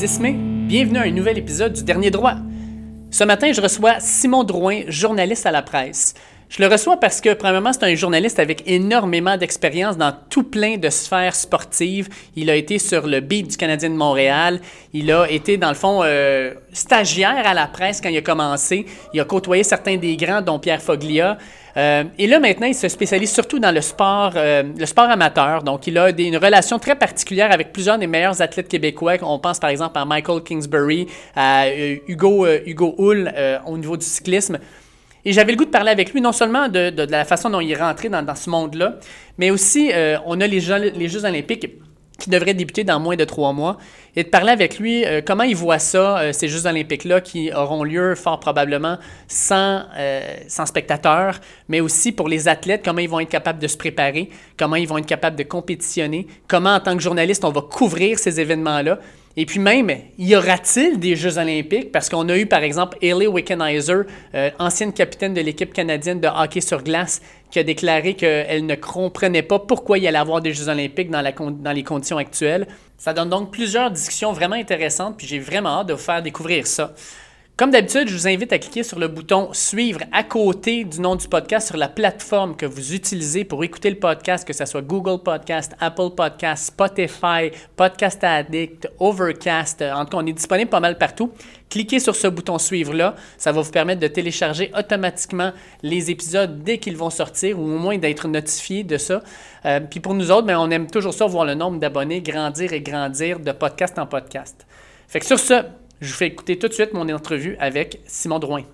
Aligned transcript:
lundi 0.00 0.12
10 0.12 0.20
mai. 0.20 0.32
Bienvenue 0.32 0.98
à 0.98 1.02
un 1.02 1.10
nouvel 1.10 1.36
épisode 1.36 1.74
du 1.74 1.84
Dernier 1.84 2.10
Droit. 2.10 2.36
Ce 3.10 3.22
matin, 3.24 3.52
je 3.52 3.60
reçois 3.60 4.00
Simon 4.00 4.44
Drouin, 4.44 4.82
journaliste 4.88 5.44
à 5.44 5.50
la 5.50 5.60
presse. 5.60 6.14
Je 6.48 6.62
le 6.62 6.68
reçois 6.68 6.98
parce 6.98 7.20
que, 7.20 7.34
premièrement, 7.34 7.72
c'est 7.72 7.84
un 7.84 7.94
journaliste 7.94 8.38
avec 8.38 8.62
énormément 8.66 9.36
d'expérience 9.36 9.98
dans 9.98 10.12
tout 10.30 10.44
plein 10.44 10.78
de 10.78 10.88
sphères 10.88 11.36
sportives. 11.36 12.08
Il 12.34 12.48
a 12.48 12.56
été 12.56 12.78
sur 12.78 13.06
le 13.06 13.20
beat 13.20 13.48
du 13.48 13.56
Canadien 13.58 13.90
de 13.90 13.94
Montréal. 13.94 14.60
Il 14.94 15.12
a 15.12 15.30
été, 15.30 15.58
dans 15.58 15.68
le 15.68 15.74
fond, 15.74 16.00
euh, 16.02 16.54
stagiaire 16.72 17.46
à 17.46 17.52
la 17.52 17.66
presse 17.66 18.00
quand 18.00 18.08
il 18.08 18.16
a 18.16 18.22
commencé. 18.22 18.86
Il 19.12 19.20
a 19.20 19.24
côtoyé 19.24 19.64
certains 19.64 19.96
des 19.98 20.16
grands, 20.16 20.40
dont 20.40 20.58
Pierre 20.58 20.80
Foglia. 20.80 21.36
Euh, 21.76 22.04
et 22.18 22.26
là, 22.26 22.40
maintenant, 22.40 22.66
il 22.66 22.74
se 22.74 22.88
spécialise 22.88 23.32
surtout 23.32 23.58
dans 23.58 23.72
le 23.72 23.80
sport, 23.80 24.32
euh, 24.36 24.62
le 24.76 24.86
sport 24.86 25.08
amateur. 25.10 25.62
Donc, 25.62 25.86
il 25.86 25.96
a 25.98 26.10
une 26.10 26.36
relation 26.36 26.78
très 26.78 26.96
particulière 26.96 27.52
avec 27.52 27.72
plusieurs 27.72 27.98
des 27.98 28.06
meilleurs 28.06 28.40
athlètes 28.42 28.68
québécois. 28.68 29.14
On 29.22 29.38
pense 29.38 29.58
par 29.58 29.70
exemple 29.70 29.98
à 29.98 30.04
Michael 30.04 30.42
Kingsbury, 30.42 31.06
à 31.34 31.64
euh, 31.66 31.96
Hugo, 32.08 32.46
Hugo 32.66 32.94
Hull 32.98 33.32
au 33.66 33.78
niveau 33.78 33.96
du 33.96 34.04
cyclisme. 34.04 34.58
Et 35.24 35.32
j'avais 35.32 35.52
le 35.52 35.58
goût 35.58 35.66
de 35.66 35.70
parler 35.70 35.90
avec 35.90 36.12
lui, 36.12 36.20
non 36.20 36.32
seulement 36.32 36.68
de, 36.68 37.06
la 37.10 37.24
façon 37.24 37.50
dont 37.50 37.60
il 37.60 37.70
est 37.70 37.76
rentré 37.76 38.08
dans, 38.08 38.34
ce 38.34 38.48
monde-là, 38.48 38.96
mais 39.36 39.50
aussi, 39.50 39.90
on 40.24 40.40
a 40.40 40.46
les 40.46 40.60
les 40.60 41.08
Jeux 41.08 41.24
olympiques 41.26 41.66
qui 42.20 42.30
devrait 42.30 42.54
débuter 42.54 42.84
dans 42.84 43.00
moins 43.00 43.16
de 43.16 43.24
trois 43.24 43.52
mois, 43.52 43.78
et 44.14 44.22
de 44.22 44.28
parler 44.28 44.52
avec 44.52 44.78
lui 44.78 45.04
euh, 45.04 45.20
comment 45.24 45.42
il 45.42 45.56
voit 45.56 45.78
ça, 45.78 46.18
euh, 46.18 46.32
ces 46.32 46.48
Jeux 46.48 46.66
olympiques-là 46.66 47.20
qui 47.20 47.52
auront 47.52 47.82
lieu 47.82 48.14
fort 48.14 48.38
probablement 48.38 48.98
sans, 49.26 49.82
euh, 49.96 50.20
sans 50.46 50.66
spectateurs, 50.66 51.40
mais 51.68 51.80
aussi 51.80 52.12
pour 52.12 52.28
les 52.28 52.46
athlètes, 52.46 52.82
comment 52.84 53.00
ils 53.00 53.08
vont 53.08 53.20
être 53.20 53.28
capables 53.28 53.58
de 53.58 53.66
se 53.66 53.76
préparer, 53.76 54.30
comment 54.56 54.76
ils 54.76 54.86
vont 54.86 54.98
être 54.98 55.06
capables 55.06 55.36
de 55.36 55.42
compétitionner, 55.42 56.26
comment 56.46 56.74
en 56.74 56.80
tant 56.80 56.96
que 56.96 57.02
journaliste 57.02 57.44
on 57.44 57.50
va 57.50 57.62
couvrir 57.62 58.18
ces 58.18 58.40
événements-là. 58.40 58.98
Et 59.36 59.46
puis 59.46 59.60
même, 59.60 59.90
y 60.18 60.34
aura-t-il 60.34 60.98
des 60.98 61.14
Jeux 61.14 61.38
olympiques? 61.38 61.92
Parce 61.92 62.08
qu'on 62.08 62.28
a 62.28 62.36
eu 62.36 62.46
par 62.46 62.62
exemple 62.62 62.98
Hayley 63.00 63.28
Wickenheiser, 63.28 64.02
ancienne 64.58 64.92
capitaine 64.92 65.34
de 65.34 65.40
l'équipe 65.40 65.72
canadienne 65.72 66.20
de 66.20 66.26
hockey 66.26 66.60
sur 66.60 66.82
glace, 66.82 67.22
qui 67.50 67.58
a 67.58 67.62
déclaré 67.62 68.14
qu'elle 68.14 68.66
ne 68.66 68.74
comprenait 68.74 69.42
pas 69.42 69.60
pourquoi 69.60 69.98
il 69.98 70.04
y 70.04 70.08
allait 70.08 70.18
avoir 70.18 70.40
des 70.40 70.52
Jeux 70.52 70.68
olympiques 70.68 71.10
dans, 71.10 71.22
dans 71.50 71.72
les 71.72 71.84
conditions 71.84 72.18
actuelles. 72.18 72.66
Ça 72.98 73.12
donne 73.12 73.30
donc 73.30 73.52
plusieurs 73.52 73.90
discussions 73.90 74.32
vraiment 74.32 74.56
intéressantes, 74.56 75.16
puis 75.16 75.26
j'ai 75.26 75.38
vraiment 75.38 75.80
hâte 75.80 75.86
de 75.86 75.94
vous 75.94 75.98
faire 76.00 76.22
découvrir 76.22 76.66
ça. 76.66 76.92
Comme 77.60 77.72
d'habitude, 77.72 78.08
je 78.08 78.14
vous 78.14 78.26
invite 78.26 78.54
à 78.54 78.58
cliquer 78.58 78.82
sur 78.82 78.98
le 78.98 79.06
bouton 79.06 79.50
Suivre 79.52 80.00
à 80.12 80.24
côté 80.24 80.82
du 80.84 80.98
nom 80.98 81.14
du 81.14 81.28
podcast 81.28 81.66
sur 81.66 81.76
la 81.76 81.88
plateforme 81.88 82.56
que 82.56 82.64
vous 82.64 82.94
utilisez 82.94 83.44
pour 83.44 83.62
écouter 83.62 83.90
le 83.90 83.98
podcast, 83.98 84.48
que 84.48 84.54
ce 84.54 84.64
soit 84.64 84.80
Google 84.80 85.22
Podcast, 85.22 85.76
Apple 85.78 86.14
Podcast, 86.16 86.68
Spotify, 86.68 87.50
Podcast 87.76 88.24
Addict, 88.24 88.88
Overcast. 88.98 89.82
En 89.82 90.06
tout 90.06 90.12
cas, 90.12 90.22
on 90.22 90.26
est 90.26 90.32
disponible 90.32 90.70
pas 90.70 90.80
mal 90.80 90.96
partout. 90.96 91.32
Cliquez 91.68 92.00
sur 92.00 92.16
ce 92.16 92.28
bouton 92.28 92.56
Suivre-là. 92.56 93.14
Ça 93.36 93.52
va 93.52 93.60
vous 93.60 93.70
permettre 93.70 94.00
de 94.00 94.08
télécharger 94.08 94.72
automatiquement 94.74 95.52
les 95.82 96.10
épisodes 96.10 96.64
dès 96.64 96.78
qu'ils 96.78 96.96
vont 96.96 97.10
sortir 97.10 97.60
ou 97.60 97.64
au 97.64 97.78
moins 97.78 97.98
d'être 97.98 98.26
notifié 98.26 98.84
de 98.84 98.96
ça. 98.96 99.22
Euh, 99.66 99.80
puis 99.80 100.00
pour 100.00 100.14
nous 100.14 100.30
autres, 100.30 100.46
ben, 100.46 100.56
on 100.58 100.70
aime 100.70 100.86
toujours 100.86 101.12
ça, 101.12 101.26
voir 101.26 101.44
le 101.44 101.52
nombre 101.52 101.78
d'abonnés 101.78 102.22
grandir 102.22 102.72
et 102.72 102.80
grandir 102.80 103.38
de 103.38 103.52
podcast 103.52 103.98
en 103.98 104.06
podcast. 104.06 104.66
Fait 105.08 105.20
que 105.20 105.26
sur 105.26 105.38
ce, 105.38 105.62
je 106.00 106.10
vous 106.10 106.16
fais 106.16 106.28
écouter 106.28 106.58
tout 106.58 106.68
de 106.68 106.72
suite 106.72 106.92
mon 106.92 107.08
entrevue 107.10 107.56
avec 107.58 108.00
Simon 108.06 108.38
Drouin. 108.38 108.64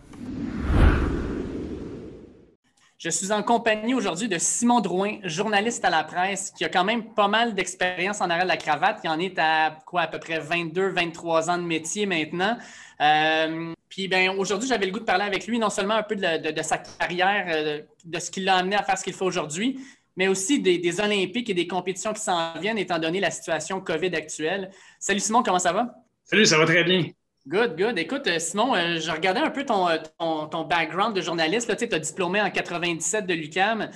Je 2.99 3.11
suis 3.11 3.31
en 3.31 3.43
compagnie 3.43 3.95
aujourd'hui 3.95 4.29
de 4.29 4.39
Simon 4.39 4.81
Drouin, 4.81 5.19
journaliste 5.23 5.85
à 5.85 5.91
la 5.91 6.03
presse, 6.03 6.51
qui 6.57 6.65
a 6.65 6.69
quand 6.69 6.85
même 6.85 7.13
pas 7.15 7.29
mal 7.29 7.55
d'expérience 7.55 8.21
en 8.21 8.31
arrière 8.31 8.45
de 8.45 8.49
la 8.49 8.57
cravate. 8.57 9.01
Il 9.05 9.11
en 9.11 9.19
est 9.19 9.39
à 9.39 9.77
quoi, 9.85 10.03
à 10.03 10.07
peu 10.07 10.19
près 10.19 10.39
22, 10.39 10.91
23 10.91 11.51
ans 11.51 11.59
de 11.59 11.65
métier 11.65 12.07
maintenant. 12.07 12.57
Euh, 13.01 13.73
puis 13.89 14.09
ben, 14.09 14.31
aujourd'hui, 14.39 14.69
j'avais 14.69 14.87
le 14.87 14.93
goût 14.93 15.01
de 15.01 15.05
parler 15.05 15.25
avec 15.25 15.47
lui, 15.47 15.59
non 15.59 15.69
seulement 15.69 15.95
un 15.95 16.03
peu 16.03 16.17
de, 16.17 16.63
sa 16.63 16.79
carrière, 16.79 17.47
euh, 17.49 17.83
de 18.05 18.19
ce 18.19 18.31
qui 18.31 18.41
l'a 18.41 18.57
amené 18.57 18.77
à 18.77 18.83
faire 18.83 18.97
ce 18.97 19.05
qu'il 19.05 19.13
fait 19.13 19.25
aujourd'hui, 19.25 19.79
mais 20.17 20.29
aussi 20.29 20.61
des, 20.61 20.79
des, 20.79 21.01
Olympiques 21.01 21.51
et 21.51 21.55
des 21.55 21.67
compétitions 21.67 22.15
qui 22.15 22.23
s'en 22.23 22.59
viennent, 22.59 22.79
étant 22.79 22.99
donné 22.99 23.21
la 23.21 23.31
situation 23.31 23.81
COVID 23.81 24.15
actuelle. 24.15 24.71
Salut 24.99 25.21
Simon, 25.21 25.43
comment 25.43 25.59
ça 25.59 25.73
va? 25.73 26.06
Salut, 26.29 26.45
ça 26.45 26.59
va 26.59 26.67
très 26.67 26.83
bien. 26.83 27.05
Good, 27.47 27.79
good. 27.79 27.97
Écoute, 28.01 28.27
euh, 28.27 28.41
Simon, 28.41 28.75
euh, 28.75 28.99
je 28.99 29.13
regardais 29.13 29.39
un 29.39 29.51
peu 29.51 29.65
ton, 29.65 29.89
euh, 29.89 29.97
ton, 30.19 30.65
background 30.65 31.15
de 31.15 31.21
journaliste. 31.21 31.77
Tu 31.77 31.95
as 31.95 31.99
diplômé 32.01 32.41
en 32.41 32.51
97 32.51 33.27
de 33.27 33.33
l'UCAM. 33.33 33.89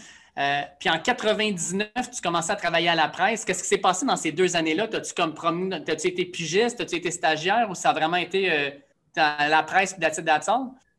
puis 0.79 0.89
en 0.89 1.01
99, 1.01 1.89
tu 2.15 2.21
commençais 2.23 2.53
à 2.53 2.57
travailler 2.57 2.89
à 2.89 2.95
la 2.95 3.09
presse. 3.09 3.45
Qu'est-ce 3.45 3.65
qui 3.65 3.69
s'est 3.69 3.79
passé 3.79 4.07
dans 4.07 4.15
ces 4.15 4.31
deux 4.31 4.55
années-là? 4.55 4.87
As-tu 4.93 5.13
comme 5.13 5.73
as-tu 5.73 6.07
été 6.07 6.25
pigiste, 6.25 6.81
as-tu 6.81 6.95
été 6.95 7.11
stagiaire 7.11 7.69
ou 7.69 7.75
ça 7.75 7.91
a 7.91 7.93
vraiment 7.95 8.17
été 8.17 8.73
la 9.17 9.63
presse 9.65 9.97
et 9.97 10.01
d'attitude 10.01 10.31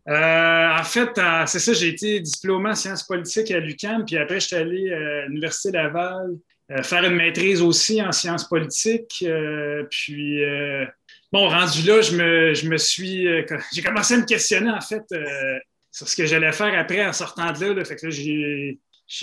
en 0.08 0.84
fait, 0.84 1.12
c'est 1.46 1.59
ça, 1.59 1.74
j'ai 1.74 1.88
été 1.90 2.19
diplômé 2.19 2.72
en 2.72 2.75
sciences 2.75 3.03
politiques 3.03 3.52
à 3.52 3.59
l'UCAM, 3.59 4.03
puis 4.03 4.18
après, 4.18 4.42
je 4.42 4.48
suis 4.48 4.56
allé 4.58 4.92
à 4.92 5.28
l'Université 5.28 5.72
Laval 5.72 6.38
faire 6.84 7.03
une 7.03 7.16
maîtrise 7.16 7.62
aussi 7.62 8.02
en 8.02 8.12
sciences 8.12 8.50
politiques. 8.50 9.25
puis 9.90 10.42
Bon, 11.31 11.47
rendu 11.47 11.84
là, 11.84 12.02
je 12.02 12.16
me, 12.16 12.53
je 12.53 12.68
me 12.68 12.78
suis. 12.78 13.28
Euh, 13.28 13.46
j'ai 13.74 13.81
commencé 13.81 14.16
à 14.16 14.18
me 14.18 14.25
questionner, 14.25 14.69
en 14.69 14.81
fait, 14.81 15.03
euh, 15.14 15.59
sur 15.90 16.08
ce 16.08 16.16
que 16.16 16.25
j'allais 16.25 16.52
faire 16.52 16.78
après 16.78 17.06
en 17.06 17.14
sortant 17.14 17.52
de 17.53 17.66
là. 17.66 17.74
là. 17.74 17.86
Fait 17.86 17.96
que 17.96 18.08
là, 18.08 18.12
j'ai 18.12 18.78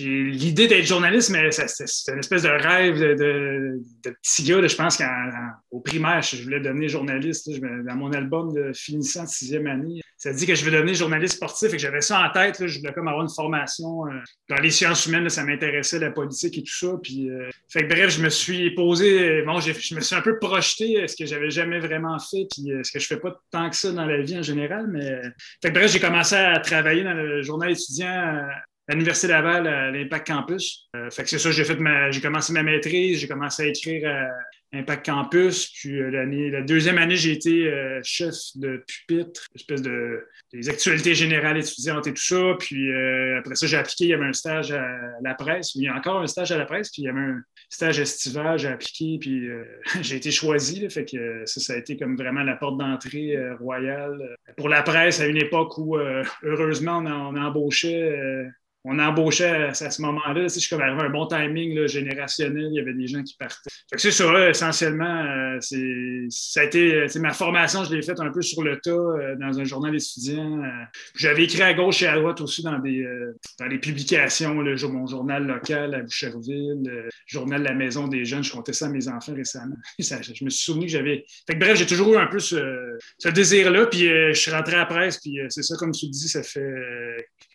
l'idée 0.05 0.69
d'être 0.69 0.87
journaliste, 0.87 1.31
mais 1.31 1.51
c'est 1.51 2.13
une 2.13 2.19
espèce 2.19 2.43
de 2.43 2.49
rêve 2.49 2.99
de, 2.99 3.15
de, 3.15 3.81
de 4.05 4.11
petit 4.23 4.43
gars. 4.45 4.67
je 4.67 4.77
pense 4.77 4.97
qu'au 4.97 5.81
primaire, 5.81 6.23
je 6.23 6.43
voulais 6.43 6.61
devenir 6.61 6.89
journaliste. 6.89 7.51
dans 7.61 7.97
mon 7.97 8.13
album 8.13 8.55
de 8.55 8.73
finissant 8.73 9.25
de 9.25 9.29
sixième 9.29 9.67
année, 9.67 10.01
ça 10.19 10.33
dit 10.33 10.47
que 10.47 10.55
je 10.56 10.65
veux 10.65 10.73
devenir 10.73 10.95
journaliste 10.95 11.37
sportif 11.37 11.69
et 11.69 11.77
que 11.77 11.79
j'avais 11.79 12.01
ça 12.01 12.21
en 12.21 12.31
tête. 12.33 12.67
je 12.67 12.81
voulais 12.81 12.93
comme 12.93 13.06
avoir 13.06 13.23
une 13.23 13.31
formation 13.31 14.05
euh, 14.06 14.11
dans 14.49 14.56
les 14.56 14.71
sciences 14.71 15.06
humaines. 15.06 15.29
ça 15.29 15.45
m'intéressait, 15.45 16.01
la 16.01 16.11
politique 16.11 16.59
et 16.59 16.62
tout 16.65 16.75
ça. 16.75 16.89
Puis, 17.01 17.31
euh, 17.31 17.49
fait 17.69 17.84
bref, 17.84 18.11
je 18.11 18.23
me 18.23 18.28
suis 18.28 18.75
posé, 18.75 19.43
bon, 19.43 19.61
je 19.61 19.95
me 19.95 20.01
suis 20.01 20.17
un 20.17 20.21
peu 20.21 20.41
projeté 20.41 21.07
ce 21.07 21.15
que 21.15 21.25
j'avais 21.25 21.51
jamais 21.51 21.78
vraiment 21.78 22.19
fait, 22.19 22.49
puis 22.51 22.73
euh, 22.73 22.83
ce 22.83 22.91
que 22.91 22.99
je 22.99 23.07
fais 23.07 23.19
pas 23.19 23.41
tant 23.53 23.71
que 23.71 23.77
ça 23.77 23.93
dans 23.93 24.07
la 24.07 24.21
vie 24.21 24.37
en 24.37 24.43
général. 24.43 24.89
Mais, 24.89 25.23
fait 25.62 25.71
bref, 25.71 25.93
j'ai 25.93 26.01
commencé 26.01 26.34
à 26.34 26.59
travailler 26.59 27.05
dans 27.05 27.15
le 27.15 27.43
journal 27.43 27.71
étudiant 27.71 28.43
à 28.89 28.93
l'Université 28.95 29.28
Laval, 29.28 29.69
à 29.69 29.91
l'Impact 29.93 30.27
Campus. 30.27 30.89
Euh, 30.97 31.11
fait 31.11 31.23
que 31.23 31.28
c'est 31.28 31.39
ça, 31.39 31.53
j'ai 31.53 31.65
fait 31.65 31.77
ma, 31.77 32.11
j'ai 32.11 32.21
commencé 32.21 32.53
ma 32.53 32.65
maîtrise, 32.65 33.21
j'ai 33.21 33.28
commencé 33.28 33.62
à 33.62 33.67
écrire 33.67 34.11
Impact 34.73 35.06
Campus. 35.06 35.73
Puis 35.73 35.99
euh, 35.99 36.11
la 36.51 36.62
deuxième 36.62 36.99
année, 36.99 37.17
j'ai 37.17 37.33
été 37.33 37.67
euh, 37.67 38.01
chef 38.03 38.34
de 38.56 38.84
pupitre, 38.87 39.47
espèce 39.55 39.83
de 39.83 40.27
des 40.53 40.71
actualités 40.71 41.15
générales 41.15 41.59
étudiantes 41.59 42.06
et 42.06 42.15
tout 42.15 42.23
ça. 42.23 42.55
Puis 42.59 42.91
après 43.39 43.55
ça, 43.55 43.67
j'ai 43.67 43.77
appliqué, 43.77 44.05
il 44.05 44.11
y 44.11 44.15
avait 44.15 44.25
un 44.25 44.33
stage 44.33 44.73
à 44.73 44.87
la 45.23 45.34
presse. 45.34 45.75
Il 45.75 45.83
y 45.83 45.89
a 45.89 45.95
encore 45.95 46.21
un 46.21 46.27
stage 46.27 46.53
à 46.53 46.57
la 46.57 46.65
presse, 46.65 46.91
puis 46.91 47.03
il 47.03 47.05
y 47.05 47.09
avait 47.09 47.21
un 47.21 47.43
stage 47.69 48.01
estival, 48.01 48.59
j'ai 48.59 48.69
appliqué, 48.69 49.19
puis 49.21 49.47
j'ai 50.01 50.17
été 50.17 50.31
choisi. 50.31 50.89
fait 50.89 51.05
que 51.05 51.45
ça, 51.45 51.61
ça 51.61 51.75
a 51.75 51.77
été 51.77 51.99
comme 51.99 52.17
vraiment 52.17 52.43
la 52.43 52.57
porte 52.57 52.78
d'entrée 52.78 53.37
royale 53.61 54.37
pour 54.57 54.71
la 54.71 54.83
presse 54.83 55.21
à 55.21 55.27
une 55.27 55.37
époque 55.37 55.77
où, 55.77 55.99
heureusement, 56.43 56.99
on, 56.99 57.07
on 57.07 57.37
embauchait 57.37 58.49
on 58.91 58.99
embauchait 58.99 59.69
à, 59.69 59.75
ce 59.75 60.00
moment-là. 60.03 60.45
je 60.45 60.59
suis 60.59 60.68
comme 60.71 60.80
arrivé 60.80 61.03
à 61.03 61.04
un 61.04 61.10
bon 61.10 61.27
timing 61.27 61.86
générationnel. 61.86 62.68
Il 62.71 62.77
y 62.77 62.80
avait 62.80 62.95
des 62.95 63.07
gens 63.07 63.22
qui 63.22 63.36
partaient. 63.36 63.68
c'est 63.97 64.10
ça, 64.10 64.48
essentiellement, 64.48 65.24
euh, 65.27 65.59
ça 66.30 66.60
a 66.60 66.65
été 66.65 66.95
euh, 66.95 67.07
ma 67.16 67.34
formation, 67.34 67.84
je 67.84 67.95
l'ai 67.95 68.01
faite 68.01 68.21
un 68.21 68.30
peu 68.30 68.41
sur 68.41 68.63
le 68.63 68.80
tas 68.80 68.91
euh, 68.91 69.36
dans 69.36 69.60
un 69.60 69.65
journal 69.65 69.95
étudiant. 69.95 70.63
J'avais 71.15 71.45
écrit 71.45 71.63
à 71.63 71.74
gauche 71.74 72.03
et 72.03 72.07
à 72.07 72.16
droite 72.16 72.41
aussi 72.41 72.63
dans 72.63 72.78
des 72.78 73.07
dans 73.59 73.66
les 73.66 73.78
publications, 73.78 74.54
mon 74.54 75.07
journal 75.07 75.47
local 75.47 75.95
à 75.95 76.01
Boucherville, 76.01 76.80
le 76.84 77.09
journal 77.27 77.63
la 77.63 77.74
Maison 77.74 78.09
des 78.09 78.24
Jeunes. 78.24 78.42
Je 78.42 78.53
comptais 78.53 78.72
ça 78.72 78.86
à 78.86 78.89
mes 78.89 79.09
enfants 79.09 79.34
récemment. 79.34 79.77
je 79.98 80.45
me 80.45 80.51
suis 80.51 80.65
souvenu 80.65 80.86
que 80.86 80.92
j'avais. 80.92 81.27
bref, 81.57 81.77
j'ai 81.77 81.86
toujours 81.86 82.15
eu 82.15 82.16
un 82.16 82.27
peu 82.27 82.39
ce, 82.39 82.97
désir-là. 83.28 83.86
Puis 83.86 84.09
je 84.09 84.33
suis 84.33 84.51
rentré 84.51 84.77
à 84.77 84.86
presse, 84.86 85.18
puis 85.18 85.39
c'est 85.51 85.63
ça, 85.63 85.77
comme 85.77 85.92
tu 85.92 86.07
dis, 86.09 86.28
ça 86.28 86.42
fait 86.42 86.63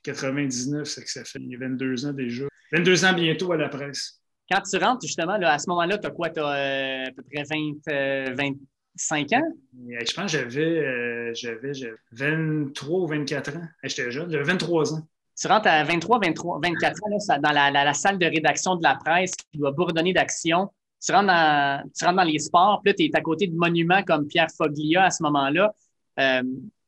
99, 0.04 0.88
c'est 0.88 1.04
que 1.04 1.10
ça 1.10 1.24
fait 1.24 1.40
22 1.40 2.06
ans 2.06 2.14
déjà. 2.14 2.46
22 2.74 3.06
ans 3.06 3.14
bientôt 3.14 3.52
à 3.52 3.58
la 3.58 3.70
presse. 3.70 4.20
Quand 4.52 4.62
tu 4.62 4.78
rentres, 4.78 5.06
justement, 5.06 5.34
à 5.34 5.58
ce 5.58 5.70
moment-là, 5.70 5.98
tu 5.98 6.08
as 6.08 6.12
quoi? 6.12 6.30
Tu 6.30 6.40
as 6.40 6.44
euh, 6.44 7.06
à 7.08 7.12
peu 7.12 7.24
près 7.24 7.44
20, 7.44 8.36
25 8.36 9.34
euh, 9.34 9.38
ans? 9.38 9.42
Je 9.88 10.14
pense 10.14 10.32
que 10.32 11.34
j'avais, 11.34 11.92
23 12.12 13.00
euh, 13.00 13.04
ou 13.04 13.08
24 13.08 13.58
ans. 13.58 13.68
J'étais 13.84 14.12
jeune, 14.12 14.30
j'avais 14.30 14.44
23 14.44 14.94
ans. 14.94 15.08
Tu 15.40 15.48
rentres 15.48 15.68
à 15.68 15.84
23, 15.84 16.20
23 16.20 16.60
24 16.64 17.00
ans 17.06 17.40
dans 17.40 17.52
la, 17.52 17.94
salle 17.94 18.20
de 18.20 18.26
rédaction 18.26 18.76
de 18.76 18.84
la 18.84 18.96
presse 18.96 19.32
qui 19.52 19.58
doit 19.58 19.72
bourdonner 19.72 20.14
d'action. 20.14 20.70
Tu, 21.04 21.12
rentres 21.12 21.28
dans, 21.28 21.90
tu 21.98 22.06
rentres 22.06 22.18
dans 22.18 22.24
les 22.24 22.40
sports, 22.40 22.82
puis 22.84 22.92
là, 22.92 22.96
tu 22.96 23.06
es 23.06 23.16
à 23.16 23.22
côté 23.22 23.48
de 23.48 23.56
monuments 23.56 24.04
comme 24.04 24.28
Pierre 24.28 24.50
Foglia 24.56 25.06
à 25.06 25.10
ce 25.10 25.24
moment-là. 25.24 25.74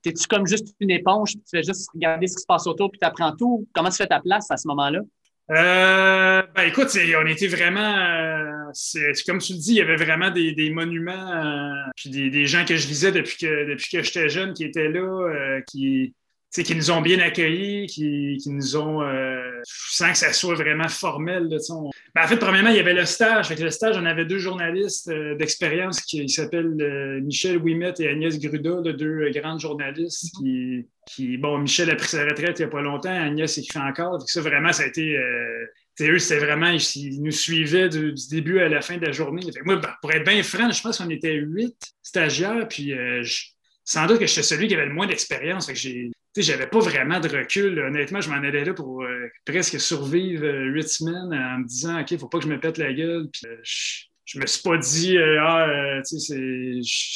Es-tu 0.06 0.28
comme 0.28 0.46
juste 0.48 0.76
une 0.80 0.92
éponge, 0.92 1.32
tu 1.32 1.42
fais 1.50 1.64
juste 1.64 1.90
regarder 1.94 2.28
ce 2.28 2.36
qui 2.36 2.42
se 2.42 2.48
passe 2.48 2.68
autour, 2.68 2.92
puis 2.92 3.00
tu 3.00 3.08
apprends 3.08 3.36
tout? 3.36 3.68
Comment 3.74 3.90
tu 3.90 3.98
fais 3.98 4.08
ta 4.08 4.20
place 4.20 4.50
à 4.52 4.58
ce 4.58 4.68
moment-là? 4.68 5.00
Euh, 5.52 6.42
ben 6.56 6.64
écoute, 6.64 6.88
on 7.22 7.28
était 7.28 7.48
vraiment, 7.48 7.98
euh, 7.98 9.12
comme 9.28 9.38
tu 9.38 9.54
le 9.54 9.60
dis, 9.60 9.72
il 9.74 9.76
y 9.76 9.82
avait 9.82 9.96
vraiment 9.96 10.32
des, 10.32 10.72
monuments, 10.72 11.12
euh, 11.12 11.92
puis 11.96 12.10
des, 12.10 12.48
gens 12.48 12.66
que 12.66 12.76
je 12.76 12.88
lisais 12.88 13.12
depuis 13.12 13.38
que 13.38 13.70
depuis 13.70 13.90
que 13.92 14.02
j'étais 14.02 14.28
jeune 14.28 14.54
qui 14.54 14.64
étaient 14.64 14.90
là, 14.90 15.62
qui 15.68 16.16
qui 16.52 16.76
nous 16.76 16.90
ont 16.90 17.02
bien 17.02 17.20
accueillis, 17.20 17.86
qui, 17.88 18.42
nous 18.48 18.78
ont, 18.78 19.02
sans 19.66 20.12
que 20.12 20.18
ça 20.18 20.34
soit 20.34 20.56
vraiment 20.56 20.88
formel. 20.88 21.50
Ben, 21.50 22.24
en 22.24 22.28
fait, 22.28 22.38
premièrement, 22.38 22.70
il 22.70 22.78
y 22.78 22.80
avait 22.80 22.94
le 22.94 23.06
stage. 23.06 23.48
Avec 23.48 23.60
le 23.60 23.70
stage, 23.70 23.98
on 23.98 24.06
avait 24.06 24.26
deux 24.26 24.38
journalistes 24.38 25.10
euh, 25.10 25.36
d'expérience 25.36 26.02
qui, 26.02 26.28
s'appellent 26.30 26.78
euh, 26.80 27.22
Michel 27.22 27.58
Ouimet 27.58 27.94
et 28.00 28.10
Agnès 28.10 28.40
Gruda, 28.40 28.94
deux 28.94 29.30
grandes 29.32 29.60
journalistes 29.60 30.32
qui, 30.38 30.86
qui, 31.08 31.38
bon, 31.38 31.58
Michel 31.60 31.90
a 31.90 31.96
pris 31.96 32.08
sa 32.08 32.24
retraite 32.24 32.60
il 32.60 32.64
n'y 32.64 32.68
a 32.68 32.72
pas 32.72 32.82
longtemps, 32.82 33.10
Agnès 33.10 33.58
écrit 33.58 33.80
encore. 33.80 34.22
ça, 34.28 34.42
vraiment, 34.42 34.72
ça 34.72 34.84
a 34.84 34.88
été. 34.88 35.18
eux, 36.02 36.20
c'était 36.20 36.44
vraiment, 36.44 36.70
ils, 36.70 37.22
nous 37.22 37.32
suivaient 37.32 37.90
du, 37.90 38.14
début 38.30 38.60
à 38.60 38.70
la 38.70 38.82
fin 38.82 38.98
de 38.98 39.06
la 39.06 39.12
journée. 39.12 39.42
moi, 39.64 39.78
ben, 39.78 39.90
pour 40.02 40.12
être 40.12 40.26
bien 40.26 40.42
franc, 40.44 40.70
je 40.72 40.82
pense 40.82 40.98
qu'on 40.98 41.10
était 41.10 41.36
huit 41.36 41.76
stagiaires, 42.02 42.68
puis 42.68 42.94
sans 43.84 44.08
doute 44.08 44.20
que 44.20 44.26
j'étais 44.26 44.44
celui 44.44 44.68
qui 44.68 44.74
avait 44.74 44.88
le 44.88 44.94
moins 44.94 45.08
d'expérience. 45.08 45.70
J'avais 46.42 46.68
pas 46.68 46.80
vraiment 46.80 47.20
de 47.20 47.30
recul. 47.30 47.80
Honnêtement, 47.80 48.22
je 48.22 48.30
m'en 48.30 48.36
allais 48.36 48.66
là 48.66 48.74
pour 48.74 49.04
euh, 49.04 49.30
presque 49.46 49.80
survivre 49.80 50.46
euh, 50.46 50.66
huit 50.66 50.88
semaines 50.88 51.34
en 51.34 51.60
me 51.60 51.68
disant 51.68 52.00
OK, 52.00 52.12
il 52.12 52.20
faut 52.20 52.28
pas 52.28 52.40
que 52.40 52.46
je 52.46 52.50
me 52.50 52.60
pète 52.60 52.78
la 52.78 52.94
gueule. 52.94 53.30
Euh, 53.46 53.58
me 54.40 54.46
suis 54.46 54.62
pas 54.62 54.78
dit 54.78 55.18
Ah, 55.40 56.02
tu 56.08 56.20
sais, 56.20 56.40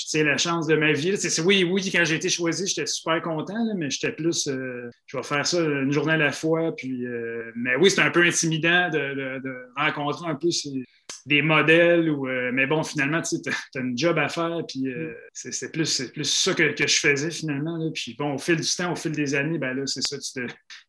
c'est 0.08 0.24
la 0.24 0.38
chance 0.38 0.68
de 0.68 0.76
ma 0.76 0.94
vie. 0.94 1.16
oui, 1.44 1.64
oui, 1.64 1.90
quand 1.92 2.04
j'ai 2.06 2.16
été 2.16 2.30
choisi, 2.30 2.68
j'étais 2.68 2.86
super 2.86 3.22
content, 3.22 3.74
mais 3.76 3.90
j'étais 3.90 4.12
plus 4.12 4.48
je 4.48 5.18
vais 5.18 5.24
faire 5.24 5.46
ça 5.46 5.60
une 5.60 5.92
journée 5.92 6.14
à 6.14 6.18
la 6.18 6.32
fois. 6.32 6.76
Puis, 6.76 7.04
mais 7.56 7.76
oui, 7.78 7.90
c'était 7.90 8.04
un 8.04 8.12
peu 8.12 8.24
intimidant 8.24 8.90
de, 8.90 9.40
de 9.40 9.54
rencontrer 9.76 10.30
un 10.30 10.36
peu 10.36 10.52
ces, 10.52 10.84
des 11.26 11.42
modèles. 11.42 12.10
Ou, 12.10 12.28
euh, 12.28 12.52
mais 12.54 12.68
bon, 12.68 12.84
finalement, 12.84 13.22
tu 13.22 13.36
as, 13.36 13.80
une 13.80 13.98
job 13.98 14.18
à 14.18 14.30
faire, 14.30 14.62
puis 14.68 14.88
euh, 14.88 15.12
mm. 15.12 15.52
c'est 15.52 15.72
plus, 15.72 16.02
plus 16.14 16.26
ça 16.26 16.54
que, 16.54 16.76
je 16.76 17.00
faisais 17.00 17.32
finalement. 17.32 17.92
Puis 17.94 18.16
bon, 18.18 18.34
au 18.34 18.38
fil 18.38 18.58
du 18.58 18.76
temps, 18.76 18.92
au 18.92 18.96
fil 18.96 19.12
des 19.12 19.36
années, 19.36 19.58
ben 19.58 19.74
là, 19.74 19.84
c'est 19.86 20.02
ça. 20.02 20.18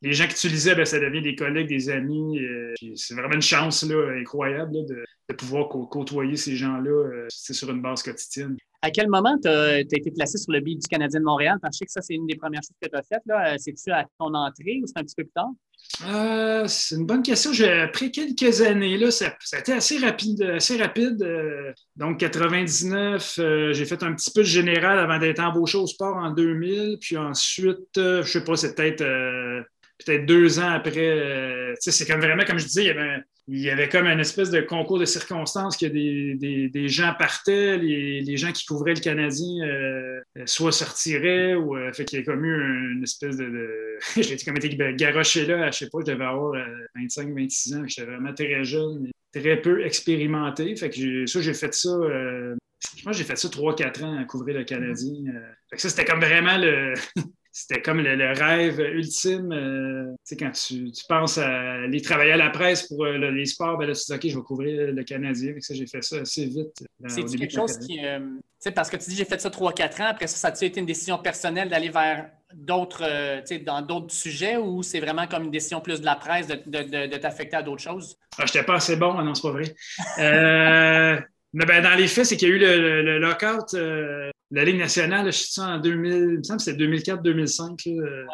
Les 0.02 0.12
gens 0.12 0.26
que 0.26 0.34
tu 0.34 0.48
lisais, 0.48 0.74
ben, 0.74 0.84
ça 0.84 0.98
devient 0.98 1.22
des 1.22 1.34
collègues, 1.34 1.68
des 1.68 1.90
amis. 1.90 2.40
Euh, 2.40 2.74
c'est 2.96 3.14
vraiment 3.14 3.34
une 3.34 3.42
chance 3.42 3.84
là, 3.84 4.12
incroyable 4.18 4.72
de, 4.72 5.04
pouvoir 5.34 5.68
côtoyer 5.68 6.36
ces 6.36 6.56
gens-là 6.56 7.26
sur 7.28 7.70
une 7.70 7.82
base 7.82 8.02
quotidienne. 8.02 8.56
À 8.82 8.90
quel 8.90 9.08
moment 9.08 9.36
tu 9.42 9.48
as, 9.48 9.80
été 9.80 10.10
placé 10.10 10.38
sur 10.38 10.52
le 10.52 10.60
billet 10.60 10.78
du 10.78 10.88
Canadien 10.88 11.20
de 11.20 11.24
Montréal? 11.24 11.58
Parce 11.60 11.72
que 11.72 11.76
je 11.76 11.78
sais 11.78 11.86
que 11.86 11.92
ça, 11.92 12.00
c'est 12.00 12.14
une 12.14 12.26
des 12.26 12.36
premières 12.36 12.62
choses 12.62 12.76
que 12.80 12.88
tu 12.88 12.96
as 12.96 13.02
faites. 13.02 13.60
C'est-tu 13.60 13.90
à 13.90 14.06
ton 14.18 14.32
entrée 14.34 14.80
ou 14.82 14.86
c'est 14.86 14.98
un 14.98 15.02
petit 15.02 15.14
peu 15.16 15.24
plus 15.24 15.32
tard? 15.32 15.50
Euh, 16.06 16.66
c'est 16.66 16.94
une 16.94 17.04
bonne 17.04 17.22
question. 17.22 17.50
Après 17.82 18.10
quelques 18.10 18.62
années, 18.62 18.96
là, 18.96 19.10
ça, 19.10 19.36
a 19.52 19.58
été 19.58 19.72
assez 19.72 19.98
rapide. 19.98 20.42
Assez 20.42 20.78
rapide. 20.78 21.22
Euh, 21.22 21.72
donc, 21.96 22.20
99, 22.20 23.38
euh, 23.38 23.72
j'ai 23.74 23.84
fait 23.84 24.02
un 24.02 24.14
petit 24.14 24.30
peu 24.30 24.40
de 24.40 24.46
général 24.46 24.98
avant 24.98 25.18
d'être 25.18 25.40
embauché 25.40 25.76
au 25.76 25.86
sport 25.86 26.16
en 26.16 26.30
2000. 26.30 26.98
Puis 27.00 27.18
ensuite, 27.18 27.90
je 27.96 28.22
sais 28.22 28.44
pas, 28.44 28.56
c'est 28.56 28.74
peut-être 28.74 29.04
peut-être 30.04 30.26
deux 30.26 30.58
ans 30.58 30.70
après. 30.70 31.74
c'est 31.80 32.06
comme 32.06 32.20
vraiment, 32.20 32.44
comme 32.44 32.58
je 32.58 32.66
disais, 32.66 32.82
il 32.84 32.88
y 32.88 32.90
avait 32.90 33.22
il 33.52 33.58
y 33.58 33.68
avait 33.68 33.88
comme 33.88 34.06
une 34.06 34.20
espèce 34.20 34.50
de 34.50 34.60
concours 34.60 35.00
de 35.00 35.04
circonstances 35.04 35.76
que 35.76 35.86
des, 35.86 36.88
gens 36.88 37.14
partaient, 37.18 37.78
les, 37.78 38.36
gens 38.36 38.52
qui 38.52 38.64
couvraient 38.64 38.94
le 38.94 39.00
Canadien 39.00 39.66
euh, 39.66 40.20
soit 40.46 40.70
sortiraient 40.70 41.54
ou 41.54 41.76
euh, 41.76 41.92
fait 41.92 42.04
qu'il 42.04 42.20
y 42.20 42.22
a 42.22 42.24
comme 42.24 42.44
eu 42.44 42.92
une 42.92 43.02
espèce 43.02 43.36
de. 43.36 43.98
j'ai 44.16 44.36
comme 44.38 44.56
été 44.56 44.76
garoché 44.94 45.46
là, 45.46 45.68
je 45.72 45.78
sais 45.78 45.90
pas, 45.90 45.98
je 46.06 46.12
devais 46.12 46.24
avoir 46.24 46.54
25-26 46.96 47.74
euh, 47.74 47.78
ans, 47.78 47.84
j'étais 47.88 48.04
vraiment 48.04 48.32
très 48.32 48.64
jeune, 48.64 49.10
très 49.34 49.60
peu 49.60 49.84
expérimenté. 49.84 50.76
Fait 50.76 50.90
que 50.90 51.26
ça, 51.26 51.40
j'ai 51.40 51.54
fait 51.54 51.74
ça. 51.74 51.90
je 51.90 53.02
pense 53.02 53.12
que 53.12 53.18
j'ai 53.18 53.24
fait 53.24 53.36
ça 53.36 53.48
3-4 53.48 54.04
ans 54.04 54.16
à 54.16 54.24
couvrir 54.24 54.58
le 54.58 54.64
Canadien. 54.64 55.24
Fait 55.70 55.76
que 55.76 55.82
ça, 55.82 55.88
c'était 55.88 56.04
comme 56.04 56.20
vraiment 56.20 56.56
le. 56.56 56.94
c'était 57.52 57.82
comme 57.82 58.00
le, 58.00 58.32
rêve 58.32 58.78
ultime. 58.78 59.52
Euh, 59.52 60.10
tu 60.10 60.16
sais, 60.24 60.36
quand 60.36 60.52
tu, 60.52 60.92
penses 61.08 61.38
à 61.38 61.82
aller 61.82 62.00
travailler 62.00 62.32
à 62.32 62.36
la 62.36 62.50
presse 62.50 62.84
pour 62.86 63.04
euh, 63.04 63.18
les 63.30 63.46
sports, 63.46 63.76
ben 63.76 63.86
là, 63.86 63.94
tu 63.94 64.02
dis 64.06 64.12
OK, 64.12 64.28
je 64.28 64.36
vais 64.36 64.44
couvrir 64.44 64.92
le 64.92 65.02
Canadien. 65.02 65.54
ça, 65.58 65.74
j'ai 65.74 65.86
fait 65.86 66.02
ça 66.02 66.18
assez 66.18 66.46
vite. 66.46 66.84
C'est 67.08 67.24
quelque 67.24 67.52
chose 67.52 67.78
qui. 67.78 68.04
Euh, 68.04 68.18
tu 68.20 68.40
sais, 68.60 68.70
parce 68.70 68.88
que 68.88 68.96
tu 68.96 69.10
dis 69.10 69.16
j'ai 69.16 69.24
fait 69.24 69.40
ça 69.40 69.48
3-4 69.48 70.02
ans. 70.02 70.06
Après 70.06 70.26
ça, 70.28 70.36
ça 70.36 70.64
a 70.64 70.66
été 70.66 70.78
une 70.78 70.86
décision 70.86 71.18
personnelle 71.18 71.68
d'aller 71.68 71.88
vers 71.88 72.30
d'autres, 72.54 73.04
dans 73.64 73.82
d'autres 73.82 74.12
sujets 74.12 74.56
ou 74.56 74.82
c'est 74.82 75.00
vraiment 75.00 75.26
comme 75.26 75.44
une 75.44 75.50
décision 75.50 75.80
plus 75.80 76.00
de 76.00 76.04
la 76.04 76.16
presse 76.16 76.46
de, 76.46 77.16
t'affecter 77.16 77.56
à 77.56 77.62
d'autres 77.62 77.82
choses? 77.82 78.16
Ah, 78.38 78.46
je 78.46 78.52
n'étais 78.52 78.64
pas 78.64 78.74
assez 78.74 78.96
bon, 78.96 79.14
non, 79.22 79.34
c'est 79.34 79.42
pas 79.42 79.52
vrai. 79.52 79.74
Mais 81.52 81.66
ben, 81.66 81.82
dans 81.82 81.96
les 81.96 82.06
faits, 82.06 82.26
c'est 82.26 82.36
qu'il 82.36 82.48
y 82.48 82.52
a 82.52 82.54
eu 82.54 82.58
le, 82.58 83.18
lockout 83.18 83.74
la 84.52 84.64
Ligue 84.64 84.78
nationale, 84.78 85.26
je 85.26 85.38
suis 85.38 85.60
en 85.60 85.78
2000, 85.78 86.12
il 86.12 86.38
me 86.38 86.42
semble 86.42 86.58
que 86.58 86.64
c'était 86.64 86.84
2004-2005. 86.84 87.88
Euh, 87.88 88.26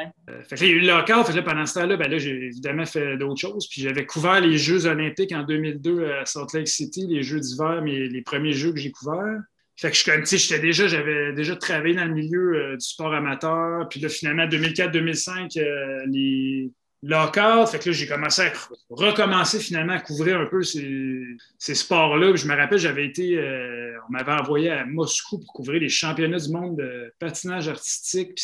il 0.53 0.63
y 0.63 0.65
a 0.65 0.73
eu 0.73 0.81
le 0.81 0.87
local. 0.87 1.25
Fait 1.25 1.43
pendant 1.43 1.67
ce 1.67 1.75
temps-là, 1.75 1.97
ben 1.97 2.11
là, 2.11 2.17
j'ai 2.17 2.31
évidemment 2.31 2.87
fait 2.87 3.19
d'autres 3.19 3.41
choses. 3.41 3.69
Puis 3.69 3.83
j'avais 3.83 4.07
couvert 4.07 4.41
les 4.41 4.57
Jeux 4.57 4.87
olympiques 4.87 5.33
en 5.33 5.43
2002 5.43 6.11
à 6.13 6.25
Salt 6.25 6.55
Lake 6.55 6.69
City, 6.69 7.07
les 7.07 7.23
Jeux 7.23 7.41
d'hiver, 7.41 7.83
mais 7.83 8.09
les 8.09 8.23
premiers 8.23 8.53
Jeux 8.53 8.73
que 8.73 8.79
j'ai 8.79 8.91
couverts. 8.91 9.41
Fait 9.79 9.91
que 9.91 9.97
je 9.97 10.37
j'étais 10.37 10.59
déjà, 10.59 10.89
j'avais 10.89 11.35
déjà 11.35 11.55
travaillé 11.55 11.95
dans 11.95 12.07
le 12.07 12.15
milieu 12.15 12.55
euh, 12.55 12.77
du 12.77 12.85
sport 12.85 13.13
amateur. 13.13 13.87
Puis 13.91 14.01
là, 14.01 14.09
finalement, 14.09 14.47
2004-2005, 14.47 15.61
euh, 15.61 16.07
les, 16.07 16.71
lockout. 17.03 17.67
Fait 17.69 17.79
que 17.79 17.91
là, 17.91 17.93
j'ai 17.93 18.07
commencé 18.07 18.43
à 18.43 18.53
recommencer 18.91 19.61
finalement 19.61 19.95
à 19.95 20.01
couvrir 20.01 20.41
un 20.41 20.47
peu 20.47 20.63
ces, 20.63 21.37
sports-là. 21.59 22.35
Je 22.37 22.47
me 22.47 22.57
rappelle, 22.57 22.79
j'avais 22.79 23.07
été, 23.07 23.39
euh, 23.39 23.97
on 24.09 24.13
m'avait 24.13 24.33
envoyé 24.33 24.71
à 24.71 24.85
Moscou 24.85 25.39
pour 25.39 25.53
couvrir 25.53 25.81
les 25.81 25.89
championnats 25.89 26.39
du 26.39 26.51
monde 26.51 26.77
de 26.77 27.13
patinage 27.19 27.69
artistique. 27.69 28.39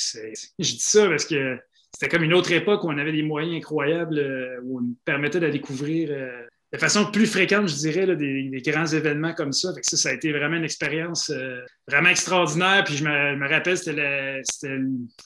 Je 0.59 0.73
dis 0.73 0.79
ça 0.79 1.09
parce 1.09 1.25
que 1.25 1.59
c'était 1.93 2.09
comme 2.09 2.25
une 2.25 2.35
autre 2.35 2.53
époque 2.53 2.85
où 2.85 2.89
on 2.89 2.99
avait 2.99 3.13
des 3.13 3.23
moyens 3.23 3.57
incroyables, 3.57 4.19
euh, 4.19 4.61
où 4.65 4.79
on 4.79 4.83
nous 4.83 4.97
permettait 5.05 5.41
d'aller 5.41 5.61
couvrir 5.61 6.09
euh, 6.11 6.47
de 6.73 6.79
façon 6.79 7.11
plus 7.11 7.27
fréquente, 7.27 7.69
je 7.69 7.75
dirais, 7.77 8.17
des, 8.17 8.63
grands 8.65 8.87
événements 8.87 9.35
comme 9.35 9.53
ça. 9.53 9.73
ça, 9.83 9.97
ça 9.97 10.09
a 10.09 10.13
été 10.13 10.33
vraiment 10.33 10.57
une 10.57 10.65
expérience 10.65 11.31
euh, 11.31 11.61
vraiment 11.87 12.09
extraordinaire. 12.09 12.85
Puis 12.85 12.97
je 12.97 13.05
me, 13.05 13.49
rappelle, 13.49 13.77
c'était 13.77 14.41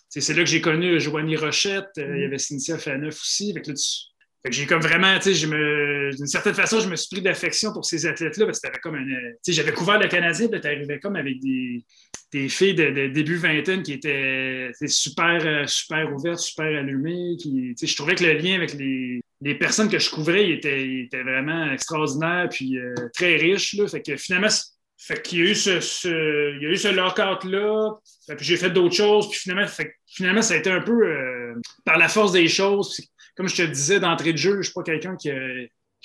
c'est 0.08 0.34
là 0.34 0.42
que 0.42 0.50
j'ai 0.50 0.60
connu 0.60 0.98
Joanie 1.00 1.36
Rochette, 1.36 1.86
euh, 1.98 2.02
il 2.02 2.04
y 2.04 2.06
mm-hmm. 2.06 2.26
avait 2.26 2.38
Cynthia 2.38 2.78
Faneuf 2.78 3.14
aussi. 3.14 3.54
Fait 3.54 3.62
que 3.62 3.72
j'ai 4.50 4.66
comme 4.66 4.80
vraiment, 4.80 5.18
tu 5.20 5.34
sais, 5.34 5.46
d'une 5.46 6.26
certaine 6.26 6.54
façon, 6.54 6.80
je 6.80 6.88
me 6.88 6.96
suis 6.96 7.08
pris 7.10 7.22
d'affection 7.22 7.72
pour 7.72 7.84
ces 7.84 8.06
athlètes-là 8.06 8.46
parce 8.46 8.60
que 8.60 8.68
comme 8.80 8.96
un, 8.96 9.04
tu 9.04 9.36
sais, 9.42 9.52
j'avais 9.52 9.72
couvert 9.72 10.00
le 10.00 10.08
Canadien, 10.08 10.48
tu 10.48 10.66
arrivais 10.66 10.98
comme 10.98 11.16
avec 11.16 11.40
des, 11.40 11.84
des 12.32 12.48
filles 12.48 12.74
de, 12.74 13.08
début 13.08 13.36
vingtaine 13.36 13.82
qui 13.82 13.92
étaient, 13.92 14.70
super, 14.86 15.46
euh, 15.46 15.66
super 15.66 16.12
ouvertes, 16.12 16.40
super 16.40 16.66
allumées, 16.66 17.36
qui, 17.40 17.50
tu 17.50 17.74
sais, 17.76 17.86
je 17.86 17.96
trouvais 17.96 18.16
que 18.16 18.24
le 18.24 18.32
lien 18.34 18.56
avec 18.56 18.74
les, 18.74 19.20
les 19.40 19.54
personnes 19.54 19.90
que 19.90 19.98
je 19.98 20.10
couvrais, 20.10 20.50
étaient, 20.50 21.02
étaient 21.02 21.22
vraiment 21.22 21.70
extraordinaires 21.70 22.48
puis 22.50 22.78
euh, 22.78 22.94
très 23.14 23.36
riches, 23.36 23.74
là, 23.74 23.86
fait 23.86 24.02
que 24.02 24.16
finalement, 24.16 24.48
fait 24.98 25.22
qu'il 25.22 25.38
y 25.38 25.42
a 25.42 25.50
eu 25.50 25.54
ce, 25.54 26.56
il 26.56 26.62
y 26.62 26.66
a 26.66 26.70
eu 26.70 26.76
ce 26.76 26.88
lockout-là, 26.88 27.92
puis 28.28 28.46
j'ai 28.46 28.56
fait 28.56 28.70
d'autres 28.70 28.94
choses, 28.94 29.28
puis 29.28 29.38
finalement, 29.38 29.66
fait, 29.66 29.92
finalement, 30.06 30.42
ça 30.42 30.54
a 30.54 30.56
été 30.56 30.70
un 30.70 30.80
peu 30.80 31.06
euh, 31.06 31.54
par 31.84 31.98
la 31.98 32.08
force 32.08 32.32
des 32.32 32.48
choses, 32.48 32.98
comme 33.36 33.48
je 33.48 33.56
te 33.56 33.62
disais 33.62 34.00
d'entrée 34.00 34.32
de 34.32 34.38
jeu, 34.38 34.52
je 34.52 34.58
ne 34.58 34.62
suis 34.62 34.72
pas 34.72 34.82
quelqu'un 34.82 35.16
qui 35.16 35.30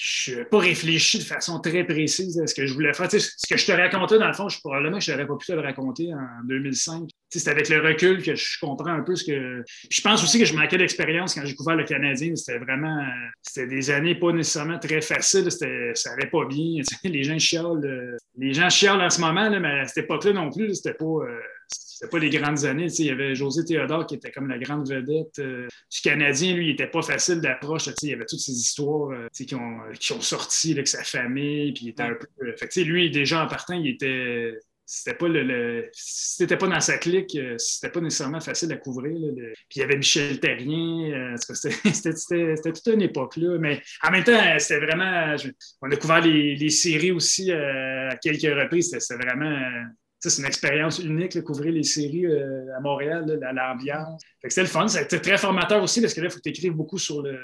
je 0.03 0.34
n'ai 0.34 0.46
pas 0.46 0.58
réfléchi 0.58 1.20
de 1.20 1.24
façon 1.24 1.60
très 1.60 1.84
précise 1.84 2.39
à 2.39 2.48
ce 2.48 2.55
que 2.55 2.65
je 2.65 2.74
voulais 2.74 2.91
faire. 2.91 3.12
ce 3.12 3.17
que 3.48 3.55
je 3.55 3.65
te 3.67 3.72
racontais, 3.72 4.17
dans 4.17 4.27
le 4.27 4.34
fond, 4.34 4.50
je, 4.50 4.60
probablement 4.60 4.98
que 4.98 5.03
je 5.03 5.12
n'aurais 5.12 5.27
pas 5.27 5.36
pu 5.36 5.46
te 5.46 5.51
le 5.51 5.60
raconter 5.60 6.12
en 6.12 6.43
2005. 6.46 7.08
C'est 7.29 7.48
avec 7.48 7.70
le 7.70 7.79
recul 7.81 8.24
que 8.24 8.34
je 8.34 8.60
comprends 8.60 8.93
un 8.93 9.03
peu 9.03 9.15
ce 9.15 9.24
que. 9.24 9.63
Je 9.91 10.01
pense 10.01 10.24
aussi 10.24 10.39
que 10.39 10.46
je 10.46 10.55
manquais 10.55 10.79
d'expérience 10.79 11.36
quand 11.36 11.46
j'ai 11.46 11.53
couvert 11.53 11.75
le 11.75 11.84
Canadien. 11.84 12.36
C'était 12.36 12.58
vraiment. 12.58 13.05
C'était 13.43 13.67
des 13.67 13.91
années 13.91 14.15
pas 14.15 14.31
nécessairement 14.31 14.79
très 14.79 15.01
faciles. 15.01 15.51
Ça 15.51 15.67
n'allait 15.67 16.31
pas 16.31 16.46
bien. 16.46 16.81
Les 17.03 17.24
gens 17.24 17.38
chialent. 17.38 17.86
Euh, 17.86 18.17
les 18.38 18.53
gens 18.53 18.70
chialent 18.70 19.01
en 19.01 19.10
ce 19.10 19.22
moment, 19.22 19.51
mais 19.51 19.81
à 19.81 19.86
cette 19.86 20.05
époque-là 20.05 20.34
non 20.34 20.50
plus, 20.50 20.74
c'était 20.74 20.96
pas. 20.96 21.05
Euh, 21.05 21.39
c'était 21.72 22.10
pas 22.10 22.20
les 22.20 22.30
grandes 22.30 22.66
années. 22.66 22.88
il 23.00 23.06
y 23.06 23.10
avait 23.10 23.36
José 23.36 23.63
Théodore 23.63 24.06
qui 24.06 24.16
était 24.16 24.32
comme 24.32 24.48
la 24.48 24.58
grande 24.58 24.90
vedette 24.90 25.40
euh, 25.40 25.68
du 25.92 26.01
Canadien. 26.01 26.56
Lui, 26.56 26.68
il 26.68 26.72
était 26.72 26.88
pas 26.88 27.01
facile 27.01 27.42
d'approche. 27.42 27.90
Il 28.01 28.10
y 28.10 28.13
avait 28.13 28.25
toutes 28.25 28.40
ces 28.40 28.54
histoires 28.54 29.12
qui, 29.34 29.54
ont, 29.56 29.80
qui 30.00 30.13
ont 30.13 30.22
sorti 30.22 30.72
avec 30.74 30.88
sa 30.88 31.04
famille. 31.04 31.74
Puis 31.74 31.86
il 31.86 31.90
était 31.90 32.04
un 32.04 32.16
peu. 32.16 32.28
Fait 32.58 32.84
lui, 32.84 33.12
déjà 33.12 33.44
en 33.44 33.48
partant, 33.48 33.74
il 33.74 33.88
était 33.88 34.58
c'était 34.94 35.16
pas 35.16 35.30
le, 35.30 35.90
si 35.94 36.46
pas 36.46 36.68
dans 36.68 36.82
sa 36.82 36.98
clique, 36.98 37.34
euh, 37.36 37.58
c'était 37.58 37.90
pas 37.90 38.01
nécessairement 38.01 38.42
facile 38.42 38.74
à 38.74 38.75
couvrir. 38.75 39.16
Puis 39.70 39.78
il 39.78 39.80
y 39.80 39.84
avait 39.84 39.96
Michel 39.96 40.38
Terrien, 40.42 41.13
euh, 41.13 41.36
c'était 41.54 42.74
toute 42.74 42.88
une 42.94 43.01
époque 43.01 43.38
là. 43.38 43.58
Mais 43.58 43.82
en 44.04 44.12
même 44.12 44.25
temps, 44.25 44.60
c'était 44.60 44.86
vraiment. 44.86 45.38
on 45.82 45.90
a 45.90 45.96
couvert 45.96 46.20
les, 46.20 46.70
séries 46.70 47.13
aussi 47.13 47.54
euh, 47.54 48.10
à 48.10 48.18
quelques 48.18 48.42
reprises. 48.42 48.94
C'était 49.00 49.24
vraiment. 49.24 49.58
C'est 50.30 50.42
une 50.42 50.48
expérience 50.48 51.00
unique, 51.00 51.36
de 51.36 51.42
couvrir 51.42 51.74
les 51.74 51.84
séries 51.84 52.25
à 52.28 52.80
Montréal, 52.80 53.40
l'ambiance. 53.54 54.22
C'était 54.44 54.62
le 54.62 54.68
fun. 54.68 54.88
C'était 54.88 55.20
très 55.20 55.38
formateur 55.38 55.82
aussi 55.82 56.01
parce 56.01 56.13
que 56.13 56.22
là, 56.22 56.28
il 56.28 56.32
faut 56.32 56.38
que 56.38 56.44
tu 56.44 56.50
écrives 56.50 56.74
beaucoup 56.74 56.98
sur 56.98 57.22
le, 57.22 57.44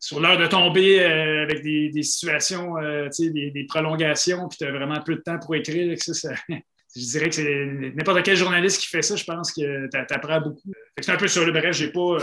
sur 0.00 0.18
l'heure 0.20 0.36
de 0.36 0.46
tomber 0.46 1.00
avec 1.00 1.62
des, 1.62 2.02
situations, 2.02 2.74
des, 3.18 3.50
des, 3.52 3.66
prolongations, 3.68 4.48
puis 4.48 4.58
tu 4.58 4.64
as 4.64 4.72
vraiment 4.72 5.00
peu 5.00 5.14
de 5.14 5.20
temps 5.20 5.38
pour 5.38 5.54
écrire. 5.54 5.96
je 6.96 7.00
dirais 7.00 7.28
que 7.28 7.34
c'est 7.34 7.66
n'importe 7.94 8.22
quel 8.22 8.36
journaliste 8.36 8.80
qui 8.80 8.88
fait 8.88 9.02
ça, 9.02 9.16
je 9.16 9.24
pense 9.24 9.52
que 9.52 9.88
tu 9.88 10.14
apprends 10.14 10.40
beaucoup. 10.40 10.72
C'est 11.00 11.12
un 11.12 11.16
peu 11.16 11.28
sur 11.28 11.46
le 11.46 11.52
bref, 11.52 11.74
j'ai 11.74 11.90
pas. 11.90 12.18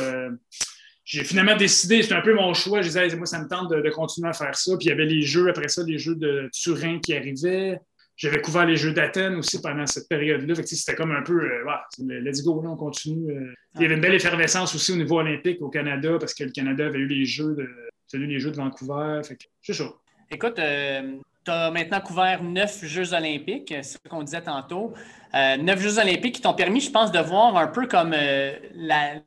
j'ai 1.06 1.24
finalement 1.24 1.56
décidé, 1.56 2.04
c'est 2.04 2.14
un 2.14 2.22
peu 2.22 2.34
mon 2.34 2.54
choix. 2.54 2.82
Je 2.82 2.88
disais, 2.88 3.16
moi, 3.16 3.26
ça 3.26 3.42
me 3.42 3.48
tente 3.48 3.72
de, 3.72 3.90
continuer 3.90 4.30
à 4.30 4.34
faire 4.34 4.56
ça. 4.56 4.78
Puis 4.78 4.88
il 4.88 4.90
y 4.90 4.92
avait 4.92 5.06
les 5.06 5.22
jeux, 5.22 5.50
après 5.50 5.70
ça, 5.70 5.84
les 5.84 5.98
jeux 5.98 6.16
de 6.16 6.50
Turin 6.54 7.00
qui 7.00 7.16
arrivaient. 7.16 7.80
J'avais 8.20 8.42
couvert 8.42 8.66
les 8.66 8.76
Jeux 8.76 8.92
d'Athènes 8.92 9.36
aussi 9.36 9.62
pendant 9.62 9.88
cette 9.88 10.10
période-là. 10.10 10.54
C'était 10.66 10.94
comme 10.94 11.12
un 11.12 11.22
peu, 11.22 11.42
euh, 11.42 12.20
let's 12.20 12.44
go, 12.44 12.62
là, 12.62 12.70
on 12.70 12.76
continue. 12.76 13.32
Euh. 13.32 13.54
Il 13.76 13.84
y 13.84 13.86
avait 13.86 13.96
une 13.96 14.02
belle 14.02 14.14
effervescence 14.14 14.76
aussi 14.76 14.92
au 14.92 14.98
niveau 14.98 15.20
olympique 15.20 15.62
au 15.62 15.70
Canada 15.70 16.18
parce 16.20 16.34
que 16.34 16.44
le 16.44 16.52
Canada 16.52 16.88
avait 16.88 17.00
eu 17.00 17.08
les 17.08 17.24
Jeux 17.24 17.56
de, 17.56 18.18
les 18.18 18.40
Jeux 18.42 18.52
de 18.52 18.58
Vancouver. 18.58 19.22
c'est 19.62 19.74
chaud. 19.74 19.96
Écoute, 20.30 20.60
euh, 20.60 21.14
tu 21.46 21.52
as 21.52 21.72
maintenant 21.72 22.02
couvert 22.02 22.44
neuf 22.44 22.84
Jeux 22.84 23.14
olympiques, 23.14 23.70
c'est 23.70 23.84
ce 23.84 24.10
qu'on 24.10 24.24
disait 24.24 24.42
tantôt. 24.42 24.94
neuf 25.34 25.80
Jeux 25.80 25.98
olympiques 25.98 26.36
qui 26.36 26.42
t'ont 26.42 26.54
permis, 26.54 26.82
je 26.82 26.92
pense, 26.92 27.14
de 27.14 27.20
voir 27.20 27.56
un 27.56 27.68
peu 27.68 27.88
comme 27.88 28.14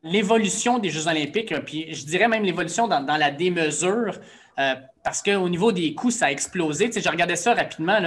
l'évolution 0.03 0.77
des 0.77 0.91
Jeux 0.91 1.07
olympiques, 1.07 1.51
puis 1.65 1.91
je 1.95 2.05
dirais 2.05 2.27
même 2.27 2.43
l'évolution 2.43 2.87
dans, 2.87 3.01
dans, 3.01 3.17
la 3.17 3.31
démesure. 3.31 4.19
Euh, 4.59 4.75
parce 5.03 5.21
qu'au 5.21 5.49
niveau 5.49 5.71
des 5.71 5.93
coûts, 5.93 6.11
ça 6.11 6.27
a 6.27 6.31
explosé. 6.31 6.87
Tu 6.87 6.93
sais, 6.93 7.01
je 7.01 7.09
regardais 7.09 7.35
ça 7.35 7.53
rapidement. 7.53 7.99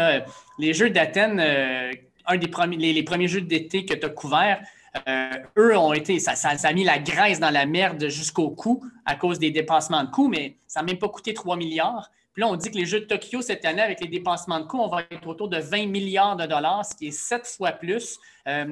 Les 0.59 0.73
Jeux 0.73 0.91
d'Athènes, 0.91 1.41
euh, 1.41 1.93
un 2.26 2.37
des 2.37 2.49
premiers, 2.49 2.76
les, 2.76 3.03
premiers 3.03 3.29
Jeux 3.29 3.41
d'été 3.41 3.85
que 3.85 3.95
tu 3.95 4.07
as 4.07 4.09
couverts, 4.09 4.61
euh, 5.09 5.31
eux 5.59 5.76
ont 5.76 5.93
été, 5.93 6.19
ça, 6.19 6.33
a 6.50 6.73
mis 6.73 6.85
la 6.85 6.99
graisse 6.99 7.38
dans 7.38 7.50
la 7.50 7.67
merde 7.67 8.09
jusqu'au 8.09 8.50
coût 8.50 8.85
à 9.05 9.15
cause 9.15 9.38
des 9.38 9.50
dépassements 9.50 10.05
de 10.05 10.11
coûts, 10.11 10.29
mais 10.29 10.57
ça 10.67 10.81
n'a 10.81 10.87
même 10.87 10.99
pas 10.99 11.09
coûté 11.09 11.35
3 11.35 11.57
milliards. 11.57 12.11
Puis 12.33 12.43
là, 12.43 12.49
on 12.49 12.57
dit 12.57 12.71
que 12.71 12.76
les 12.76 12.87
Jeux 12.87 13.00
de 13.00 13.05
Tokyo 13.07 13.43
cette 13.43 13.65
année, 13.65 13.83
avec 13.83 14.00
les 14.00 14.09
dépassements 14.09 14.61
de 14.61 14.67
coûts, 14.67 14.81
on 14.81 14.88
va 14.88 15.03
être 15.11 15.26
autour 15.26 15.49
de 15.49 15.59
20 15.59 15.87
milliards 15.87 16.37
de 16.37 16.47
dollars, 16.47 16.85
ce 16.85 16.95
qui 16.95 17.09
est 17.09 17.11
sept 17.11 17.47
fois 17.47 17.73
plus. 17.73 18.19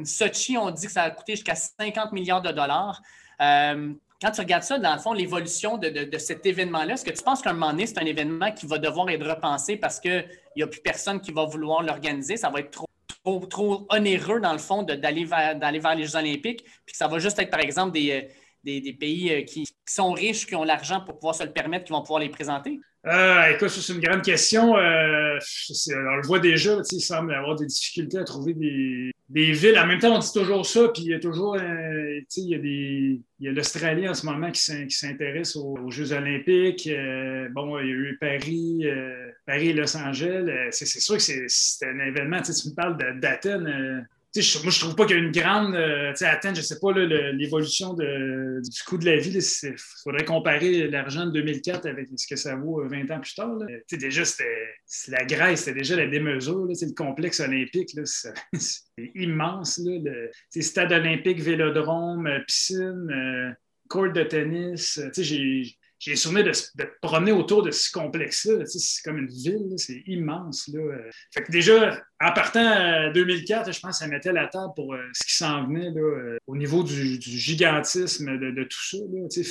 Sochi, 0.05 0.59
on 0.59 0.71
dit 0.71 0.87
que 0.87 0.93
ça 0.93 1.03
a 1.03 1.11
coûté 1.11 1.33
jusqu'à 1.33 1.55
50 1.55 2.13
milliards 2.13 2.43
de 2.43 2.53
dollars 2.53 3.01
quand 4.21 4.31
tu 4.31 4.41
regardes 4.41 4.63
ça, 4.63 4.79
dans 4.79 4.95
le 4.95 5.01
fond, 5.01 5.13
l'évolution 5.13 5.77
de, 5.77 6.19
cet 6.19 6.47
événement-là, 6.47 6.95
est-ce 6.95 7.05
que 7.05 7.11
tu 7.11 7.23
penses 7.23 7.43
qu'à 7.43 7.51
un 7.51 7.55
moment 7.55 7.73
donné, 7.73 7.87
c'est 7.87 7.99
un 7.99 8.07
événement 8.07 8.53
qui 8.53 8.67
va 8.67 8.79
devoir 8.79 9.09
être 9.11 9.27
repensé 9.27 9.77
parce 9.77 10.01
qu'il 10.01 10.27
n'y 10.57 10.63
a 10.63 10.67
plus 10.67 10.81
personne 10.81 11.21
qui 11.21 11.33
va 11.33 11.45
vouloir 11.45 11.83
l'organiser? 11.83 12.37
Ça 12.37 12.51
va 12.51 12.61
être 12.61 12.71
trop, 12.71 13.87
onéreux, 13.91 14.41
dans 14.41 14.53
le 14.53 14.59
fond, 14.59 14.83
d'aller 14.83 15.25
vers, 15.25 15.59
vers 15.59 15.95
les 15.95 16.05
Jeux 16.05 16.17
olympiques, 16.17 16.65
puis 16.65 16.93
que 16.93 16.97
ça 16.97 17.09
va 17.09 17.19
juste 17.19 17.39
être, 17.39 17.51
par 17.51 17.61
exemple, 17.61 17.93
des, 17.93 18.29
euh, 18.67 18.93
pays 18.99 19.33
euh, 19.33 19.43
qui, 19.43 19.67
sont 19.87 20.13
riches, 20.13 20.47
qui 20.47 20.55
ont 20.55 20.65
l'argent 20.65 21.01
pour 21.01 21.15
pouvoir 21.17 21.35
se 21.35 21.43
le 21.43 21.53
permettre, 21.53 21.85
qui 21.85 21.93
vont 21.93 22.03
pouvoir 22.03 22.21
les 22.21 22.29
présenter? 22.29 22.81
Euh, 23.07 23.55
écoute, 23.55 23.69
c'est 23.69 23.93
une 23.93 24.01
grande 24.01 24.23
question. 24.23 24.79
Euh, 24.79 25.39
on 25.91 26.17
le 26.17 26.27
voit 26.27 26.39
déjà, 26.39 26.79
il 26.91 27.01
semble 27.01 27.35
avoir 27.35 27.55
des 27.55 27.67
difficultés 27.67 28.17
à 28.17 28.25
trouver 28.25 28.55
des, 28.55 29.11
des, 29.29 29.53
villes. 29.53 29.79
En 29.79 29.87
même 29.87 29.99
temps, 29.99 30.17
on 30.17 30.19
dit 30.21 30.33
toujours 30.33 30.65
ça, 30.65 30.89
puis 30.89 31.03
il 31.03 31.11
y 31.11 31.15
a 31.15 31.21
toujours, 31.21 31.55
euh, 31.55 32.21
il 32.37 32.49
y 32.49 32.55
a, 32.55 32.59
des, 32.59 33.21
il 33.41 33.47
y 33.47 33.49
a 33.49 33.53
l'Australie 33.53 34.09
en 34.09 34.15
ce 34.15 34.25
moment 34.25 34.51
qui 34.51 34.89
s'intéresse 34.89 35.55
aux, 35.57 35.91
Jeux 35.91 36.13
olympiques. 36.13 36.87
Euh, 36.87 37.47
bon, 37.51 37.79
il 37.79 37.87
y 37.87 37.91
a 37.91 37.95
eu 37.95 38.19
Paris, 38.19 38.87
Paris 39.45 39.69
et 39.69 39.73
Los 39.75 39.97
Angeles. 39.99 40.69
C'est 40.71 40.87
sûr 40.87 41.17
que 41.17 41.23
c'est 41.23 41.87
un 41.87 41.99
événement. 41.99 42.41
Tu 42.41 42.53
me 42.71 42.75
parles 42.75 43.21
d'Athènes 43.21 44.07
moi, 44.37 44.73
je 44.73 44.81
trouve 44.81 44.97
pas 44.97 45.07
qu'il 45.07 45.17
y 45.17 45.19
a 45.21 45.23
une 45.23 45.31
grande. 45.31 45.77
Euh, 45.77 46.13
Athènes, 46.23 46.57
je 46.57 46.61
sais 46.61 46.81
pas 46.81 46.93
l'évolution 46.93 47.95
du 47.95 48.83
coût 48.85 48.99
de 48.99 49.05
la 49.05 49.17
vie. 49.17 49.31
Il 49.31 49.75
faudrait 50.03 50.25
comparer 50.25 50.89
l'argent 50.89 51.27
de 51.27 51.31
2004 51.33 51.87
avec 51.87 52.09
ce 52.17 52.27
que 52.27 52.35
ça 52.35 52.57
vaut 52.57 52.83
20 52.85 53.11
euh, 53.11 53.15
ans 53.15 53.21
plus 53.21 53.35
tard. 53.35 53.57
Sais, 53.87 53.97
déjà, 53.97 54.25
c'était 54.25 54.67
la 55.09 55.25
Grèce, 55.25 55.61
c'était 55.61 55.79
déjà 55.79 55.95
la 55.95 56.09
démesure. 56.09 56.65
Là, 56.65 56.75
le 56.81 56.95
complexe 56.95 57.39
olympique, 57.39 57.91
c'est 58.05 58.35
immense. 59.15 59.81
Là, 59.85 60.11
stade 60.61 60.93
olympique, 60.93 61.41
vélodrome, 61.41 62.27
euh, 62.27 62.41
piscine, 62.45 63.57
court 63.89 64.13
de 64.13 64.23
tennis. 64.25 65.01
J'ai 66.05 66.17
souvenir 66.17 66.45
de, 66.45 66.51
de, 66.51 66.89
promener 67.01 67.33
autour 67.33 67.63
de 67.63 67.71
ce 67.71 67.91
complexe-là. 67.91 68.67
c'est 68.67 69.03
comme 69.03 69.19
une 69.19 69.29
ville, 69.29 69.73
c'est 69.77 70.03
immense. 70.07 70.69
Là. 70.69 70.81
Fait 71.33 71.43
que 71.43 71.51
déjà, 71.51 71.99
en 72.21 72.33
partant 72.33 72.61
en 72.61 73.11
2004, 73.13 73.73
je 73.73 73.81
pense 73.81 73.99
que 73.99 74.05
ça 74.05 74.07
mettait 74.07 74.33
la 74.33 74.47
table 74.47 74.73
pour 74.77 74.95
euh, 74.95 74.99
ce 75.13 75.27
qui 75.27 75.35
s'en 75.35 75.67
venait 75.67 75.91
là, 75.91 76.01
euh, 76.01 76.37
au 76.47 76.57
niveau 76.57 76.83
du, 76.83 77.19
gigantisme 77.21 78.39
de, 78.39 78.65
tout 78.65 78.83
ça. 78.83 78.99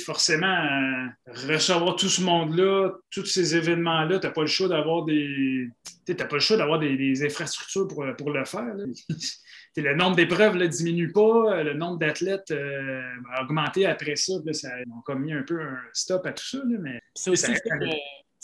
Forcément, 0.04 0.46
euh, 0.46 1.32
recevoir 1.48 1.96
tout 1.96 2.08
ce 2.08 2.22
monde-là, 2.22 2.92
tous 3.10 3.26
ces 3.26 3.56
événements-là, 3.56 4.20
tu 4.20 4.26
n'as 4.26 4.32
pas 4.32 4.42
le 4.42 4.46
choix 4.46 4.68
d'avoir 4.68 5.04
des. 5.04 5.68
pas 6.06 6.26
le 6.32 6.38
choix 6.38 6.56
d'avoir 6.56 6.78
des, 6.78 7.24
infrastructures 7.24 7.88
pour, 7.88 8.04
pour 8.16 8.30
le 8.30 8.44
faire. 8.44 8.74
le 9.82 9.94
nombre 9.94 10.16
d'épreuves 10.16 10.56
ne 10.56 10.66
diminue 10.66 11.12
pas, 11.12 11.62
le 11.62 11.74
nombre 11.74 11.98
d'athlètes 11.98 12.50
euh, 12.50 13.02
a 13.32 13.42
augmenté 13.42 13.86
après 13.86 14.16
ça. 14.16 14.34
ça 14.52 14.68
on 14.88 14.98
a 14.98 15.02
comme 15.04 15.22
mis 15.22 15.32
un 15.32 15.42
peu 15.42 15.60
un 15.60 15.78
stop 15.92 16.26
à 16.26 16.32
tout 16.32 16.44
ça. 16.44 16.58
mais 16.64 17.00
c'est 17.14 17.30
aussi 17.30 17.52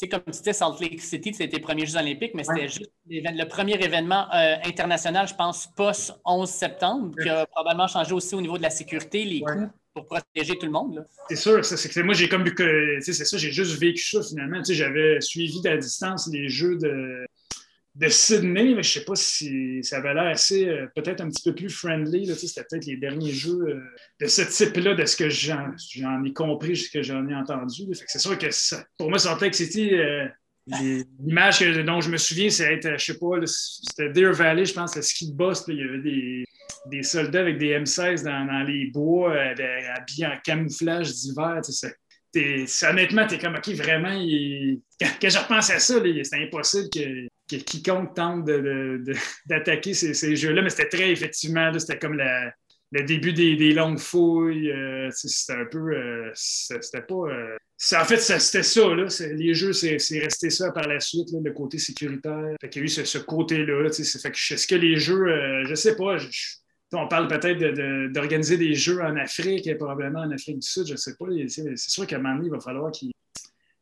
comme 0.09 0.23
tu 0.25 0.31
disais, 0.31 0.53
Salt 0.53 0.81
Lake 0.81 1.01
City, 1.01 1.35
c'était 1.35 1.57
les 1.57 1.63
premiers 1.63 1.87
Jeux 1.87 1.99
olympiques, 1.99 2.33
mais 2.35 2.45
c'était 2.45 2.69
juste 2.69 2.91
le 3.07 3.45
premier 3.45 3.75
événement 3.75 4.27
euh, 4.35 4.57
international, 4.65 5.29
je 5.29 5.35
pense, 5.35 5.67
post-11 5.77 6.47
septembre, 6.47 7.15
qui 7.21 7.29
a 7.29 7.47
probablement 7.47 7.87
changé 7.87 8.13
aussi 8.13 8.35
au 8.35 8.41
niveau 8.41 8.57
de 8.57 8.63
la 8.63 8.71
sécurité, 8.71 9.25
les 9.25 9.41
coûts 9.41 9.69
pour 9.93 10.07
protéger 10.07 10.57
tout 10.57 10.67
le 10.67 10.73
monde. 10.73 11.05
C'est 11.29 11.37
sûr, 11.37 11.65
c'est 11.65 11.89
que 11.89 12.01
moi 12.01 12.15
j'ai 12.15 12.29
comme 12.29 12.45
vu 12.45 12.55
que 12.55 12.99
c'est 13.01 13.13
ça, 13.13 13.37
j'ai 13.37 13.51
juste 13.51 13.79
vécu 13.79 14.03
ça 14.03 14.23
finalement. 14.23 14.63
J'avais 14.65 15.21
suivi 15.21 15.67
à 15.67 15.77
distance 15.77 16.31
les 16.33 16.49
jeux 16.49 16.77
de 16.77 17.27
de 18.01 18.09
Sydney, 18.09 18.75
mais 18.75 18.83
je 18.83 18.99
ne 18.99 19.01
sais 19.01 19.05
pas 19.05 19.15
si 19.15 19.85
ça 19.85 19.99
avait 19.99 20.15
l'air 20.15 20.29
assez, 20.29 20.67
euh, 20.67 20.87
peut-être 20.95 21.21
un 21.21 21.29
petit 21.29 21.43
peu 21.43 21.55
plus 21.55 21.69
friendly. 21.69 22.27
C'était 22.35 22.67
peut-être 22.69 22.87
les 22.87 22.97
derniers 22.97 23.31
jeux 23.31 23.61
euh, 23.69 23.81
de 24.23 24.27
ce 24.27 24.41
type-là, 24.41 24.95
de 24.95 25.05
ce 25.05 25.17
que 25.17 25.29
j'en 25.29 26.25
ai 26.25 26.33
compris, 26.33 26.79
ce 26.79 26.91
que 26.91 27.03
j'en 27.03 27.29
ai 27.29 27.35
entendu. 27.35 27.83
C'est 27.93 28.19
sûr 28.19 28.39
que 28.39 28.47
pour 28.97 29.11
moi, 29.11 29.19
Salt 29.19 29.53
City, 29.53 29.93
euh, 29.93 30.27
l'image 30.67 31.61
dont 31.61 32.01
je 32.01 32.11
me 32.11 32.17
souviens, 32.17 32.49
c'est 32.49 32.73
être, 32.73 32.99
je 32.99 33.05
sais 33.05 33.19
pas, 33.19 33.37
c'était 33.45 34.09
Deer 34.09 34.33
Valley, 34.33 34.65
je 34.65 34.73
pense, 34.73 34.97
le 34.97 35.03
ski 35.03 35.31
de 35.31 35.37
boss. 35.37 35.65
il 35.69 35.77
y 35.77 35.83
avait 35.83 35.99
des, 35.99 36.45
des, 36.87 37.03
soldats 37.03 37.41
avec 37.41 37.59
des 37.59 37.79
M16 37.79 38.25
dans, 38.25 38.65
les 38.67 38.87
bois, 38.87 39.37
habillés 39.95 40.27
en 40.27 40.39
camouflage 40.43 41.13
d'hiver. 41.13 41.61
Honnêtement, 42.89 43.27
tu 43.27 43.35
es 43.35 43.39
comme, 43.39 43.57
OK, 43.57 43.69
vraiment, 43.75 44.19
quand, 44.99 45.29
je 45.29 45.39
repense 45.39 45.69
à 45.69 45.79
ça, 45.79 45.97
c'est 46.23 46.43
impossible 46.43 46.89
que 46.89 47.29
quiconque 47.59 48.15
tente 48.15 48.45
d'attaquer 49.47 49.95
ces, 49.95 50.37
jeux-là, 50.37 50.63
mais 50.63 50.71
c'était 50.71 50.89
très 50.89 51.11
effectivement, 51.11 51.77
c'était 51.79 51.99
comme 51.99 52.21
le 52.93 53.05
début 53.05 53.33
des, 53.33 53.73
longues 53.73 53.99
fouilles. 53.99 54.71
Euh, 54.71 55.11
c'était 55.13 55.61
un 55.61 55.65
peu. 55.65 55.93
Euh, 55.93 56.31
c'était 56.35 57.03
pas. 57.03 57.15
Euh, 57.15 57.57
en 57.99 58.05
fait, 58.05 58.19
c'était 58.19 58.63
ça. 58.63 58.95
Là, 58.95 59.07
les 59.33 59.55
jeux, 59.55 59.73
c'est 59.73 60.19
resté 60.19 60.51
ça 60.51 60.71
par 60.73 60.87
la 60.87 61.01
suite, 61.01 61.29
le 61.33 61.53
côté 61.53 61.79
sécuritaire. 61.79 62.55
Fait 62.61 62.69
qu'il 62.69 62.83
y 62.83 62.85
a 62.85 62.87
eu 62.87 62.89
ce, 62.89 63.19
côté-là. 63.19 63.87
est-ce 63.87 64.67
que 64.67 64.75
les 64.75 64.97
jeux, 64.97 65.65
je 65.65 65.75
sais 65.75 65.97
pas, 65.97 66.17
on 66.93 67.09
parle 67.09 67.29
peut-être 67.29 68.13
d'organiser 68.13 68.59
des 68.59 68.75
jeux 68.75 69.01
en 69.01 69.17
Afrique, 69.17 69.75
probablement 69.79 70.21
en 70.21 70.31
Afrique 70.31 70.59
du 70.59 70.67
Sud, 70.67 70.87
je 70.89 70.97
sais 70.97 71.15
pas. 71.19 71.27
C'est 71.49 71.77
sûr 71.77 72.07
qu'à 72.07 72.17
un 72.17 72.19
moment 72.19 72.35
donné, 72.35 72.49
il 72.49 72.51
va 72.51 72.61
falloir 72.61 72.91
qu'ils 72.91 73.13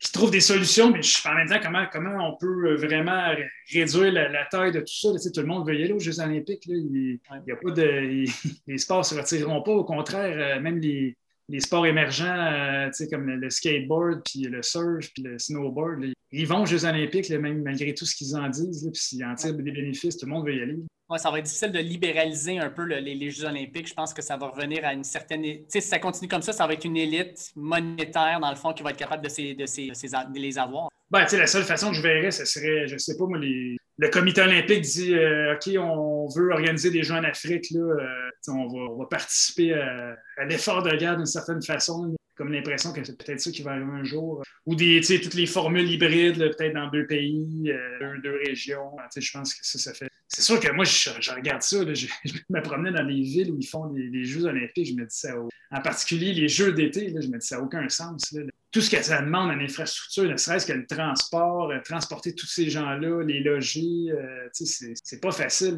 qui 0.09 0.13
trouvent 0.13 0.31
des 0.31 0.41
solutions, 0.41 0.91
mais 0.91 1.03
je, 1.03 1.27
en 1.29 1.35
même 1.35 1.49
temps, 1.49 1.61
comment, 1.63 1.85
comment 1.93 2.29
on 2.29 2.37
peut 2.37 2.75
vraiment 2.75 3.35
réduire 3.73 4.13
la, 4.13 4.45
taille 4.51 4.73
de 4.73 4.81
tout 4.81 4.87
ça? 4.87 5.31
tout 5.33 5.41
le 5.41 5.47
monde 5.47 5.67
veut 5.67 5.79
y 5.79 5.83
aller 5.83 5.93
aux 5.93 5.99
Jeux 5.99 6.21
olympiques. 6.21 6.65
Il, 6.67 7.19
y 7.47 7.53
a 7.53 7.57
pas 7.57 7.71
de, 7.71 8.25
les 8.67 8.79
sports 8.79 8.99
ne 8.99 9.05
se 9.05 9.15
retireront 9.15 9.63
pas. 9.63 9.73
Au 9.73 9.85
contraire, 9.85 10.57
euh, 10.57 10.61
même 10.61 10.79
les, 10.79 11.17
sports 11.61 11.87
émergents, 11.87 12.27
euh, 12.27 12.91
comme 13.11 13.29
le, 13.29 13.51
skateboard, 13.51 14.23
puis 14.25 14.43
le 14.43 14.63
surf, 14.63 15.11
puis 15.13 15.23
le 15.23 15.39
snowboard, 15.39 16.05
ils 16.33 16.47
vont 16.47 16.63
aux 16.63 16.67
Jeux 16.67 16.85
olympiques, 16.85 17.31
même 17.31 17.63
malgré 17.63 17.95
tout 17.95 18.05
ce 18.05 18.15
qu'ils 18.15 18.37
en 18.37 18.49
disent, 18.49 18.89
puis 18.93 19.01
s'ils 19.01 19.25
en 19.25 19.35
tirent 19.35 19.55
des 19.55 19.63
bénéfices, 19.63 20.17
tout 20.17 20.27
le 20.27 20.33
monde 20.33 20.47
veut 20.47 20.57
y 20.57 20.63
aller. 20.63 20.79
Ouais, 21.11 21.19
ça 21.19 21.31
va 21.31 21.39
être 21.39 21.47
difficile 21.47 21.73
de 21.73 21.79
libéraliser 21.79 22.59
un 22.59 22.69
peu 22.69 22.85
les, 22.85 23.31
Jeux 23.31 23.47
olympiques. 23.47 23.89
Je 23.89 23.95
pense 23.95 24.13
que 24.13 24.21
ça 24.21 24.37
va 24.37 24.49
revenir 24.49 24.85
à 24.85 24.93
une 24.93 25.05
certaine... 25.05 25.43
si 25.69 25.81
ça 25.81 25.99
continue 25.99 26.29
comme 26.29 26.43
ça, 26.43 26.53
ça 26.53 26.67
va 26.67 26.75
être 26.75 26.85
une 26.85 26.99
élite 26.99 27.51
monétaire, 27.57 28.41
dans 28.41 28.51
le 28.51 28.57
fond, 28.57 28.75
qui 28.75 28.83
va 28.83 28.91
être 28.91 28.99
capable 28.99 29.25
de, 29.25 29.29
de, 29.29 30.39
les 30.39 30.59
avoir. 30.59 30.91
Ben, 31.11 31.25
la 31.33 31.47
seule 31.47 31.65
façon 31.65 31.91
que 31.91 31.97
je 31.97 32.03
verrais, 32.03 32.31
ce 32.31 32.45
serait, 32.45 32.87
je 32.87 32.99
sais 32.99 33.17
pas, 33.17 33.25
moi, 33.25 33.39
le 33.39 34.09
comité 34.11 34.43
olympique 34.43 34.83
dit 34.83 35.15
euh, 35.15 35.55
OK, 35.55 35.71
on 35.79 36.29
veut 36.29 36.51
organiser 36.53 36.91
des 36.91 37.03
Jeux 37.03 37.15
en 37.15 37.25
Afrique, 37.25 37.71
là, 37.71 37.81
euh, 37.81 38.31
on, 38.49 38.97
va, 38.99 39.07
participer 39.07 39.73
à, 39.73 40.45
l'effort 40.47 40.83
de 40.83 40.95
guerre 40.95 41.17
d'une 41.17 41.27
certaine 41.27 41.63
façon 41.63 42.15
comme 42.37 42.53
l'impression 42.53 42.93
que 42.93 43.03
c'est 43.03 43.19
peut-être 43.19 43.41
ça 43.41 43.51
qui 43.51 43.63
va 43.63 43.73
arriver 43.73 43.91
un 43.91 44.05
jour. 44.05 44.45
Ou 44.65 44.77
des, 44.77 45.01
toutes 45.01 45.35
les 45.35 45.47
formules 45.47 45.91
hybrides, 45.91 46.39
peut-être 46.57 46.75
dans 46.75 46.87
deux 46.87 47.05
pays, 47.05 47.73
euh, 47.73 48.21
deux, 48.23 48.39
régions. 48.47 48.93
Je 49.17 49.31
pense 49.33 49.55
que 49.55 49.67
ça, 49.67 49.79
ça 49.79 49.93
fait. 49.93 50.09
C'est 50.29 50.43
sûr 50.43 50.61
que 50.61 50.71
moi, 50.73 50.85
je, 50.85 51.31
regarde 51.33 51.63
ça. 51.63 51.79
je, 51.95 52.07
me 52.51 52.61
promenais 52.61 52.93
dans 52.93 53.03
les 53.03 53.23
villes 53.23 53.51
où 53.51 53.57
ils 53.59 53.67
font 53.67 53.91
les, 53.93 54.25
Jeux 54.25 54.45
olympiques. 54.45 54.89
Je 54.89 54.93
me 54.93 55.07
dis 55.07 55.17
ça. 55.17 55.35
En 55.71 55.81
particulier, 55.81 56.35
les 56.35 56.49
Jeux 56.49 56.73
d'été, 56.73 57.09
je 57.09 57.29
me 57.29 57.39
dis 57.39 57.47
ça 57.47 57.57
n'a 57.57 57.63
aucun 57.63 57.89
sens. 57.89 58.35
tout 58.71 58.81
ce 58.83 58.91
que 58.91 59.03
ça 59.03 59.23
demande 59.23 59.51
en 59.51 59.59
infrastructure, 59.59 60.25
ne 60.25 60.37
serait-ce 60.37 60.67
que 60.67 60.75
le 60.75 60.87
transport, 60.87 61.73
transporter 61.83 62.35
tous 62.35 62.47
ces 62.47 62.69
gens-là, 62.69 63.25
les 63.25 63.41
loger, 63.41 64.13
c'est 64.53 65.21
pas 65.21 65.33
facile 65.33 65.75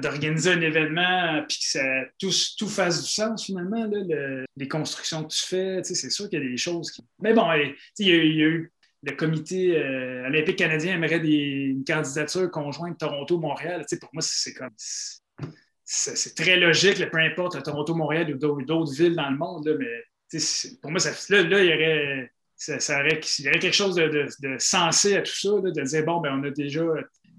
d'organiser 0.00 0.52
un 0.52 0.60
événement 0.62 1.44
puis 1.46 1.58
que 1.58 1.64
ça, 1.66 1.84
tout, 2.18 2.30
tout 2.56 2.68
fasse 2.68 3.02
du 3.02 3.10
sens 3.10 3.44
finalement, 3.44 3.86
les 4.56 4.68
constructions 4.68 5.24
que 5.24 5.32
tu 5.32 5.44
fais, 5.44 5.82
c'est 5.84 6.10
sûr 6.10 6.30
qu'il 6.30 6.42
y 6.42 6.46
a 6.46 6.48
des 6.48 6.56
choses 6.56 6.90
qui... 6.90 7.04
Mais 7.20 7.34
bon, 7.34 7.46
il 7.98 8.06
y, 8.06 8.12
a 8.12 8.14
eu 8.14 8.71
le 9.02 9.12
comité 9.12 9.76
euh, 9.76 10.26
olympique 10.26 10.56
canadien 10.56 10.94
aimerait 10.94 11.18
une 11.18 11.84
candidature 11.84 12.50
conjointe 12.50 12.98
Toronto-Montréal. 12.98 13.84
Pour 14.00 14.10
moi, 14.12 14.22
c'est 14.22 14.54
comme... 14.54 14.70
C'est 15.84 16.34
très 16.34 16.56
logique, 16.58 17.04
peu 17.10 17.18
importe 17.18 17.62
Toronto-Montréal 17.62 18.34
ou 18.34 18.38
d'autres 18.38 18.94
villes 18.94 19.16
dans 19.16 19.28
le 19.28 19.36
monde, 19.36 19.76
mais 19.78 20.40
pour 20.80 20.90
moi, 20.90 21.00
là, 21.28 21.62
il 21.62 21.70
y 21.70 21.74
aurait... 21.74 22.32
Ça, 22.54 23.00
aurait, 23.00 23.20
il 23.40 23.44
y 23.44 23.48
aurait 23.48 23.58
quelque 23.58 23.74
chose 23.74 23.96
de, 23.96 24.28
sensé 24.58 25.16
à 25.16 25.22
tout 25.22 25.34
ça, 25.34 25.48
de 25.48 25.82
dire, 25.82 26.04
bon, 26.04 26.20
ben, 26.20 26.38
on 26.40 26.44
a 26.44 26.50
déjà 26.50 26.84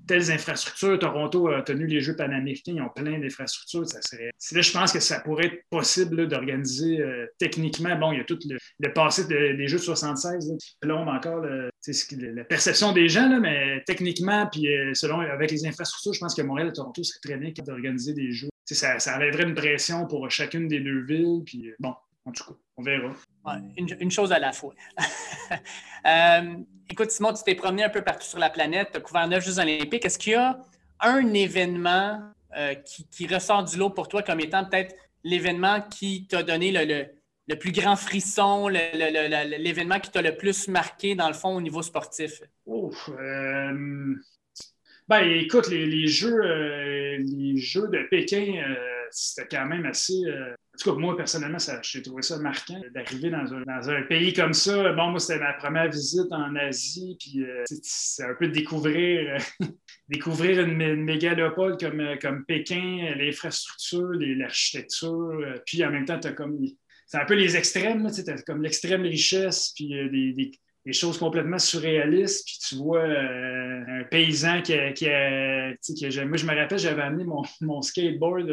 telles 0.08 0.32
infrastructures. 0.32 1.00
Toronto 1.00 1.48
a 1.48 1.62
tenu 1.62 1.88
les 1.88 2.02
Jeux 2.02 2.16
panaméricains, 2.16 2.74
ils 2.76 2.82
ont 2.82 2.90
plein 2.90 3.20
d'infrastructures. 3.20 3.88
Ça 3.88 4.02
serait... 4.02 4.32
Là, 4.52 4.62
je 4.62 4.72
pense 4.72 4.92
que 4.92 5.00
ça 5.00 5.20
pourrait 5.20 5.46
être 5.46 5.64
possible 5.70 6.28
d'organiser 6.28 7.00
euh, 7.00 7.26
techniquement. 7.38 7.96
Bon, 7.98 8.12
il 8.12 8.20
y 8.20 8.22
a 8.22 8.24
tout 8.24 8.40
le, 8.46 8.94
passé 8.94 9.26
des 9.28 9.68
Jeux 9.68 9.78
de 9.78 9.84
76 9.84 10.54
qui 10.60 10.78
plombe 10.82 11.08
encore 11.08 11.44
la 11.44 12.44
perception 12.44 12.94
des 12.94 13.10
gens, 13.10 13.30
là, 13.30 13.40
mais 13.40 13.84
techniquement, 13.86 14.48
puis 14.52 14.68
euh, 14.68 14.94
selon 14.94 15.20
avec 15.20 15.52
les 15.52 15.66
infrastructures, 15.66 16.14
je 16.14 16.20
pense 16.20 16.36
que 16.36 16.42
Montréal 16.42 16.70
et 16.70 16.74
Toronto 16.74 17.04
serait 17.04 17.20
très 17.24 17.38
bien 17.38 17.52
d'organiser 17.66 18.14
des 18.14 18.32
Jeux. 18.32 18.50
Ça, 18.66 19.00
ça 19.00 19.16
enlèverait 19.18 19.44
une 19.44 19.56
pression 19.56 20.08
pour 20.08 20.30
chacune 20.32 20.68
des 20.68 20.80
deux 20.80 21.04
villes. 21.04 21.42
Puis 21.46 21.70
euh, 21.70 21.76
bon, 21.80 21.94
en 22.26 22.32
tout 22.32 22.44
cas, 22.46 22.54
on 22.78 22.84
verra. 22.84 23.14
une, 23.78 24.12
chose 24.12 24.32
à 24.32 24.40
la 24.40 24.52
fois. 24.52 24.74
Euh, 26.06 26.58
écoute, 26.90 27.12
Simon, 27.12 27.32
tu 27.32 27.44
t'es 27.46 27.56
promené 27.56 27.82
un 27.86 27.90
peu 27.90 28.02
partout 28.02 28.26
sur 28.26 28.38
la 28.38 28.50
planète, 28.50 28.90
tu 28.92 28.98
as 28.98 29.00
couvert 29.00 29.26
neuf 29.26 29.46
Jeux 29.46 29.60
olympiques. 29.60 30.04
Est-ce 30.04 30.20
qu'il 30.20 30.34
y 30.34 30.36
a 30.36 30.60
un 31.00 31.34
événement 31.34 32.20
euh, 32.58 32.76
qui, 32.76 33.26
ressort 33.26 33.64
du 33.64 33.78
lot 33.78 33.90
pour 33.90 34.10
toi 34.10 34.22
comme 34.22 34.42
étant 34.42 34.66
peut-être 34.66 34.94
l'événement 35.24 35.80
qui 35.80 36.28
t'a 36.28 36.44
donné 36.44 36.74
le, 36.74 37.56
plus 37.56 37.72
grand 37.72 37.96
frisson, 37.96 38.68
l'événement 38.68 40.02
qui 40.02 40.12
t'a 40.12 40.22
le 40.22 40.36
plus 40.36 40.68
marqué, 40.68 41.16
dans 41.16 41.30
le 41.30 41.34
fond, 41.34 41.56
au 41.56 41.62
niveau 41.62 41.82
sportif? 41.82 42.42
Ouf, 42.66 43.10
euh, 43.18 44.16
ben, 45.08 45.22
écoute, 45.22 45.70
les, 45.70 46.08
jeux, 46.08 46.42
les 47.16 47.56
jeux 47.56 47.88
de 47.88 48.06
Pékin, 48.10 48.62
c'était 49.10 49.56
quand 49.56 49.68
même 49.68 49.86
assez 49.86 50.22
en 50.74 50.78
tout 50.80 50.92
cas, 50.92 51.00
moi, 51.00 51.16
personnellement, 51.16 51.60
j'ai 51.84 52.02
trouvé 52.02 52.24
ça 52.24 52.40
marquant 52.40 52.82
d'arriver 52.96 53.30
dans 53.30 53.90
un, 53.90 54.02
pays 54.04 54.34
comme 54.34 54.54
ça. 54.54 54.92
Bon, 54.94 55.10
moi, 55.10 55.20
c'était 55.20 55.40
ma 55.40 55.54
première 55.54 55.88
visite 55.88 56.32
en 56.32 56.56
Asie, 56.56 57.16
puis 57.20 57.44
euh, 57.44 57.64
c'est 57.84 58.24
un 58.24 58.34
peu 58.34 58.48
découvrir, 58.48 59.40
euh, 59.62 59.66
découvrir 60.10 60.62
une, 60.62 61.04
mégalopole 61.04 61.78
comme, 61.78 62.00
euh, 62.00 62.16
comme 62.20 62.44
Pékin, 62.46 63.14
l'infrastructure, 63.18 64.14
l'architecture, 64.14 65.62
puis 65.68 65.86
en 65.86 65.92
même 65.92 66.06
temps, 66.06 66.20
tu 66.20 66.28
as 66.28 66.34
comme. 66.34 66.58
C'est 67.06 67.20
un 67.20 67.26
peu 67.26 67.36
les 67.36 67.56
extrêmes, 67.56 68.10
tu 68.12 68.28
as 68.28 68.42
comme 68.42 68.64
l'extrême 68.64 69.04
richesse, 69.04 69.74
puis 69.76 69.90
des, 69.90 70.52
des 70.86 70.94
choses 70.94 71.20
complètement 71.20 71.60
surréalistes. 71.60 72.48
Puis 72.48 72.58
tu 72.68 72.76
vois 72.78 73.04
un 73.04 74.04
paysan 74.10 74.64
qui 74.64 74.74
a, 74.74 74.92
qui 74.92 75.06
Moi, 75.06 76.38
je 76.38 76.46
me 76.48 76.56
rappelle, 76.56 76.80
j'avais 76.80 77.04
amené 77.04 77.26
mon, 77.26 77.44
mon 77.62 77.84
skateboard 77.84 78.52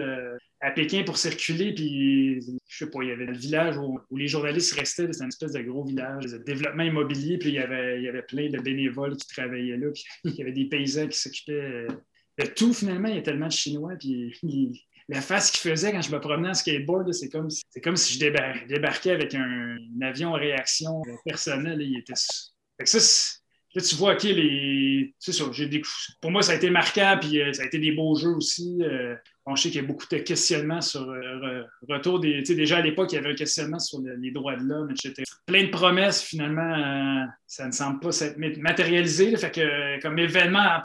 à 0.61 0.71
Pékin 0.71 1.05
pour 1.05 1.17
circuler, 1.17 1.75
puis 1.75 2.41
je 2.69 2.85
sais 2.85 2.91
pas, 2.91 3.03
il 3.03 3.09
y 3.09 3.13
avait 3.13 3.27
le 3.27 3.37
village 3.37 3.77
où, 3.79 3.99
les 4.17 4.29
journalistes 4.29 4.75
restaient, 4.75 5.11
c'était 5.11 5.25
une 5.25 5.29
espèce 5.29 5.53
de 5.53 5.63
gros 5.63 5.85
village 5.85 6.27
de 6.27 6.39
développement 6.39 6.83
immobilier, 6.83 7.39
puis 7.39 7.51
il 7.51 7.55
y 7.55 7.59
avait, 7.59 7.99
il 7.99 8.05
y 8.05 8.09
avait 8.09 8.23
plein 8.23 8.51
de 8.51 8.59
bénévoles 8.59 9.17
qui 9.17 9.27
travaillaient 9.29 9.79
là, 9.79 9.89
puis 9.93 10.05
il 10.25 10.35
y 10.35 10.43
avait 10.43 10.53
des 10.53 10.67
paysans 10.67 11.09
qui 11.09 11.19
s'occupaient 11.19 11.87
de 12.39 12.47
tout 12.47 12.73
finalement, 12.73 13.09
il 13.09 13.17
y 13.17 13.19
a 13.19 13.23
tellement 13.23 13.49
de 13.49 13.53
Chinois, 13.53 13.95
puis 13.99 14.35
la 15.09 15.21
face 15.21 15.51
qu'il 15.51 15.71
faisait 15.71 15.93
quand 15.93 16.03
je 16.03 16.13
me 16.13 16.21
promenais 16.21 16.51
en 16.51 16.55
skateboard, 16.55 17.13
c'est 17.13 17.29
comme, 17.29 17.51
si, 17.51 17.63
comme 17.83 17.97
si 17.97 18.15
je 18.15 18.67
débarquais 18.69 19.11
avec 19.11 19.35
un, 19.35 19.77
avion 20.03 20.31
en 20.31 20.35
réaction 20.35 21.03
personnelle, 21.25 21.81
il 21.81 21.99
était... 21.99 22.15
Fait 22.79 22.85
que 22.85 22.91
ça, 22.91 23.40
Là, 23.75 23.83
tu 23.83 23.95
vois, 23.95 24.15
OK, 24.15 24.25
les... 24.25 25.15
c'est 25.19 25.33
ça, 25.33 25.45
des... 25.49 25.83
pour 26.21 26.31
moi, 26.33 26.43
ça 26.43 26.53
a 26.53 26.55
été 26.57 26.71
marquant, 26.71 27.17
puis 27.21 27.41
euh, 27.41 27.53
ça 27.53 27.63
a 27.63 27.67
été 27.67 27.79
des 27.79 27.93
beaux 27.93 28.17
jeux 28.17 28.35
aussi. 28.35 28.79
Euh, 28.83 29.15
on 29.47 29.55
sait 29.55 29.71
qu'il 29.71 29.81
y 29.81 29.85
a 29.85 29.87
beaucoup 29.87 30.07
de 30.11 30.19
questionnements 30.19 30.81
sur 30.81 31.07
le 31.07 31.45
euh, 31.45 31.63
retour 31.89 32.19
des. 32.19 32.43
Déjà 32.43 32.79
à 32.79 32.81
l'époque, 32.81 33.13
il 33.13 33.17
y 33.17 33.19
avait 33.19 33.31
un 33.31 33.35
questionnement 33.35 33.79
sur 33.79 34.01
les 34.01 34.31
droits 34.33 34.57
de 34.57 34.65
l'homme, 34.65 34.91
etc. 34.91 35.23
Plein 35.47 35.65
de 35.65 35.71
promesses, 35.71 36.23
finalement, 36.23 37.27
ça 37.47 37.67
ne 37.67 37.73
semble 37.73 38.01
pas 38.01 38.13
s'être 38.13 38.39
matérialisé. 38.39 39.37
fait 39.37 39.53
que, 39.53 40.01
comme 40.03 40.19
événement 40.19 40.81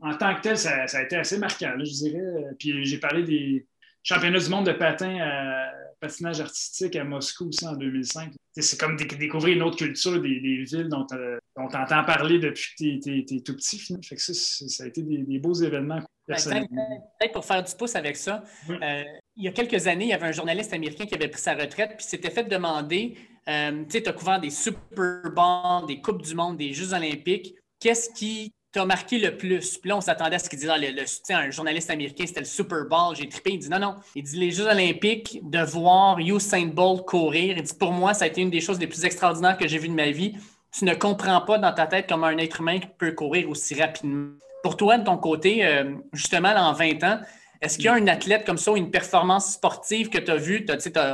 en, 0.00 0.16
tant 0.16 0.34
que 0.36 0.40
tel, 0.40 0.56
ça, 0.56 0.84
a 0.84 1.02
été 1.02 1.16
assez 1.16 1.38
marquant, 1.38 1.74
je 1.78 1.84
dirais. 1.84 2.54
Puis 2.58 2.84
j'ai 2.84 2.98
parlé 2.98 3.24
des 3.24 3.66
championnats 4.02 4.38
du 4.38 4.48
monde 4.48 4.66
de 4.66 4.72
patin 4.72 5.18
à 5.20 5.72
patinage 6.00 6.40
artistique 6.40 6.96
à 6.96 7.04
Moscou 7.04 7.48
aussi 7.48 7.66
en 7.66 7.74
2005. 7.74 8.32
C'est 8.56 8.78
comme 8.78 8.96
découvrir 8.96 9.56
une 9.56 9.62
autre 9.62 9.78
culture 9.78 10.20
des, 10.20 10.38
villes 10.38 10.88
dont, 10.88 11.06
euh, 11.12 11.38
on 11.56 11.68
t'entend 11.68 12.04
parler 12.04 12.38
depuis 12.38 12.70
que 12.76 13.24
tu 13.24 13.36
es, 13.36 13.40
tout 13.40 13.54
petit. 13.54 13.78
Fait 13.78 14.16
que 14.16 14.20
ça, 14.20 14.34
ça 14.34 14.84
a 14.84 14.86
été 14.86 15.02
des, 15.02 15.38
beaux 15.38 15.54
événements. 15.54 16.00
Ben, 16.26 16.36
peut-être 16.36 17.32
pour 17.32 17.44
faire 17.44 17.62
du 17.62 17.72
pouce 17.74 17.94
avec 17.96 18.16
ça, 18.16 18.42
euh, 18.70 19.02
il 19.36 19.44
y 19.44 19.48
a 19.48 19.52
quelques 19.52 19.86
années, 19.86 20.06
il 20.06 20.10
y 20.10 20.14
avait 20.14 20.26
un 20.26 20.32
journaliste 20.32 20.72
américain 20.72 21.04
qui 21.04 21.14
avait 21.14 21.28
pris 21.28 21.40
sa 21.40 21.54
retraite 21.54 21.96
puis 21.96 22.06
s'était 22.06 22.30
fait 22.30 22.44
demander, 22.44 23.16
euh, 23.48 23.84
tu 23.88 24.02
as 24.06 24.12
couvert 24.12 24.40
des 24.40 24.50
Super 24.50 25.30
Bowls, 25.34 25.86
des 25.86 26.00
Coupes 26.00 26.22
du 26.22 26.34
Monde, 26.34 26.56
des 26.56 26.72
Jeux 26.72 26.94
olympiques. 26.94 27.54
Qu'est-ce 27.78 28.10
qui 28.10 28.52
t'as 28.72 28.84
marqué 28.84 29.18
le 29.18 29.36
plus? 29.36 29.78
Puis 29.78 29.88
là, 29.88 29.96
on 29.96 30.00
s'attendait 30.00 30.36
à 30.36 30.38
ce 30.38 30.48
qu'il 30.48 30.58
disait, 30.58 30.72
ah, 30.72 30.78
le, 30.78 30.90
le, 30.90 31.34
un 31.34 31.50
journaliste 31.50 31.90
américain, 31.90 32.24
c'était 32.26 32.40
le 32.40 32.46
Super 32.46 32.86
Bowl, 32.86 33.14
j'ai 33.14 33.28
trippé. 33.28 33.52
Il 33.52 33.58
dit 33.58 33.68
non, 33.68 33.78
non. 33.78 33.94
Il 34.16 34.24
dit 34.24 34.36
les 34.36 34.50
Jeux 34.50 34.66
Olympiques, 34.66 35.38
de 35.42 35.60
voir 35.60 36.18
Usain 36.18 36.66
Bolt 36.66 37.04
courir. 37.04 37.56
Il 37.56 37.62
dit 37.62 37.74
pour 37.78 37.92
moi, 37.92 38.14
ça 38.14 38.24
a 38.24 38.28
été 38.28 38.40
une 38.40 38.50
des 38.50 38.60
choses 38.60 38.80
les 38.80 38.88
plus 38.88 39.04
extraordinaires 39.04 39.56
que 39.56 39.68
j'ai 39.68 39.78
vues 39.78 39.88
de 39.88 39.94
ma 39.94 40.10
vie. 40.10 40.34
Tu 40.76 40.84
ne 40.84 40.94
comprends 40.94 41.40
pas 41.40 41.58
dans 41.58 41.72
ta 41.72 41.86
tête 41.86 42.06
comment 42.08 42.26
un 42.26 42.38
être 42.38 42.60
humain 42.60 42.80
peut 42.98 43.12
courir 43.12 43.48
aussi 43.48 43.80
rapidement. 43.80 44.32
Pour 44.64 44.76
toi, 44.76 44.98
de 44.98 45.04
ton 45.04 45.16
côté, 45.18 45.64
euh, 45.64 45.94
justement, 46.12 46.48
en 46.48 46.72
20 46.72 47.04
ans, 47.04 47.20
est-ce 47.60 47.76
qu'il 47.76 47.84
y 47.84 47.88
a 47.88 47.94
un 47.94 48.06
athlète 48.08 48.44
comme 48.44 48.58
ça, 48.58 48.72
une 48.74 48.90
performance 48.90 49.52
sportive 49.52 50.08
que 50.08 50.18
tu 50.18 50.32
as 50.32 50.36
vue? 50.36 50.66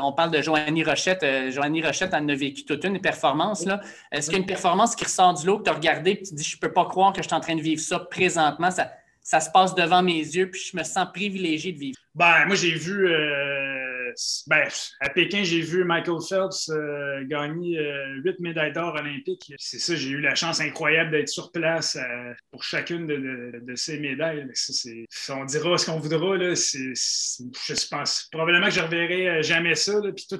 on 0.02 0.12
parle 0.12 0.30
de 0.30 0.40
Joanie 0.40 0.82
Rochette. 0.82 1.22
Euh, 1.22 1.50
Joanie 1.50 1.82
Rochette 1.82 2.14
en 2.14 2.26
a 2.28 2.34
vécu 2.34 2.64
toute 2.64 2.84
une 2.84 3.00
performance. 3.00 3.66
Est-ce 4.10 4.28
qu'il 4.28 4.32
y 4.32 4.36
a 4.36 4.40
une 4.40 4.46
performance 4.46 4.96
qui 4.96 5.04
ressort 5.04 5.34
du 5.34 5.46
lot 5.46 5.58
que 5.58 5.64
tu 5.64 5.70
as 5.70 5.74
regardé 5.74 6.12
et 6.12 6.22
tu 6.22 6.30
te 6.30 6.34
dis 6.34 6.42
Je 6.44 6.56
ne 6.56 6.60
peux 6.60 6.72
pas 6.72 6.86
croire 6.86 7.12
que 7.12 7.22
je 7.22 7.28
suis 7.28 7.36
en 7.36 7.40
train 7.40 7.54
de 7.54 7.60
vivre 7.60 7.82
ça 7.82 7.98
présentement? 7.98 8.70
Ça, 8.70 8.90
ça 9.20 9.40
se 9.40 9.50
passe 9.50 9.74
devant 9.74 10.02
mes 10.02 10.18
yeux, 10.18 10.50
puis 10.50 10.62
je 10.72 10.76
me 10.76 10.84
sens 10.84 11.06
privilégié 11.12 11.72
de 11.72 11.78
vivre? 11.78 11.98
Ben, 12.14 12.46
moi, 12.46 12.56
j'ai 12.56 12.72
vu. 12.72 13.08
Euh, 13.08 13.99
ben, 14.46 14.68
à 15.00 15.08
Pékin, 15.10 15.42
j'ai 15.42 15.60
vu 15.60 15.84
Michael 15.84 16.18
Phelps 16.28 16.68
euh, 16.68 17.24
gagner 17.26 17.78
euh, 17.78 18.20
huit 18.24 18.38
médailles 18.40 18.72
d'or 18.72 18.94
olympiques. 18.94 19.52
C'est 19.58 19.78
ça, 19.78 19.94
j'ai 19.94 20.10
eu 20.10 20.20
la 20.20 20.34
chance 20.34 20.60
incroyable 20.60 21.10
d'être 21.10 21.28
sur 21.28 21.52
place 21.52 21.96
euh, 21.96 22.32
pour 22.50 22.62
chacune 22.62 23.06
de, 23.06 23.74
ces 23.74 23.98
médailles. 23.98 24.46
on 25.30 25.44
dira 25.44 25.78
ce 25.78 25.86
qu'on 25.86 25.98
voudra. 25.98 26.36
Là, 26.36 26.54
je 26.54 27.88
pense 27.88 28.28
probablement 28.30 28.66
que 28.66 28.72
je 28.72 28.80
ne 28.80 28.84
reverrai 28.84 29.42
jamais 29.42 29.74
ça. 29.74 30.00
puis 30.14 30.26
tout 30.28 30.38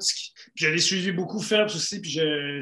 je 0.55 0.69
l'ai 0.69 0.79
suivi 0.79 1.13
beaucoup, 1.13 1.41
Phelps 1.41 1.75
aussi, 1.75 2.01
puis 2.01 2.11
je, 2.11 2.61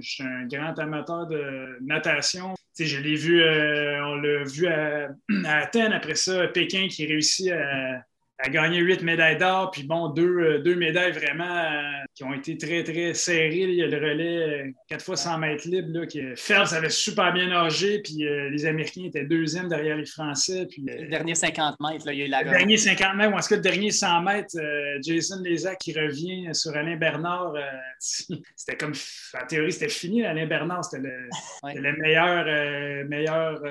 suis 0.00 0.22
un, 0.24 0.46
grand 0.46 0.78
amateur 0.78 1.26
de 1.26 1.78
natation. 1.82 2.54
je 2.78 2.98
l'ai 2.98 3.16
vu, 3.16 3.42
on 3.42 4.16
l'a 4.16 4.44
vu 4.44 4.66
à, 4.66 5.08
à 5.44 5.56
Athènes 5.58 5.92
après 5.92 6.14
ça, 6.14 6.46
Pékin 6.48 6.88
qui 6.88 7.06
réussit 7.06 7.50
à 7.50 8.04
a 8.38 8.50
gagné 8.50 8.80
huit 8.80 9.02
médailles 9.02 9.38
d'or, 9.38 9.70
puis 9.70 9.84
bon, 9.84 10.08
deux, 10.08 10.38
euh, 10.38 10.58
deux 10.58 10.74
médailles 10.74 11.12
vraiment 11.12 11.44
euh, 11.44 11.80
qui 12.14 12.22
ont 12.22 12.34
été 12.34 12.58
très, 12.58 12.84
très 12.84 13.14
serrées. 13.14 13.62
Il 13.62 13.74
y 13.74 13.82
a 13.82 13.86
le 13.86 13.96
relais 13.96 14.74
4 14.88 15.00
euh, 15.00 15.04
fois 15.04 15.16
100 15.16 15.38
mètres 15.38 15.66
libre. 15.66 15.88
Là, 15.98 16.06
que 16.06 16.34
Phelps 16.36 16.74
avait 16.74 16.90
super 16.90 17.32
bien 17.32 17.48
nagé, 17.48 18.00
puis 18.00 18.26
les 18.50 18.66
Américains 18.66 19.04
étaient 19.04 19.24
deuxième 19.24 19.68
derrière 19.68 19.96
les 19.96 20.04
Français. 20.04 20.66
Puis, 20.70 20.84
le 20.86 21.08
dernier 21.08 21.34
50 21.34 21.76
mètres, 21.80 22.06
là, 22.06 22.12
il 22.12 22.18
y 22.18 22.22
a 22.22 22.26
eu 22.26 22.28
la 22.28 22.42
Le 22.42 22.50
dernier 22.50 22.76
50 22.76 23.16
mètres, 23.16 23.34
ou 23.34 23.38
est-ce 23.38 23.48
que 23.48 23.54
le 23.54 23.60
dernier 23.60 23.90
100 23.90 24.22
mètres, 24.22 24.56
Jason 25.02 25.40
Lézac 25.42 25.78
qui 25.78 25.92
revient 25.98 26.50
sur 26.52 26.76
Alain 26.76 26.96
Bernard, 26.96 27.54
c'était 27.98 28.76
comme, 28.76 28.92
en 28.92 29.46
théorie, 29.46 29.72
c'était 29.72 29.88
fini. 29.88 30.24
Alain 30.24 30.46
Bernard, 30.46 30.84
c'était 30.84 31.02
le, 31.02 31.28
le, 31.74 31.96
meilleur, 31.96 33.06
meilleur 33.08 33.62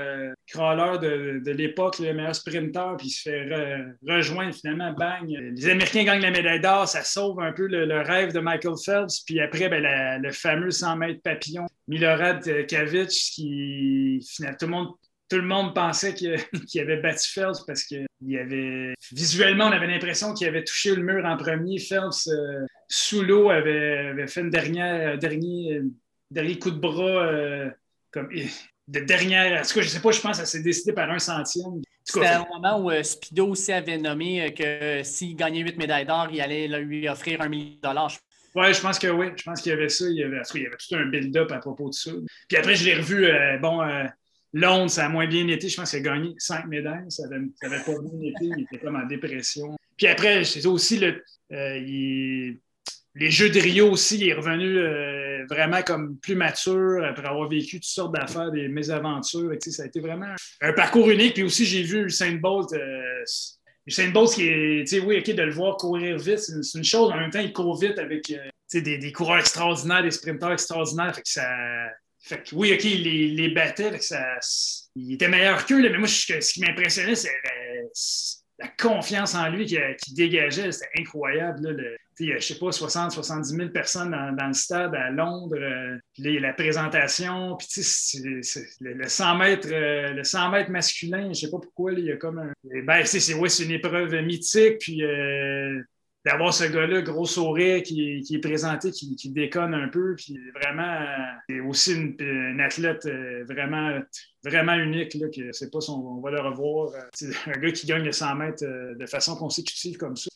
crawler 0.48 0.98
de, 1.00 1.42
de 1.44 1.52
l'époque, 1.52 2.00
le 2.00 2.14
meilleur 2.14 2.36
sprinter, 2.36 2.96
puis 2.98 3.08
il 3.08 3.12
se 3.12 3.30
fait 3.30 3.48
rejoindre 4.08 4.55
finalement, 4.56 4.92
bang, 4.94 5.28
les 5.28 5.70
Américains 5.70 6.04
gagnent 6.04 6.22
la 6.22 6.32
médaille 6.32 6.62
d'or, 6.62 6.88
ça 6.88 7.04
sauve 7.04 7.40
un 7.40 7.52
peu 7.52 7.68
le, 7.68 8.02
rêve 8.02 8.34
de 8.34 8.40
Michael 8.40 8.76
Phelps. 8.84 9.22
Puis 9.26 9.40
après, 9.40 9.70
ben, 9.70 10.22
le 10.22 10.32
fameux 10.32 10.72
100 10.72 10.96
mètres 10.98 11.22
papillon, 11.22 11.66
Milorad 11.88 12.66
Kavic, 12.68 13.10
qui, 13.10 14.28
finalement, 14.30 14.58
tout 14.58 14.66
le 14.66 14.72
monde 14.72 14.88
tout 15.28 15.38
le 15.38 15.48
monde 15.48 15.74
pensait 15.74 16.14
qu'il 16.14 16.82
avait 16.82 17.02
battu 17.02 17.32
Phelps 17.32 17.66
parce 17.66 17.84
qu'il 17.84 18.06
avait 18.38 18.94
visuellement, 19.12 19.66
on 19.66 19.72
avait 19.72 19.88
l'impression 19.88 20.34
qu'il 20.36 20.48
avait 20.48 20.64
touché 20.64 20.96
le 20.96 21.02
mur 21.02 21.26
en 21.26 21.36
premier. 21.36 21.80
Phelps, 21.80 22.28
euh, 22.28 22.66
sous 22.88 23.24
l'eau, 23.24 23.50
avait, 23.50 24.28
fait 24.28 24.42
une 24.42 24.52
dernière, 24.52 25.18
dernier, 25.18 25.82
dernier 26.30 26.60
coup 26.60 26.70
de 26.70 26.80
bras 26.80 27.28
comme 28.12 28.30
de 28.88 29.00
dernière. 29.00 29.62
En 29.62 29.66
tout 29.66 29.74
cas, 29.74 29.82
je 29.82 29.90
sais 29.90 30.00
pas, 30.00 30.12
je 30.12 30.22
pense 30.22 30.32
que 30.32 30.38
ça 30.38 30.46
s'est 30.46 30.62
décidé 30.62 30.94
par 30.94 31.10
un 31.10 31.20
centième. 31.20 31.82
C'était 32.06 32.28
un 32.28 32.46
moment 32.54 32.80
où 32.86 32.92
Spido 33.04 33.48
aussi 33.48 33.74
avait 33.74 33.98
nommé 33.98 34.54
que 34.54 35.02
s'il 35.04 35.36
gagnait 35.36 35.62
huit 35.62 35.78
médailles 35.78 36.06
d'or, 36.06 36.28
il 36.32 36.40
allait 36.40 36.68
lui 36.68 37.10
offrir 37.10 37.42
un 37.42 37.50
million 37.50 37.76
de 37.76 37.82
dollars. 37.82 38.12
Oui, 38.54 38.74
je 38.74 38.80
pense 38.80 39.00
que 39.00 39.08
oui. 39.08 39.28
Je 39.36 39.44
pense 39.44 39.62
qu'il 39.62 39.72
y 39.72 39.74
avait 39.74 39.90
ça. 39.90 40.06
Il 40.08 40.16
y 40.16 40.24
avait, 40.24 40.42
il 40.54 40.62
y 40.62 40.66
avait 40.68 40.78
tout 40.78 40.96
un 40.96 41.06
build-up 41.08 41.52
à 41.52 41.58
propos 41.58 41.90
de 41.90 41.94
ça. 41.94 42.12
Puis 42.48 42.58
après, 42.58 42.76
je 42.76 42.86
l'ai 42.86 42.96
revu. 42.96 43.28
bon, 43.60 43.82
Londres, 44.56 44.90
ça 44.90 45.06
a 45.06 45.10
moins 45.10 45.28
bien 45.28 45.46
été. 45.50 45.68
Je 45.68 45.76
pense 45.76 45.90
qu'il 45.90 46.00
a 46.00 46.02
gagné 46.02 46.34
cinq 46.38 46.66
médailles. 46.68 47.04
Ça 47.10 47.24
n'avait 47.28 47.84
pas 47.84 48.00
bien 48.00 48.22
été. 48.22 48.46
Il 48.46 48.62
était 48.64 48.78
comme 48.78 48.96
en 48.96 49.06
dépression. 49.06 49.76
Puis 49.98 50.08
après, 50.08 50.46
c'est 50.46 50.66
aussi 50.66 50.98
le, 50.98 51.22
euh, 51.52 51.80
les 53.16 53.32
Jeux 53.32 53.50
de 53.50 53.60
Rio 53.60 53.92
aussi. 53.92 54.18
Il 54.18 54.30
est 54.30 54.34
revenu 54.34 54.78
euh, 54.78 55.25
vraiment 55.50 55.82
comme 55.82 56.18
plus 56.18 56.36
mature 56.36 57.04
après 57.04 57.28
avoir 57.28 57.48
vécu 57.50 57.78
toutes 57.80 57.90
sortes 57.90 58.14
d'affaires, 58.14 58.52
des 58.52 58.68
mésaventures. 58.68 59.52
ça 59.60 59.84
a 59.84 59.86
été 59.86 60.00
vraiment 60.00 60.34
un 60.62 60.74
parcours 60.74 61.10
unique. 61.10 61.36
Puis 61.36 61.44
aussi, 61.44 61.66
j'ai 61.66 61.84
vu 61.84 62.06
Usain 62.06 62.34
Bolt. 62.34 62.74
Euh, 62.74 63.24
Usain 63.86 64.10
Bolt, 64.10 64.34
qui 64.34 64.48
est, 64.48 65.00
oui, 65.00 65.20
OK, 65.20 65.30
de 65.30 65.44
le 65.44 65.52
voir 65.52 65.78
courir 65.78 66.18
vite, 66.18 66.40
c'est 66.40 66.78
une, 66.78 66.84
chose. 66.84 67.12
En 67.12 67.18
même 67.18 67.30
temps, 67.30 67.40
il 67.40 67.54
court 67.54 67.80
vite 67.80 68.00
avec 68.00 68.34
des, 68.74 68.98
des, 68.98 69.12
coureurs 69.12 69.40
extraordinaires, 69.40 70.02
des 70.02 70.12
sprinteurs 70.12 70.54
extraordinaires. 70.54 71.14
Fait 71.14 71.22
que 71.22 71.30
ça, 71.30 71.48
fait 72.26 72.42
que 72.42 72.56
oui, 72.56 72.74
OK, 72.74 72.84
il 72.84 73.36
les, 73.36 73.50
battait, 73.50 74.00
ça, 74.00 74.20
il 74.96 75.14
était 75.14 75.28
meilleur 75.28 75.64
qu'eux, 75.66 75.80
mais 75.80 75.96
moi, 75.96 76.08
ce 76.08 76.54
qui 76.54 76.62
m'impressionnait, 76.62 77.14
c'est 77.14 77.30
la, 78.60 78.68
confiance 78.80 79.36
en 79.36 79.50
lui 79.50 79.66
qu'il 79.66 80.14
dégageait. 80.16 80.72
C'était 80.72 80.90
incroyable. 81.00 81.62
Là, 81.64 81.72
le, 81.72 81.98
je 82.20 82.40
sais 82.40 82.58
pas, 82.58 82.72
60, 82.72 83.12
70 83.12 83.56
000 83.56 83.70
personnes 83.70 84.12
dans, 84.12 84.48
le 84.48 84.54
stade 84.54 84.96
à 84.96 85.10
Londres. 85.10 85.58
Euh, 85.58 85.98
puis 86.14 86.40
la 86.40 86.54
présentation, 86.54 87.58
puis 87.58 87.68
le, 88.24 88.94
le, 88.94 89.08
100 89.08 89.36
mètres, 89.36 89.70
euh, 89.72 90.14
le 90.14 90.24
100 90.24 90.50
mètres 90.52 90.72
masculin, 90.72 91.30
je 91.34 91.42
sais 91.42 91.52
pas 91.52 91.60
pourquoi, 91.60 91.94
il 91.94 92.06
y 92.06 92.12
a 92.12 92.18
comme 92.18 92.40
un. 92.40 92.52
Ben, 92.84 93.06
c'est 93.06 93.34
ouais, 93.34 93.50
une 93.50 93.72
épreuve 93.72 94.14
mythique, 94.22 94.80
puis 94.80 95.04
euh, 95.04 95.82
d'avoir 96.26 96.52
ce 96.54 96.64
gars-là, 96.64 97.04
gros 97.04 97.26
sourire, 97.26 97.84
qui, 97.84 98.26
est 98.32 98.40
présenté, 98.40 98.90
qui, 98.90 99.30
déconne 99.30 99.76
un 99.76 99.88
peu, 99.88 100.16
puis 100.16 100.40
vraiment, 100.56 101.06
c'est 101.48 101.60
aussi 101.60 101.94
une, 101.94 102.60
athlète 102.60 103.06
euh, 103.06 103.44
vraiment, 103.48 104.00
vraiment 104.44 104.74
unique, 104.74 105.14
là, 105.14 105.28
que 105.30 105.52
c'est 105.52 105.72
pas 105.72 105.80
on 105.90 106.20
va 106.22 106.32
le 106.32 106.42
revoir. 106.42 106.94
Euh, 106.96 107.02
c'est 107.14 107.30
un 107.48 107.60
gars 107.60 107.72
qui 107.72 107.86
gagne 107.86 108.04
le 108.04 108.12
100 108.12 108.36
mètres 108.36 108.66
euh, 108.66 108.96
de 108.96 109.06
façon 109.06 109.36
consécutive 109.36 109.98
comme 109.98 110.16
ça. 110.16 110.30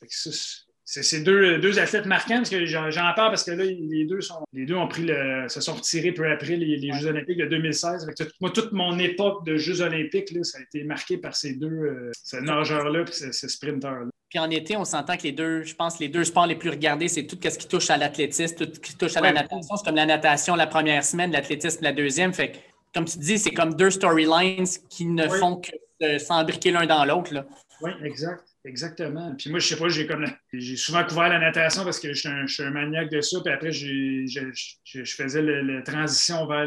C'est 0.91 1.21
deux, 1.21 1.60
deux 1.60 1.78
athlètes 1.78 2.08
marquants, 2.08 2.38
parce 2.38 2.49
que 2.49 2.65
j'en 2.65 3.13
parle 3.15 3.30
parce 3.30 3.43
que 3.43 3.52
là, 3.52 3.63
les 3.63 4.06
deux, 4.06 4.21
sont, 4.21 4.43
les 4.54 4.65
deux 4.65 4.73
ont 4.73 4.88
pris 4.88 5.04
le, 5.04 5.47
se 5.47 5.62
sont 5.62 5.75
retirés 5.75 6.12
peu 6.12 6.30
après 6.32 6.56
les, 6.56 6.91
Jeux 6.93 7.06
olympiques 7.06 7.38
de 7.38 7.45
2016. 7.45 8.08
moi, 8.41 8.49
toute 8.49 8.71
mon 8.71 8.97
époque 8.97 9.45
de 9.45 9.56
Jeux 9.56 9.82
olympiques, 9.82 10.32
là, 10.32 10.43
ça 10.43 10.58
a 10.58 10.62
été 10.62 10.84
marqué 10.84 11.17
par 11.17 11.36
ces 11.36 11.54
deux, 11.54 12.12
ce 12.23 12.38
nageur-là 12.38 13.02
et 13.08 13.12
ce, 13.12 13.32
ce 13.32 13.47
sprinter-là. 13.47 14.10
Puis 14.30 14.38
en 14.38 14.49
été, 14.52 14.78
on 14.78 14.86
s'entend 14.86 15.17
que 15.17 15.23
les 15.23 15.32
deux, 15.32 15.63
je 15.63 15.73
pense, 15.75 15.99
les 15.99 16.08
deux 16.08 16.23
sports 16.23 16.45
les 16.45 16.56
plus 16.56 16.69
regardés, 16.69 17.08
c'est 17.08 17.25
tout 17.25 17.38
ce 17.41 17.58
qui 17.58 17.67
touche 17.67 17.89
à 17.89 17.97
l'athlétisme, 17.97 18.56
tout 18.56 18.71
ce 18.73 18.80
qui 18.80 18.95
touche 18.95 19.17
à 19.17 19.21
la 19.21 19.32
natation. 19.32 19.75
C'est 19.75 19.86
comme 19.86 19.95
la 19.95 20.06
natation 20.06 20.56
la 20.56 20.67
première 20.67 21.04
semaine, 21.04 21.32
l'athlétisme 21.32 21.84
la 21.84 21.93
deuxième. 21.93 22.32
Fait 22.34 22.52
que, 22.52 22.58
comme 22.93 23.06
tu 23.06 23.17
dis, 23.17 23.39
c'est 23.39 23.52
comme 23.52 23.73
deux 23.73 23.89
storylines 23.89 24.67
qui 24.89 25.06
ne 25.06 25.28
font 25.28 25.62
que 25.62 26.17
s'embriquer 26.19 26.71
l'un 26.71 26.86
dans 26.86 27.06
l'autre. 27.06 27.45
Oui, 27.82 27.91
exact. 28.04 28.49
Exactement. 28.65 29.34
Puis 29.38 29.50
moi, 29.50 29.60
je 29.60 29.67
sais 29.67 29.78
pas, 29.78 29.88
j'ai 29.88 30.06
comme 30.06 30.26
j'ai 30.52 30.76
souvent 30.76 31.06
couvert 31.06 31.30
la 31.30 31.39
natation 31.39 31.86
parce 31.86 32.00
que 32.00 32.13
je 32.13 32.45
suis 32.48 32.63
un, 32.63 32.72
maniaque 32.72 33.10
de 33.10 33.22
ça. 33.22 33.39
Puis 33.43 33.54
après, 33.54 33.72
je, 33.72 35.06
faisais 35.06 35.41
la 35.41 35.82
transition 35.82 36.45
vers 36.45 36.65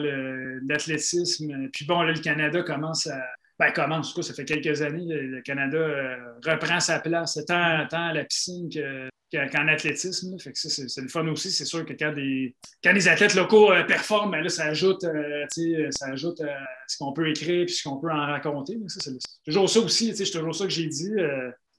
l'athlétisme. 0.67 1.69
Puis 1.73 1.85
bon, 1.85 2.03
là, 2.03 2.13
le 2.13 2.21
Canada 2.21 2.63
commence 2.63 3.07
à, 3.07 3.21
ben, 3.59 3.71
commence, 3.71 4.21
ça 4.21 4.35
fait 4.35 4.45
quelques 4.45 4.83
années, 4.83 5.05
le 5.07 5.41
Canada 5.43 5.77
euh, 5.77 6.17
reprend 6.45 6.81
sa 6.81 6.99
place, 6.99 7.39
tant, 7.47 7.87
à 7.93 8.13
la 8.13 8.25
piscine 8.25 8.69
qu'en 9.31 9.69
athlétisme. 9.69 10.39
Fait 10.39 10.53
que 10.53 10.59
ça, 10.59 10.69
c'est, 10.69 11.01
le 11.01 11.09
fun 11.09 11.27
aussi. 11.29 11.53
C'est 11.53 11.65
sûr 11.65 11.85
que 11.85 11.93
quand 11.93 12.13
des, 12.13 12.57
quand 12.83 12.93
des 12.93 13.07
athlètes 13.07 13.35
locaux 13.35 13.71
euh, 13.71 13.85
performent, 13.85 14.33
ben 14.33 14.41
là, 14.41 14.49
ça 14.49 14.65
ajoute, 14.65 15.05
euh, 15.05 15.45
ça 15.91 16.07
ajoute 16.07 16.43
ce 16.89 16.97
qu'on 16.97 17.13
peut 17.13 17.29
écrire 17.29 17.63
et 17.63 17.69
ce 17.69 17.87
qu'on 17.87 17.99
peut 17.99 18.11
en 18.11 18.27
raconter. 18.27 18.79
c'est, 18.89 19.13
toujours 19.45 19.69
ça 19.69 19.81
aussi. 19.81 20.17
C'est 20.17 20.31
toujours 20.31 20.55
ça 20.55 20.65
que 20.65 20.73
j'ai 20.73 20.87
dit. 20.87 21.13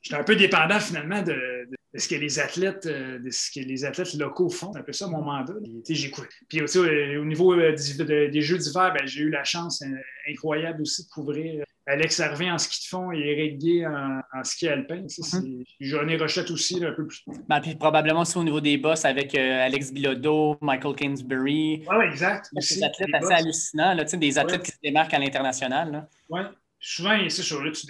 J'étais 0.04 0.20
un 0.20 0.24
peu 0.24 0.36
dépendant 0.36 0.80
finalement 0.80 1.24
de, 1.24 1.68
ce 1.96 2.08
que 2.08 2.16
les 2.16 2.40
athlètes, 2.40 2.86
de 2.88 3.30
ce 3.32 3.50
que 3.52 3.66
les 3.66 3.86
athlètes 3.86 4.14
locaux 4.14 4.50
font. 4.50 4.72
C'est 4.74 4.80
un 4.80 4.84
peu 4.84 4.94
ça 4.94 5.08
mon 5.08 5.24
mandat. 5.24 5.54
J'ai, 5.90 6.12
puis 6.50 6.62
aussi, 6.62 6.78
au 6.78 7.26
niveau 7.26 7.56
des 7.56 8.42
Jeux 8.42 8.58
d'hiver, 8.58 8.94
ben, 8.94 9.08
j'ai 9.08 9.22
eu 9.22 9.30
la 9.30 9.44
chance 9.44 9.84
incroyable 10.28 10.82
aussi 10.82 11.06
de 11.06 11.10
couvrir 11.10 11.64
Alex 11.86 12.20
Hervé 12.20 12.50
en 12.50 12.58
ski 12.58 12.80
de 12.82 12.88
fond 12.88 13.12
et 13.12 13.20
Eric 13.20 13.58
Guy 13.58 13.86
en, 13.86 14.44
ski 14.44 14.70
alpin. 14.70 15.08
Ça, 15.08 15.40
mm 15.40 15.64
Johnny 15.82 16.16
Rochette 16.18 16.50
aussi, 16.52 16.84
un 16.84 16.94
peu 16.94 17.06
plus. 17.08 17.24
Ben, 17.50 17.60
puis 17.60 17.76
probablement 17.76 18.22
aussi 18.22 18.38
au 18.38 18.44
niveau 18.44 18.62
des 18.62 18.78
boss 18.78 19.04
avec 19.06 19.36
euh, 19.36 19.66
Alex 19.66 19.92
Bilodeau, 19.92 20.58
Michael 20.62 20.96
Kingsbury. 20.96 21.84
Oui, 21.88 22.06
exact. 22.06 22.50
Des 22.54 22.84
athlètes 22.84 23.14
assez 23.14 23.34
hallucinants, 23.34 23.94
là, 23.94 24.04
des 24.04 24.38
athlètes 24.38 24.64
qui 24.64 24.72
se 24.72 24.78
démarquent 24.82 25.14
à 25.14 25.20
l'international. 25.20 26.08
Oui, 26.30 26.42
souvent, 26.80 27.18
c'est 27.28 27.44
sûr, 27.44 27.64
là, 27.64 27.72
tu 27.72 27.86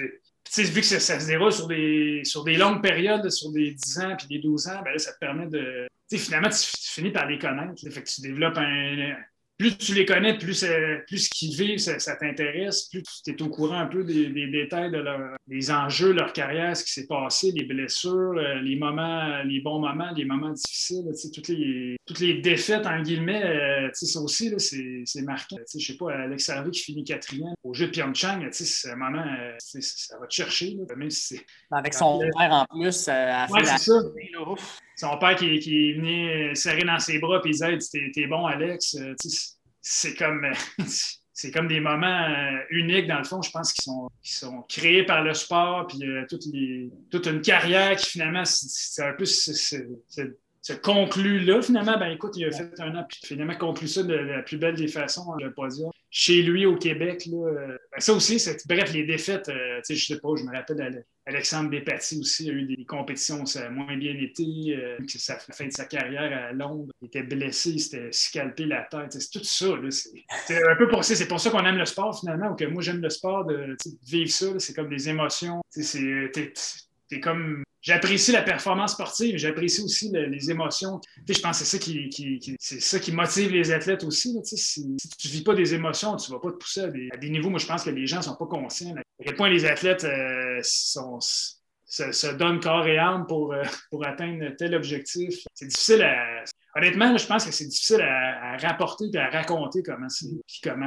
sais, 0.54 0.64
vu 0.64 0.82
que 0.82 0.86
ça, 0.86 1.20
se 1.20 1.28
déroule 1.28 1.52
sur 1.52 1.68
des, 1.68 2.22
sur 2.24 2.44
des 2.44 2.56
longues 2.56 2.82
périodes, 2.82 3.30
sur 3.30 3.52
des 3.52 3.72
10 3.72 4.00
ans 4.00 4.16
puis 4.18 4.28
des 4.28 4.40
12 4.40 4.68
ans, 4.68 4.82
ben 4.84 4.92
là, 4.92 4.98
ça 4.98 5.14
te 5.14 5.20
permet 5.20 5.48
de. 5.48 5.88
finalement, 6.16 6.50
tu, 6.50 6.58
finis 6.92 7.12
par 7.12 7.28
les 7.28 7.40
connaître. 7.40 7.82
Fait 7.90 8.04
que 8.04 8.10
tu 8.10 8.22
développes 8.22 8.58
un, 8.58 9.16
plus 9.58 9.78
tu 9.78 9.94
les 9.94 10.06
connais, 10.06 10.38
plus, 10.38 10.66
plus 11.08 11.18
ce 11.20 11.30
qu'ils 11.30 11.56
vivent, 11.56 11.78
ça, 11.78 12.16
t'intéresse, 12.16 12.90
plus 12.90 13.04
tu 13.24 13.32
es 13.32 13.42
au 13.42 13.50
courant 13.50 13.80
un 13.80 13.86
peu 13.86 14.04
des, 14.04 14.48
détails 14.48 14.92
de 14.92 14.98
leur, 14.98 15.38
des 15.48 15.72
enjeux, 15.72 16.12
leur 16.12 16.34
carrière, 16.34 16.76
ce 16.76 16.84
qui 16.84 16.92
s'est 16.92 17.08
passé, 17.08 17.52
les 17.56 17.66
blessures, 17.66 18.34
euh, 18.36 18.56
les 18.62 18.76
moments, 18.76 19.44
les 19.44 19.60
bons 19.60 19.80
moments, 19.80 20.12
les 20.16 20.26
moments 20.26 20.50
difficiles, 20.50 21.06
toutes 21.34 21.48
les, 21.50 21.98
toutes 22.06 22.20
les 22.20 22.42
défaites, 22.42 22.86
en 22.86 23.02
guillemets, 23.02 23.44
euh, 23.44 23.90
ça 23.94 24.20
aussi, 24.20 24.54
c'est 24.60 25.22
marquant. 25.22 25.58
Je 25.74 25.80
sais 25.80 25.98
pas, 25.98 26.14
Alex 26.14 26.50
Harvey 26.50 26.72
qui 26.72 26.82
finit 26.82 27.04
quatrième 27.04 27.54
au 27.64 27.74
jeu 27.74 27.88
de 27.88 27.92
Pyeongchang, 27.92 28.48
c'est 28.52 28.90
un 28.90 28.96
moment, 28.96 29.24
euh, 29.24 29.56
ça 29.60 30.18
va 30.20 30.28
te 30.28 30.34
chercher, 30.34 30.78
même 30.98 31.10
si 31.10 31.40
Avec 31.72 31.94
son 31.94 32.20
père 32.20 32.52
en 32.52 32.66
plus, 32.66 33.08
à 33.08 33.48
ouais, 33.50 33.64
c'est 33.64 33.78
ça. 33.78 34.00
Son 34.98 35.18
père 35.18 35.36
qui, 35.36 35.60
qui 35.60 35.90
est 35.90 35.94
venu 35.94 36.56
serrer 36.56 36.84
dans 36.84 37.00
ses 37.00 37.20
bras 37.20 37.42
et 37.44 37.50
il 37.50 37.78
disait 37.78 38.12
T'es 38.14 38.28
bon, 38.28 38.46
Alex 38.46 38.98
c'est 39.84 40.16
comme, 40.16 40.50
c'est 41.34 41.52
comme 41.52 41.68
des 41.68 41.80
moments 41.80 42.08
euh, 42.08 42.58
uniques, 42.72 43.08
dans 43.08 43.20
le 43.20 43.26
fond, 43.26 43.42
je 43.42 43.52
pense, 43.52 43.74
qui 43.74 43.84
sont, 43.84 44.10
qui 44.24 44.34
sont 44.34 44.64
créés 44.64 45.04
par 45.04 45.22
le 45.24 45.34
sport, 45.36 45.86
puis 45.88 46.04
euh, 46.04 46.26
toute, 46.28 46.44
toute 47.12 47.28
une 47.28 47.42
carrière 47.42 47.96
qui 47.98 48.10
finalement, 48.12 48.46
c'est 48.46 49.04
un 49.04 49.14
peu 49.14 49.26
se 50.64 50.72
conclut 50.72 51.40
là, 51.42 51.62
finalement, 51.62 51.98
ben 52.00 52.12
écoute, 52.12 52.38
il 52.38 52.46
a 52.46 52.52
fait 52.52 52.80
un 52.80 52.96
an, 52.96 53.04
puis 53.08 53.20
finalement 53.22 53.56
conclut 53.56 53.90
ça 53.90 54.02
de 54.02 54.14
la 54.14 54.42
plus 54.42 54.58
belle 54.58 54.76
des 54.76 54.88
façons, 54.88 55.34
le 55.36 55.54
podium. 55.54 55.92
Chez 56.10 56.42
lui, 56.42 56.66
au 56.66 56.78
Québec, 56.78 57.26
là, 57.26 57.48
euh, 57.48 57.78
ben, 57.92 58.00
ça 58.00 58.14
aussi, 58.14 58.42
bref, 58.66 58.94
les 58.94 59.04
défaites, 59.04 59.50
euh, 59.50 59.80
tu 59.80 59.94
sais, 59.94 59.96
je 59.96 60.06
sais 60.06 60.20
pas, 60.22 60.30
je 60.38 60.44
me 60.44 60.56
rappelle 60.56 61.04
Alexandre 61.26 61.70
Despatie 61.70 62.18
aussi 62.20 62.50
a 62.50 62.54
eu 62.54 62.64
des 62.64 62.86
compétitions, 62.86 63.46
ça 63.46 63.66
a 63.66 63.70
moins 63.70 63.98
bien 63.98 64.16
été, 64.16 64.44
euh, 64.70 64.98
la 65.00 65.54
fin 65.54 65.68
de 65.68 65.72
sa 65.72 65.86
carrière 65.86 66.32
à 66.32 66.54
Londres, 66.54 66.94
il 67.02 67.08
était 67.08 67.24
blessé, 67.24 67.72
il 67.72 67.80
s'était 67.82 68.12
scalpé 68.12 68.66
la 68.66 68.84
tête, 68.84 69.12
c'est 69.12 69.32
tout 69.32 69.44
ça, 69.44 69.68
c'est 69.90 70.64
un 70.66 70.76
peu 70.78 70.88
pour 70.88 71.04
ça, 71.04 71.16
c'est 71.16 71.28
pour 71.28 71.42
ça 71.42 71.50
qu'on 71.50 71.66
aime 71.66 71.78
le 71.78 71.86
sport 71.86 72.18
finalement, 72.18 72.52
ou 72.52 72.56
que 72.56 72.66
moi 72.66 72.82
j'aime 72.82 73.02
le 73.02 73.10
sport, 73.10 73.46
de, 73.46 73.76
vivre 74.06 74.32
ça, 74.32 74.48
c'est 74.60 74.74
comme 74.74 74.90
des 74.90 75.10
émotions, 75.10 75.62
c'est 75.70 76.32
comme 77.20 77.64
j'apprécie 77.84 78.32
la 78.32 78.42
performance 78.42 78.94
sportive, 78.94 79.38
j'apprécie 79.38 79.82
aussi 79.82 80.12
les 80.12 80.50
émotions. 80.50 81.00
je 81.28 81.40
pense 81.40 81.60
que 81.60 81.66
c'est 81.66 82.80
ça 82.80 83.00
qui, 83.00 83.12
motive 83.12 83.52
les 83.52 83.72
athlètes 83.72 84.04
aussi. 84.04 84.36
si, 84.44 84.98
tu 85.20 85.28
ne 85.28 85.34
vis 85.34 85.44
pas 85.44 85.54
des 85.54 85.76
émotions, 85.76 86.16
tu 86.16 86.32
ne 86.32 86.36
vas 86.36 86.42
pas 86.42 86.52
te 86.52 86.58
pousser 86.58 86.82
à 86.82 87.18
des, 87.18 87.30
niveaux. 87.30 87.50
Moi, 87.50 87.60
je 87.60 87.68
pense 87.68 87.84
que 87.84 87.90
les 87.90 88.08
gens 88.08 88.18
ne 88.18 88.24
sont 88.24 88.36
pas 88.36 88.48
conscients 88.48 88.96
à 88.96 89.24
quel 89.24 89.36
point 89.36 89.50
les 89.50 89.66
athlètes 89.66 90.06
euh, 90.06 90.60
se, 90.64 92.36
donnent 92.36 92.60
corps 92.60 92.88
et 92.88 92.98
âme 92.98 93.28
pour, 93.28 93.54
euh, 93.54 93.64
pour 93.92 94.06
atteindre 94.06 94.56
tel 94.58 94.74
objectif. 94.74 95.36
C'est 95.54 95.68
difficile 95.68 96.02
à. 96.02 96.44
Honnêtement, 96.76 97.16
je 97.16 97.28
pense 97.28 97.46
que 97.46 97.52
c'est 97.52 97.68
difficile 97.68 98.02
à, 98.02 98.58
rapporter 98.58 99.06
et 99.14 99.18
à 99.18 99.30
raconter 99.30 99.84
comment 99.84 100.10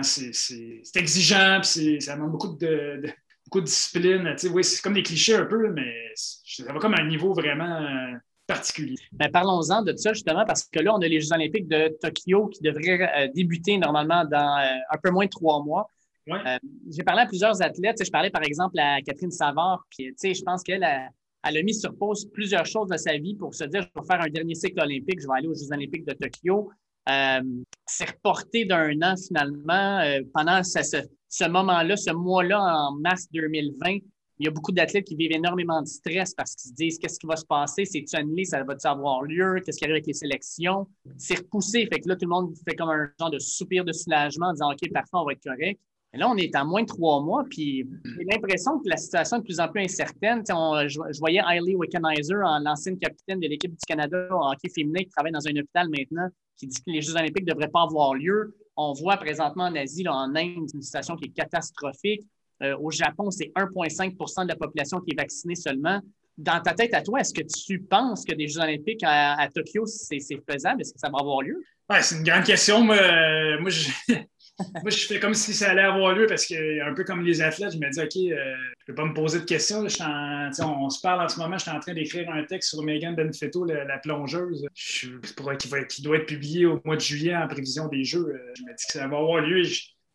c'est, 0.02 0.32
c'est, 0.32 0.82
exigeant, 0.96 1.60
puis 1.62 2.02
ça 2.02 2.16
demande 2.16 2.32
beaucoup 2.32 2.56
de 2.56 3.08
beaucoup 3.46 3.60
de 3.60 3.66
discipline. 3.66 4.34
oui, 4.52 4.64
c'est 4.64 4.82
comme 4.82 4.94
des 4.94 5.02
clichés 5.02 5.34
un 5.34 5.46
peu, 5.46 5.72
mais 5.72 6.12
ça 6.14 6.72
va 6.72 6.78
comme 6.78 6.94
un 6.94 7.06
niveau 7.06 7.32
vraiment 7.32 7.80
euh, 7.82 8.16
particulier. 8.46 8.96
Ben, 9.12 9.30
parlons-en 9.30 9.82
de 9.82 9.94
ça, 9.96 10.12
justement, 10.12 10.44
parce 10.44 10.64
que 10.64 10.80
là, 10.80 10.94
on 10.94 10.98
a 10.98 11.08
les 11.08 11.20
Jeux 11.20 11.32
olympiques 11.32 11.68
de 11.68 11.96
Tokyo 12.00 12.48
qui 12.48 12.62
devraient 12.62 13.10
euh, 13.16 13.28
débuter 13.34 13.78
normalement 13.78 14.24
dans 14.24 14.58
euh, 14.58 14.76
un 14.90 14.98
peu 15.02 15.10
moins 15.10 15.26
de 15.26 15.30
trois 15.30 15.62
mois. 15.62 15.88
j'ai 16.90 17.04
parlé 17.04 17.22
à 17.22 17.26
plusieurs 17.26 17.62
athlètes. 17.62 18.04
Je 18.04 18.10
parlais 18.10 18.30
par 18.30 18.42
exemple 18.42 18.78
à 18.78 19.00
Catherine 19.00 19.30
Savard, 19.30 19.84
puis 19.90 20.12
je 20.22 20.42
pense 20.42 20.62
qu'elle 20.62 20.82
a, 20.82 21.08
elle 21.44 21.56
a 21.56 21.62
mis 21.62 21.74
sur 21.74 21.96
pause 21.96 22.28
plusieurs 22.32 22.66
choses 22.66 22.88
de 22.88 22.96
sa 22.96 23.16
vie 23.16 23.36
pour 23.36 23.54
se 23.54 23.64
dire 23.64 23.82
je 23.82 24.00
vais 24.00 24.06
faire 24.06 24.20
un 24.20 24.28
dernier 24.28 24.56
cycle 24.56 24.80
olympique, 24.80 25.20
je 25.20 25.26
vais 25.26 25.38
aller 25.38 25.46
aux 25.46 25.54
Jeux 25.54 25.72
olympiques 25.72 26.04
de 26.04 26.14
Tokyo. 26.14 26.70
Euh, 27.08 27.40
c'est 27.86 28.10
reporté 28.10 28.64
d'un 28.64 29.00
an 29.02 29.14
finalement. 29.16 30.00
Euh, 30.00 30.20
pendant 30.34 30.62
ce, 31.44 31.48
moment-là, 31.48 31.96
ce 31.96 32.12
mois-là, 32.12 32.60
en 32.60 32.92
mars 32.92 33.26
2020, 33.32 33.98
il 34.38 34.44
y 34.44 34.48
a 34.48 34.50
beaucoup 34.50 34.72
d'athlètes 34.72 35.06
qui 35.06 35.16
vivent 35.16 35.32
énormément 35.32 35.80
de 35.80 35.86
stress 35.86 36.34
parce 36.34 36.54
qu'ils 36.54 36.70
se 36.70 36.74
disent 36.74 36.98
qu'est-ce 36.98 37.18
qui 37.18 37.26
va 37.26 37.36
se 37.36 37.44
passer, 37.46 37.86
c'est-tu 37.86 38.16
annulé, 38.16 38.44
ça 38.44 38.62
va-tu 38.62 38.86
avoir 38.86 39.22
lieu, 39.22 39.60
qu'est-ce 39.64 39.78
qui 39.78 39.84
arrive 39.84 39.94
avec 39.94 40.06
les 40.06 40.12
sélections? 40.12 40.86
C'est 41.16 41.38
repoussé, 41.38 41.86
fait 41.90 42.00
que 42.00 42.08
là, 42.08 42.16
tout 42.16 42.26
le 42.26 42.30
monde 42.30 42.54
fait 42.68 42.76
comme 42.76 42.90
un 42.90 43.10
genre 43.18 43.30
de 43.30 43.38
soupir 43.38 43.84
de 43.84 43.92
soulagement 43.92 44.48
en 44.48 44.52
disant 44.52 44.72
OK, 44.72 44.92
parfait, 44.92 45.10
on 45.14 45.24
va 45.24 45.32
être 45.32 45.42
correct 45.42 45.80
là, 46.16 46.28
on 46.28 46.36
est 46.36 46.54
à 46.54 46.64
moins 46.64 46.82
de 46.82 46.86
trois 46.86 47.22
mois, 47.22 47.44
puis 47.48 47.86
j'ai 48.04 48.24
l'impression 48.24 48.78
que 48.78 48.88
la 48.88 48.96
situation 48.96 49.36
est 49.36 49.40
de 49.40 49.44
plus 49.44 49.60
en 49.60 49.68
plus 49.68 49.82
incertaine. 49.82 50.42
je, 50.46 51.18
voyais 51.18 51.40
Hailey 51.46 51.74
Wickenheiser, 51.74 52.34
l'ancienne 52.62 52.98
capitaine 52.98 53.40
de 53.40 53.48
l'équipe 53.48 53.70
du 53.70 53.84
Canada 53.86 54.28
en 54.30 54.52
hockey 54.52 54.68
féminin, 54.68 55.00
qui 55.00 55.10
travaille 55.10 55.32
dans 55.32 55.46
un 55.46 55.56
hôpital 55.56 55.88
maintenant, 55.88 56.28
qui 56.56 56.66
dit 56.66 56.76
que 56.76 56.90
les 56.90 57.02
Jeux 57.02 57.14
olympiques 57.14 57.46
ne 57.46 57.52
devraient 57.52 57.68
pas 57.68 57.82
avoir 57.82 58.14
lieu. 58.14 58.56
On 58.76 58.92
voit 58.92 59.16
présentement 59.16 59.64
en 59.64 59.74
Asie, 59.74 60.06
en 60.08 60.34
Inde, 60.34 60.68
une 60.74 60.82
situation 60.82 61.16
qui 61.16 61.26
est 61.26 61.32
catastrophique. 61.32 62.22
Euh, 62.62 62.76
au 62.80 62.90
Japon, 62.90 63.30
c'est 63.30 63.52
1,5% 63.54 64.44
de 64.44 64.48
la 64.48 64.56
population 64.56 65.00
qui 65.00 65.12
est 65.12 65.16
vaccinée 65.16 65.54
seulement. 65.54 66.00
Dans 66.38 66.60
ta 66.60 66.74
tête 66.74 66.92
à 66.94 67.02
toi, 67.02 67.20
est-ce 67.20 67.32
que 67.32 67.42
tu 67.42 67.80
penses 67.80 68.24
que 68.24 68.34
des 68.34 68.48
Jeux 68.48 68.60
olympiques 68.60 69.02
à, 69.02 69.48
Tokyo, 69.54 69.86
c'est 69.86 70.20
faisable? 70.50 70.82
Est-ce 70.82 70.92
que 70.92 71.00
ça 71.00 71.08
va 71.08 71.18
avoir 71.20 71.40
lieu? 71.40 71.62
Ouais, 71.88 72.02
c'est 72.02 72.16
une 72.16 72.24
grande 72.24 72.44
question. 72.44 72.82
moi 72.82 72.96
moi, 73.60 73.70
je, 73.70 73.88
moi, 74.58 74.90
je 74.90 75.06
fais 75.06 75.20
comme 75.20 75.34
si 75.34 75.52
ça 75.52 75.70
allait 75.70 75.82
avoir 75.82 76.14
lieu 76.14 76.26
parce 76.26 76.46
que, 76.46 76.88
un 76.88 76.94
peu 76.94 77.04
comme 77.04 77.24
les 77.24 77.42
athlètes, 77.42 77.72
je 77.72 77.78
me 77.78 77.90
dis, 77.90 78.00
OK, 78.00 78.16
euh, 78.16 78.54
je 78.78 78.82
ne 78.82 78.86
peux 78.86 78.94
pas 78.94 79.04
me 79.04 79.14
poser 79.14 79.40
de 79.40 79.44
questions. 79.44 79.84
on, 79.84 80.90
se 80.90 81.00
parle 81.00 81.22
en 81.22 81.28
ce 81.28 81.38
moment, 81.38 81.58
je 81.58 81.62
suis 81.62 81.70
en 81.70 81.80
train 81.80 81.94
d'écrire 81.94 82.30
un 82.30 82.44
texte 82.44 82.70
sur 82.70 82.82
Megan 82.82 83.14
Benfetto, 83.14 83.64
la, 83.64 83.98
plongeuse, 83.98 84.66
qui, 84.74 85.10
qui, 85.88 86.02
doit 86.02 86.16
être 86.16 86.26
publié 86.26 86.66
au 86.66 86.80
mois 86.84 86.96
de 86.96 87.00
juillet 87.00 87.36
en 87.36 87.46
prévision 87.48 87.88
des 87.88 88.04
Jeux. 88.04 88.28
Euh, 88.28 88.52
je 88.56 88.62
me 88.62 88.74
dis 88.74 88.86
que 88.86 88.92
ça 88.92 89.06
va 89.06 89.18
avoir 89.18 89.42
lieu. 89.42 89.62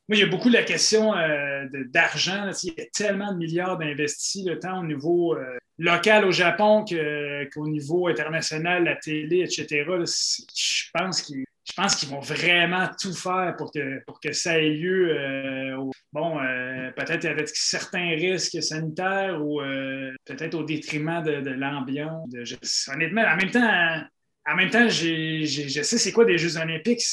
moi, 0.08 0.18
il 0.18 0.20
y 0.20 0.24
a 0.24 0.28
beaucoup 0.28 0.50
la 0.50 0.64
question 0.64 1.16
euh, 1.16 1.66
d'argent. 1.90 2.50
Il 2.64 2.74
y 2.78 2.82
a 2.82 2.86
tellement 2.94 3.32
de 3.32 3.38
milliards 3.38 3.78
d'investis, 3.78 4.48
tant 4.60 4.82
au 4.82 4.86
niveau 4.86 5.36
local 5.78 6.26
au 6.26 6.32
Japon 6.32 6.86
qu'au 6.86 7.68
niveau 7.68 8.08
international, 8.08 8.84
la 8.84 8.96
télé, 8.96 9.42
etc. 9.42 9.86
je 9.88 10.90
pense 10.94 11.22
qu'il 11.22 11.44
je 11.72 11.82
pense 11.82 11.96
qu'ils 11.96 12.10
vont 12.10 12.20
vraiment 12.20 12.90
tout 13.00 13.14
faire 13.14 13.56
pour 13.58 13.72
que, 13.72 14.04
pour 14.06 14.20
que 14.20 14.34
ça 14.34 14.60
ait 14.60 14.72
lieu. 14.72 15.18
Euh, 15.18 15.78
bon, 16.12 16.38
euh, 16.40 16.92
peut-être 16.92 17.24
avec 17.24 17.48
certains 17.54 18.10
risques 18.10 18.62
sanitaires 18.62 19.40
ou 19.42 19.62
euh, 19.62 20.12
peut-être 20.26 20.56
au 20.56 20.64
détriment 20.64 21.24
de, 21.24 21.50
l'ambiance. 21.52 22.90
honnêtement, 22.94 23.22
en 23.22 23.38
même 23.38 23.52
temps, 23.52 24.04
en 24.50 24.56
même 24.56 24.70
temps, 24.70 24.90
je 24.90 25.82
sais 25.82 25.98
c'est 25.98 26.12
quoi 26.12 26.26
des 26.26 26.38
Jeux 26.38 26.58
olympiques. 26.58 27.04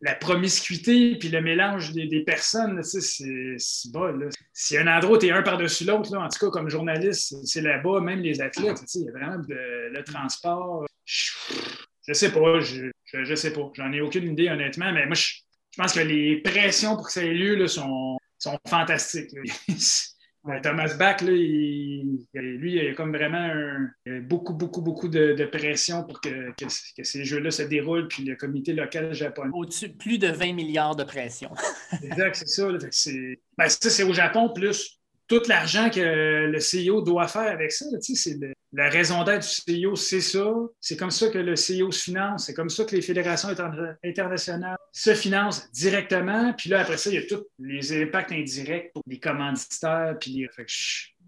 la 0.00 0.14
promiscuité 0.14 1.16
puis 1.16 1.28
le 1.28 1.40
mélange 1.40 1.92
des, 1.92 2.22
personnes, 2.22 2.84
c'est 2.84 3.90
bas. 3.90 4.12
Si 4.52 4.78
un 4.78 4.86
endroit, 4.86 5.18
tu 5.18 5.26
es 5.26 5.32
un 5.32 5.42
par-dessus 5.42 5.84
l'autre, 5.84 6.16
en 6.16 6.28
tout 6.28 6.38
cas, 6.38 6.50
comme 6.50 6.68
journaliste, 6.68 7.34
c'est 7.44 7.62
là-bas, 7.62 8.00
même 8.00 8.20
les 8.20 8.40
athlètes, 8.40 8.78
il 8.94 9.06
y 9.06 9.08
a 9.08 9.12
vraiment 9.12 9.42
le 9.48 10.02
transport. 10.04 10.86
Je 11.04 12.12
sais 12.12 12.30
pas, 12.30 12.60
je, 12.60 12.90
je, 13.24 13.34
sais 13.34 13.52
pas. 13.52 13.70
J'en 13.74 13.92
ai 13.92 14.00
aucune 14.00 14.32
idée, 14.32 14.48
honnêtement, 14.48 14.92
mais 14.92 15.06
moi, 15.06 15.14
je, 15.14 15.34
pense 15.76 15.92
que 15.92 16.00
les 16.00 16.38
pressions 16.38 16.96
pour 16.96 17.06
que 17.06 17.12
ça 17.12 17.22
ait 17.22 17.34
lieu 17.34 17.54
là, 17.54 17.68
sont, 17.68 18.16
sont 18.38 18.58
fantastiques. 18.66 19.30
Thomas 20.62 20.94
Bach, 20.94 21.22
là, 21.22 21.32
il, 21.32 22.24
lui, 22.34 22.74
il 22.74 22.88
a 22.88 22.94
comme 22.94 23.12
vraiment 23.14 23.50
beaucoup, 24.22 24.54
beaucoup, 24.54 24.80
beaucoup 24.80 25.08
de, 25.08 25.44
pression 25.46 26.04
pour 26.04 26.20
que, 26.20 26.52
que, 26.52 26.68
ces 26.68 27.24
jeux-là 27.24 27.50
se 27.50 27.62
déroulent, 27.62 28.06
puis 28.08 28.24
le 28.24 28.36
comité 28.36 28.72
local 28.72 29.12
japonais. 29.12 29.50
Au-dessus, 29.52 29.88
plus 29.88 30.18
de 30.18 30.28
20 30.28 30.52
milliards 30.52 30.94
de 30.94 31.04
pression. 31.04 31.50
exact, 32.02 32.36
c'est 32.36 32.46
ça. 32.46 32.68
Ben, 33.58 33.68
ça, 33.68 33.90
c'est 33.90 34.04
au 34.04 34.12
Japon, 34.12 34.52
plus 34.54 34.95
tout 35.28 35.42
l'argent 35.48 35.90
que 35.90 36.46
le 36.46 36.58
CEO 36.58 37.02
doit 37.02 37.28
faire 37.28 37.50
avec 37.50 37.72
ça. 37.72 37.84
C'est 38.00 38.38
la 38.72 38.88
raison 38.88 39.24
d'être 39.24 39.46
du 39.66 39.84
CEO, 39.84 39.96
c'est 39.96 40.20
ça. 40.20 40.52
C'est 40.80 40.96
comme 40.96 41.10
ça 41.10 41.28
que 41.28 41.38
le 41.38 41.54
CEO 41.54 41.90
se 41.90 42.04
finance. 42.04 42.46
C'est 42.46 42.54
comme 42.54 42.68
ça 42.68 42.84
que 42.84 42.94
les 42.94 43.02
fédérations 43.02 43.48
internationales 44.04 44.76
se 44.92 45.14
financent 45.14 45.70
directement. 45.72 46.52
Puis 46.52 46.70
là, 46.70 46.80
après 46.80 46.96
ça, 46.96 47.10
il 47.10 47.14
y 47.14 47.18
a 47.18 47.22
tous 47.22 47.46
les 47.58 48.02
impacts 48.02 48.32
indirects 48.32 48.92
pour 48.92 49.02
les 49.06 49.18
commanditaires. 49.18 50.16
Puis 50.20 50.32
les... 50.32 50.48
Fait 50.48 50.66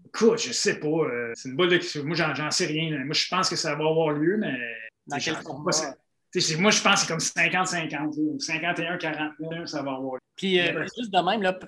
écoute, 0.05 0.41
je 0.41 0.51
sais 0.51 0.79
pas. 0.79 0.87
Euh, 0.87 1.31
c'est 1.35 1.49
une 1.49 1.55
boule 1.55 1.69
de... 1.69 2.01
Moi, 2.01 2.15
j'en 2.15 2.51
sais 2.51 2.65
rien. 2.65 3.03
Moi, 3.03 3.13
je 3.13 3.27
pense 3.29 3.49
que 3.49 3.55
ça 3.55 3.75
va 3.75 3.85
avoir 3.85 4.11
lieu, 4.11 4.37
mais... 4.37 4.57
Dans 5.07 5.17
quel 5.17 5.35
moi, 6.59 6.71
je 6.71 6.81
pense 6.81 7.05
que 7.05 7.19
c'est 7.19 7.49
comme 7.49 7.63
50-50, 7.63 8.37
51-49, 8.39 9.65
ça 9.65 9.81
va 9.81 9.93
avoir. 9.93 10.19
Puis, 10.35 10.59
euh, 10.59 10.85
juste 10.97 11.11
de 11.11 11.29
même, 11.29 11.41
là, 11.41 11.59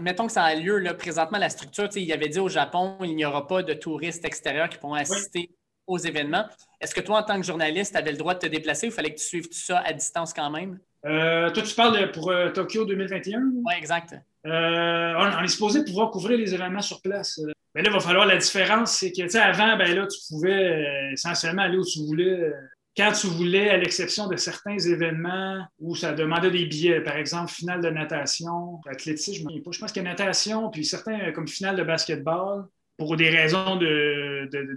mettons 0.00 0.26
que 0.26 0.32
ça 0.32 0.44
a 0.44 0.54
lieu, 0.54 0.78
là, 0.78 0.94
présentement, 0.94 1.38
la 1.38 1.50
structure, 1.50 1.88
il 1.94 2.12
avait 2.12 2.28
dit 2.28 2.38
au 2.38 2.48
Japon, 2.48 2.96
il 3.02 3.14
n'y 3.14 3.24
aura 3.24 3.46
pas 3.46 3.62
de 3.62 3.74
touristes 3.74 4.24
extérieurs 4.24 4.68
qui 4.68 4.78
pourront 4.78 4.94
assister 4.94 5.50
aux 5.86 5.98
événements. 5.98 6.46
Est-ce 6.80 6.94
que 6.94 7.00
toi, 7.00 7.18
en 7.18 7.22
tant 7.22 7.38
que 7.38 7.46
journaliste, 7.46 7.92
tu 7.92 7.98
avais 7.98 8.12
le 8.12 8.16
droit 8.16 8.34
de 8.34 8.38
te 8.38 8.46
déplacer 8.46 8.88
ou 8.88 8.90
fallait 8.90 9.12
que 9.12 9.18
tu 9.18 9.26
suives 9.26 9.48
tout 9.48 9.58
ça 9.58 9.80
à 9.80 9.92
distance 9.92 10.32
quand 10.32 10.50
même? 10.50 10.78
Euh, 11.04 11.50
toi, 11.50 11.62
tu 11.62 11.74
parles 11.74 12.10
pour 12.12 12.30
euh, 12.30 12.50
Tokyo 12.50 12.84
2021? 12.86 13.40
Oui, 13.40 13.74
exact. 13.76 14.14
on, 14.44 15.42
est 15.42 15.48
supposé 15.48 15.84
pouvoir 15.84 16.10
couvrir 16.10 16.38
les 16.38 16.54
événements 16.54 16.80
sur 16.80 17.02
place. 17.02 17.38
Mais 17.74 17.82
là, 17.82 17.90
il 17.90 17.92
va 17.92 18.00
falloir 18.00 18.26
la 18.26 18.38
différence, 18.38 18.92
c'est 18.92 19.10
que, 19.10 19.22
tu 19.22 19.30
sais, 19.30 19.38
avant, 19.38 19.76
ben 19.76 19.94
là, 19.94 20.06
tu 20.06 20.18
pouvais 20.30 21.12
essentiellement 21.12 21.62
aller 21.62 21.76
où 21.76 21.84
tu 21.84 21.98
voulais 22.06 22.52
quand 22.98 23.12
tu 23.12 23.28
voulais, 23.28 23.70
à 23.70 23.76
l'exception 23.76 24.26
de 24.26 24.36
certains 24.36 24.76
événements 24.76 25.64
où 25.78 25.94
ça 25.94 26.12
demandait 26.12 26.50
des 26.50 26.66
billets, 26.66 27.00
par 27.00 27.16
exemple, 27.16 27.52
finale 27.52 27.80
de 27.80 27.90
natation, 27.90 28.80
athlétisme, 28.90 29.48
je, 29.54 29.70
je 29.70 29.78
pense 29.78 29.92
que 29.92 30.00
natation, 30.00 30.68
puis 30.68 30.84
certains 30.84 31.30
comme 31.30 31.46
finale 31.46 31.76
de 31.76 31.84
basketball, 31.84 32.64
pour 32.96 33.16
des 33.16 33.30
raisons 33.30 33.76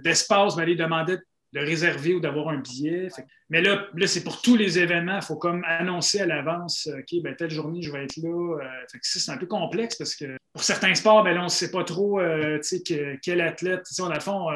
d'espace, 0.04 0.54
de, 0.54 0.60
ben, 0.60 0.66
les 0.66 0.76
demandaient 0.76 1.18
de 1.52 1.60
réserver 1.60 2.14
ou 2.14 2.20
d'avoir 2.20 2.48
un 2.48 2.58
billet. 2.58 3.08
mais 3.50 3.60
là, 3.60 3.86
là 3.94 4.06
c'est 4.06 4.24
pour 4.24 4.40
tous 4.40 4.56
les 4.56 4.78
événements. 4.78 5.16
Il 5.16 5.22
faut 5.22 5.36
comme 5.36 5.64
annoncer 5.66 6.20
à 6.20 6.26
l'avance, 6.26 6.88
OK, 6.92 7.22
ben, 7.22 7.34
telle 7.36 7.50
journée, 7.50 7.82
je 7.82 7.92
vais 7.92 8.04
être 8.04 8.16
là. 8.16 8.58
Euh, 8.60 8.98
c'est 9.02 9.30
un 9.30 9.36
peu 9.36 9.46
complexe 9.46 9.96
parce 9.96 10.14
que 10.14 10.36
pour 10.52 10.62
certains 10.62 10.94
sports, 10.94 11.24
ben, 11.24 11.34
là, 11.34 11.40
on 11.40 11.44
ne 11.44 11.48
sait 11.48 11.70
pas 11.70 11.84
trop 11.84 12.20
euh, 12.20 12.58
que, 12.58 13.16
quel 13.22 13.40
athlète. 13.40 13.82
On, 14.00 14.08
le 14.08 14.20
fond, 14.20 14.46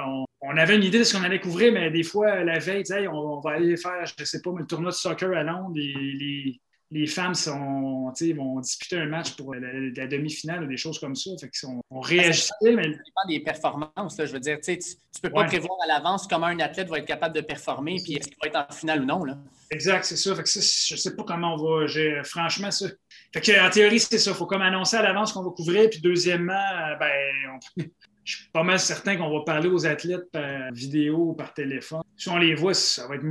on, 0.41 0.57
avait 0.57 0.77
une 0.77 0.85
idée 0.85 0.99
de 0.99 1.05
ce 1.05 1.17
qu'on 1.17 1.25
allait 1.25 1.41
couvrir, 1.41 1.73
mais 1.73 1.91
des 1.91 2.03
fois, 2.03 2.45
la 2.45 2.59
veille, 2.59 2.85
on, 3.09 3.41
va 3.41 3.53
aller 3.53 3.77
faire, 3.77 4.05
je 4.19 4.25
sais 4.25 4.41
pas, 4.43 4.51
le 4.57 4.67
tournoi 4.67 4.91
de 4.91 4.97
soccer 4.97 5.33
à 5.33 5.43
Londres. 5.43 5.73
les, 5.75 6.61
les 6.91 7.07
femmes 7.07 7.35
sont, 7.35 8.13
vont 8.37 8.61
disputer 8.61 8.97
un 8.97 9.07
match 9.07 9.35
pour 9.37 9.55
la, 9.55 10.07
demi-finale 10.07 10.65
ou 10.65 10.67
des 10.67 10.77
choses 10.77 10.99
comme 10.99 11.17
ça. 11.17 11.31
Fait 11.41 11.51
on, 11.65 11.81
on 11.91 12.01
réagissait. 12.01 12.53
Mais... 12.63 12.85
Ça 12.85 12.89
dépend 12.89 13.29
des 13.29 13.41
performances. 13.41 14.17
je 14.19 14.33
veux 14.33 14.41
dire, 14.41 14.59
tu 14.63 14.73
ne 14.73 15.21
peux 15.23 15.31
pas 15.31 15.45
prévoir 15.45 15.79
à 15.85 15.89
l'avance 15.89 16.27
comment 16.29 16.47
un 16.47 16.61
athlète 16.61 16.89
va 16.89 16.99
être 16.99 17.07
capable 17.07 17.35
de 17.35 17.41
performer 17.41 17.97
puis 18.03 18.15
est-ce 18.15 18.29
qu'il 18.29 18.37
va 18.41 18.49
être 18.49 18.71
en 18.71 18.73
finale 18.73 19.03
ou 19.03 19.05
non. 19.05 19.25
Là. 19.25 19.37
Exact, 19.71 20.05
c'est 20.05 20.17
ça. 20.17 20.35
Fait 20.37 20.45
que 20.45 20.49
je 20.49 20.95
ne 20.95 20.99
sais 20.99 21.17
pas 21.17 21.25
comment 21.25 21.55
on 21.55 21.57
va. 21.57 21.87
Franchement, 22.25 22.71
ça. 22.71 22.87
Fait 23.33 23.41
que, 23.41 23.67
en 23.67 23.71
théorie, 23.71 23.99
c'est 23.99 24.19
ça. 24.19 24.31
Il 24.31 24.37
faut 24.37 24.47
comme 24.47 24.63
annoncer 24.63 24.97
à 24.97 25.03
l'avance 25.03 25.33
qu'on 25.33 25.43
va 25.43 25.51
couvrir. 25.51 25.91
Puis 25.91 26.01
deuxièmement, 26.01 26.97
ben, 27.01 27.59
je 28.25 28.37
suis 28.37 28.49
pas 28.53 28.63
mal 28.63 28.79
certain 28.79 29.17
qu'on 29.17 29.31
va 29.31 29.45
parler 29.45 29.69
aux 29.69 29.87
athlètes 29.87 30.31
par 30.31 30.73
vidéo 30.73 31.31
ou 31.31 31.35
par 31.35 31.53
téléphone. 31.53 32.03
Si 32.17 32.29
on 32.29 32.39
les 32.39 32.55
voit, 32.55 32.75
ça 32.75 33.09
va 33.09 33.17
être, 33.17 33.25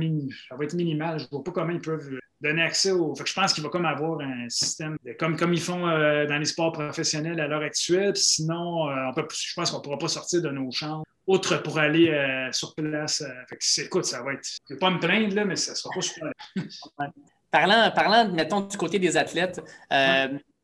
ça 0.48 0.56
va 0.56 0.64
être 0.64 0.74
minimal. 0.74 1.18
Je 1.18 1.24
ne 1.24 1.30
vois 1.30 1.44
pas 1.44 1.52
comment 1.52 1.72
ils 1.72 1.80
peuvent 1.80 2.18
donner 2.40 2.62
accès 2.62 2.90
au. 2.90 3.14
je 3.14 3.32
pense 3.32 3.52
qu'il 3.52 3.62
va 3.62 3.70
comme 3.70 3.86
avoir 3.86 4.20
un 4.20 4.48
système 4.48 4.96
comme, 5.18 5.36
comme 5.36 5.54
ils 5.54 5.60
font 5.60 5.86
euh, 5.88 6.26
dans 6.26 6.38
les 6.38 6.44
sports 6.44 6.72
professionnels 6.72 7.40
à 7.40 7.46
l'heure 7.46 7.62
actuelle. 7.62 8.16
sinon, 8.16 8.88
euh, 8.90 9.10
je 9.16 9.54
pense 9.54 9.70
qu'on 9.70 9.78
ne 9.78 9.82
pourra 9.82 9.98
pas 9.98 10.08
sortir 10.08 10.42
de 10.42 10.50
nos 10.50 10.70
chambres 10.70 11.04
autre 11.26 11.56
pour 11.56 11.78
aller 11.78 12.10
euh, 12.10 12.52
sur 12.52 12.74
place. 12.74 13.24
fait 13.48 13.84
écoute, 13.84 14.04
ça 14.04 14.22
va 14.22 14.34
être. 14.34 14.46
Je 14.68 14.74
ne 14.74 14.76
vais 14.76 14.78
pas 14.78 14.90
me 14.90 15.00
plaindre, 15.00 15.34
là, 15.34 15.44
mais 15.44 15.56
ça 15.56 15.72
ne 15.72 15.76
sera 15.76 15.92
pas 15.94 16.00
super. 16.00 16.32
parlant, 17.50 17.90
parlant, 17.90 18.28
mettons, 18.30 18.60
du 18.60 18.76
côté 18.76 18.98
des 18.98 19.16
athlètes, 19.16 19.60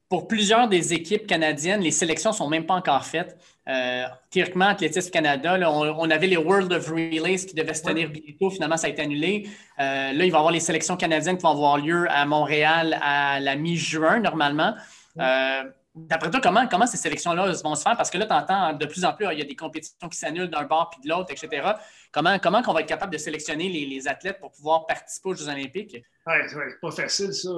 pour 0.08 0.28
plusieurs 0.28 0.68
des 0.68 0.92
équipes 0.92 1.26
canadiennes, 1.26 1.80
les 1.80 1.90
sélections 1.90 2.32
ne 2.32 2.34
sont 2.34 2.48
même 2.48 2.66
pas 2.66 2.74
encore 2.74 3.06
faites. 3.06 3.34
Euh, 3.68 4.06
théoriquement, 4.30 4.66
Athlétisme 4.66 5.10
Canada, 5.10 5.56
on, 5.70 6.10
avait 6.10 6.26
les 6.26 6.36
World 6.36 6.72
of 6.72 6.88
Relays 6.88 7.46
qui 7.46 7.54
devaient 7.54 7.74
se 7.74 7.82
tenir 7.82 8.10
bientôt. 8.10 8.50
Finalement, 8.50 8.76
ça 8.76 8.88
a 8.88 8.90
été 8.90 9.02
annulé. 9.02 9.48
Euh, 9.78 10.12
là, 10.12 10.24
il 10.24 10.32
va 10.32 10.38
y 10.38 10.40
avoir 10.40 10.50
les 10.50 10.60
sélections 10.60 10.96
canadiennes 10.96 11.36
qui 11.36 11.42
vont 11.42 11.50
avoir 11.50 11.78
lieu 11.78 12.10
à 12.10 12.24
Montréal 12.24 12.98
à 13.00 13.38
la 13.38 13.54
mi-juin, 13.54 14.18
normalement. 14.18 14.74
Euh, 15.20 15.62
d'après 15.94 16.30
toi, 16.30 16.40
comment, 16.40 16.66
comment 16.66 16.86
ces 16.86 16.96
sélections-là 16.96 17.52
vont 17.62 17.74
se 17.76 17.82
faire? 17.82 17.96
Parce 17.96 18.10
que 18.10 18.18
là, 18.18 18.26
tu 18.26 18.32
entends 18.32 18.72
de 18.72 18.86
plus 18.86 19.04
en 19.04 19.12
plus, 19.12 19.26
il 19.30 19.38
y 19.38 19.42
a 19.42 19.46
des 19.46 19.56
compétitions 19.56 20.08
qui 20.08 20.18
s'annulent 20.18 20.50
d'un 20.50 20.64
bord 20.64 20.90
puis 20.90 21.00
de 21.02 21.08
l'autre, 21.08 21.30
etc. 21.30 21.72
Comment, 22.12 22.38
comment 22.38 22.60
on 22.66 22.74
va 22.74 22.80
être 22.80 22.88
capable 22.88 23.12
de 23.12 23.18
sélectionner 23.18 23.70
les, 23.70 24.06
athlètes 24.06 24.38
pour 24.38 24.52
pouvoir 24.52 24.86
participer 24.86 25.30
aux 25.30 25.34
Jeux 25.34 25.48
olympiques? 25.48 25.96
Oui, 26.26 26.34
ouais, 26.54 26.74
pas 26.80 26.90
facile, 26.90 27.32
ça. 27.32 27.50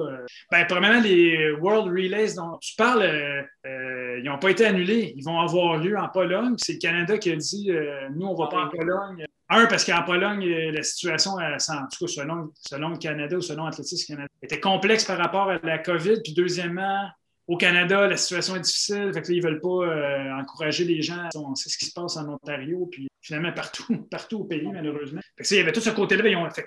Ben, 0.49 0.65
premièrement, 0.65 1.01
les 1.01 1.51
World 1.59 1.91
Relays 1.91 2.35
dont 2.35 2.57
tu 2.61 2.73
parles, 2.77 3.01
euh, 3.01 3.41
euh, 3.65 4.19
ils 4.19 4.23
n'ont 4.23 4.39
pas 4.39 4.51
été 4.51 4.65
annulés. 4.65 5.13
Ils 5.17 5.23
vont 5.23 5.39
avoir 5.39 5.77
lieu 5.77 5.97
en 5.97 6.07
Pologne. 6.07 6.55
C'est 6.57 6.73
le 6.73 6.79
Canada 6.79 7.17
qui 7.17 7.31
a 7.31 7.35
dit 7.35 7.69
euh, 7.69 8.07
nous, 8.15 8.27
on 8.27 8.31
ne 8.31 8.37
va 8.37 8.47
pas 8.47 8.63
en 8.63 8.69
Pologne. 8.69 9.25
Un, 9.49 9.65
parce 9.65 9.83
qu'en 9.83 10.03
Pologne, 10.03 10.45
la 10.45 10.83
situation, 10.83 11.31
en 11.33 11.87
tout 11.91 12.05
cas, 12.05 12.11
selon, 12.11 12.51
selon 12.55 12.89
le 12.89 12.97
Canada 12.97 13.35
ou 13.35 13.41
selon 13.41 13.65
Athlétisme 13.65 14.15
Canada, 14.15 14.31
était 14.41 14.61
complexe 14.61 15.03
par 15.03 15.17
rapport 15.17 15.49
à 15.49 15.59
la 15.61 15.79
COVID. 15.79 16.21
Puis 16.23 16.33
deuxièmement, 16.33 17.09
au 17.47 17.57
Canada, 17.57 18.07
la 18.07 18.17
situation 18.17 18.55
est 18.55 18.61
difficile. 18.61 19.11
Fait 19.13 19.21
que 19.21 19.27
là, 19.27 19.33
ils 19.35 19.43
ne 19.43 19.47
veulent 19.49 19.61
pas 19.61 20.39
encourager 20.41 20.85
les 20.85 21.01
gens. 21.01 21.27
On 21.35 21.53
sait 21.55 21.69
ce 21.69 21.77
qui 21.77 21.85
se 21.85 21.93
passe 21.93 22.17
en 22.17 22.27
Ontario, 22.27 22.87
puis 22.89 23.07
finalement 23.25 23.51
partout, 23.51 24.07
partout 24.11 24.39
au 24.39 24.43
pays, 24.45 24.67
malheureusement. 24.71 25.21
Que, 25.35 25.43
il 25.49 25.57
y 25.57 25.59
avait 25.59 25.71
tout 25.71 25.81
ce 25.81 25.89
côté-là. 25.89 26.27
Ils 26.27 26.35
ont 26.35 26.49
fait 26.49 26.61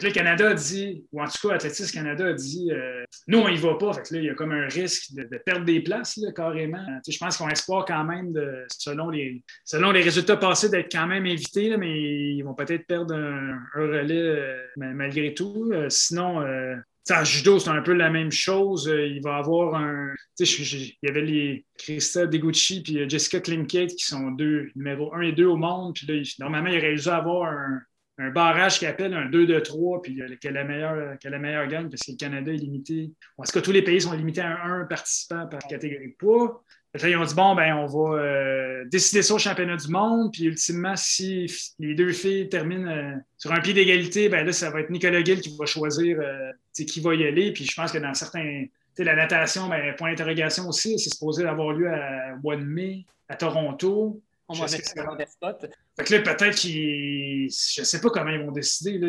là, 0.00 0.08
le 0.08 0.10
Canada 0.10 0.50
a 0.50 0.54
dit, 0.54 1.04
ou 1.12 1.20
en 1.20 1.26
tout 1.26 1.48
cas, 1.48 1.54
Athlétisme 1.54 1.92
Canada 1.92 2.28
a 2.28 2.32
dit, 2.32 2.70
euh, 2.72 3.04
nous, 3.26 3.38
on 3.38 3.48
y 3.48 3.56
va 3.56 3.74
pas. 3.74 3.92
Fait 3.92 4.02
que 4.02 4.14
là, 4.14 4.20
il 4.20 4.26
y 4.26 4.30
a 4.30 4.34
comme 4.34 4.52
un 4.52 4.66
risque 4.66 5.12
de, 5.14 5.38
perdre 5.38 5.64
des 5.64 5.80
places, 5.80 6.18
carrément. 6.34 6.84
je 7.06 7.18
pense 7.18 7.36
qu'on 7.36 7.48
espoir 7.48 7.84
quand 7.84 8.04
même, 8.04 8.32
selon, 8.68 9.10
les, 9.10 9.42
selon 9.64 9.90
les 9.90 10.02
résultats 10.02 10.36
passés, 10.36 10.70
d'être 10.70 10.90
quand 10.90 11.06
même 11.06 11.26
invités, 11.26 11.76
mais 11.76 12.00
ils 12.34 12.42
vont 12.42 12.54
peut-être 12.54 12.86
perdre 12.86 13.14
un, 13.14 13.60
relais 13.74 14.14
euh, 14.14 14.56
malgré 14.76 15.34
tout. 15.34 15.70
Euh, 15.72 15.88
sinon, 15.90 16.42
en 17.10 17.24
judo, 17.24 17.58
c'est 17.58 17.70
un 17.70 17.82
peu 17.82 17.94
la 17.94 18.10
même 18.10 18.30
chose. 18.30 18.92
Il 18.92 19.20
va 19.22 19.36
avoir 19.36 19.74
un. 19.74 20.14
Il 20.38 20.94
y 21.02 21.08
avait 21.08 21.22
les 21.22 21.64
Christa 21.78 22.26
Degucci 22.26 22.82
et 22.94 23.08
Jessica 23.08 23.40
Klinkate 23.40 23.90
qui 23.90 24.04
sont 24.04 24.30
deux, 24.30 24.70
numéro 24.76 25.12
un 25.14 25.22
et 25.22 25.32
deux 25.32 25.46
au 25.46 25.56
monde. 25.56 25.94
Puis 25.94 26.06
là, 26.06 26.22
normalement, 26.38 26.70
il 26.70 26.78
aurait 26.78 26.94
dû 26.94 27.08
avoir 27.08 27.52
un, 27.52 27.80
barrage 28.30 28.78
qui 28.78 28.86
appelle 28.86 29.14
un 29.14 29.28
2 29.28 29.46
de 29.46 29.58
3, 29.58 30.00
puis 30.00 30.22
euh, 30.22 30.28
est 30.28 30.50
la 30.50 30.62
meilleure, 30.62 31.16
la 31.24 31.38
meilleure 31.40 31.66
gagne, 31.66 31.90
parce 31.90 32.02
que 32.02 32.12
le 32.12 32.16
Canada 32.16 32.52
est 32.52 32.56
limité. 32.56 33.10
En 33.36 33.42
tout 33.42 33.50
cas, 33.50 33.60
tous 33.60 33.72
les 33.72 33.82
pays 33.82 34.00
sont 34.00 34.12
limités 34.12 34.42
à 34.42 34.64
un, 34.64 34.84
participant 34.84 35.48
par 35.48 35.58
catégorie 35.66 36.10
de 36.10 36.16
poids. 36.16 36.62
Là, 36.94 37.08
ils 37.08 37.16
ont 37.16 37.24
dit, 37.24 37.34
bon, 37.34 37.56
ben, 37.56 37.74
on 37.74 37.86
va 37.86 38.22
euh, 38.22 38.84
décider 38.84 39.22
ça 39.22 39.34
au 39.34 39.38
championnat 39.38 39.76
du 39.76 39.88
monde, 39.88 40.30
puis 40.32 40.44
ultimement, 40.44 40.94
si 40.94 41.52
les 41.80 41.94
deux 41.96 42.12
filles 42.12 42.48
terminent 42.48 42.88
euh, 42.88 43.14
sur 43.38 43.50
un 43.50 43.60
pied 43.60 43.72
d'égalité, 43.72 44.28
ben 44.28 44.46
là, 44.46 44.52
ça 44.52 44.70
va 44.70 44.82
être 44.82 44.90
Nicolas 44.90 45.24
Gill 45.24 45.40
qui 45.40 45.56
va 45.58 45.66
choisir 45.66 46.20
qui 46.72 47.00
va 47.00 47.14
y 47.14 47.26
aller. 47.26 47.52
Puis 47.52 47.64
je 47.64 47.74
pense 47.74 47.92
que 47.92 47.98
dans 47.98 48.14
certains. 48.14 48.66
La 48.98 49.16
natation, 49.16 49.68
ben, 49.68 49.96
point 49.96 50.10
d'interrogation 50.10 50.68
aussi, 50.68 50.98
c'est 50.98 51.08
supposé 51.08 51.46
avoir 51.46 51.72
lieu 51.72 51.88
à, 51.90 52.34
au 52.34 52.42
mois 52.42 52.56
de 52.56 52.64
mai 52.64 53.06
à 53.26 53.36
Toronto. 53.36 54.20
On 54.48 54.54
va 54.54 54.66
mettre 54.66 55.16
des 55.16 55.26
spots. 55.26 55.66
Fait 55.96 56.04
que 56.04 56.14
là, 56.14 56.20
peut-être 56.20 56.56
qu'ils. 56.56 57.48
Je 57.48 57.80
ne 57.80 57.84
sais 57.86 58.00
pas 58.00 58.10
comment 58.10 58.30
ils 58.30 58.40
vont 58.40 58.52
décider. 58.52 58.98
Là. 58.98 59.08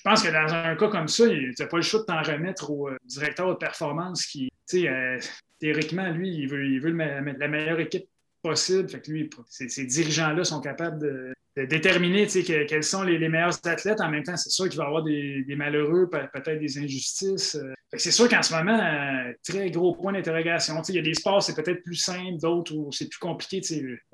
Je 0.00 0.02
pense 0.02 0.22
que 0.22 0.28
dans 0.28 0.54
un 0.54 0.76
cas 0.76 0.88
comme 0.88 1.08
ça, 1.08 1.28
tu 1.28 1.54
n'as 1.58 1.66
pas 1.66 1.76
le 1.76 1.82
choix 1.82 2.00
de 2.00 2.06
t'en 2.06 2.22
remettre 2.22 2.70
au 2.70 2.88
euh, 2.88 2.96
directeur 3.04 3.50
de 3.50 3.54
performance 3.54 4.24
qui, 4.24 4.50
tu 4.66 4.80
sais, 4.80 4.88
euh, 4.88 5.18
théoriquement, 5.58 6.08
lui, 6.10 6.30
il 6.30 6.48
veut, 6.48 6.66
il 6.66 6.80
veut 6.80 6.90
la 6.90 7.48
meilleure 7.48 7.80
équipe 7.80 8.06
possible. 8.42 8.88
Fait 8.88 9.00
que 9.00 9.10
lui, 9.10 9.30
ces 9.48 9.84
dirigeants-là 9.84 10.44
sont 10.44 10.60
capables 10.60 11.00
de, 11.00 11.32
déterminer 11.66 12.26
quels 12.26 12.84
sont 12.84 13.02
les, 13.02 13.28
meilleurs 13.28 13.58
athlètes. 13.66 14.00
En 14.00 14.08
même 14.08 14.22
temps, 14.22 14.36
c'est 14.36 14.50
sûr 14.50 14.68
qu'il 14.68 14.78
va 14.78 14.84
y 14.84 14.86
avoir 14.86 15.02
des, 15.02 15.44
malheureux, 15.56 16.08
peut-être 16.08 16.58
des 16.58 16.78
injustices. 16.78 17.56
Euh. 17.56 17.72
C'est 17.96 18.12
sûr 18.12 18.28
qu'en 18.28 18.40
ce 18.40 18.54
moment, 18.54 18.78
euh, 18.78 19.32
très 19.46 19.70
gros 19.70 19.94
point 19.94 20.12
d'interrogation. 20.12 20.80
Il 20.88 20.94
y 20.94 20.98
a 21.00 21.02
des 21.02 21.14
sports, 21.14 21.42
c'est 21.42 21.56
peut-être 21.56 21.82
plus 21.82 21.96
simple, 21.96 22.38
d'autres 22.40 22.74
où 22.74 22.92
c'est 22.92 23.08
plus 23.08 23.18
compliqué. 23.18 23.60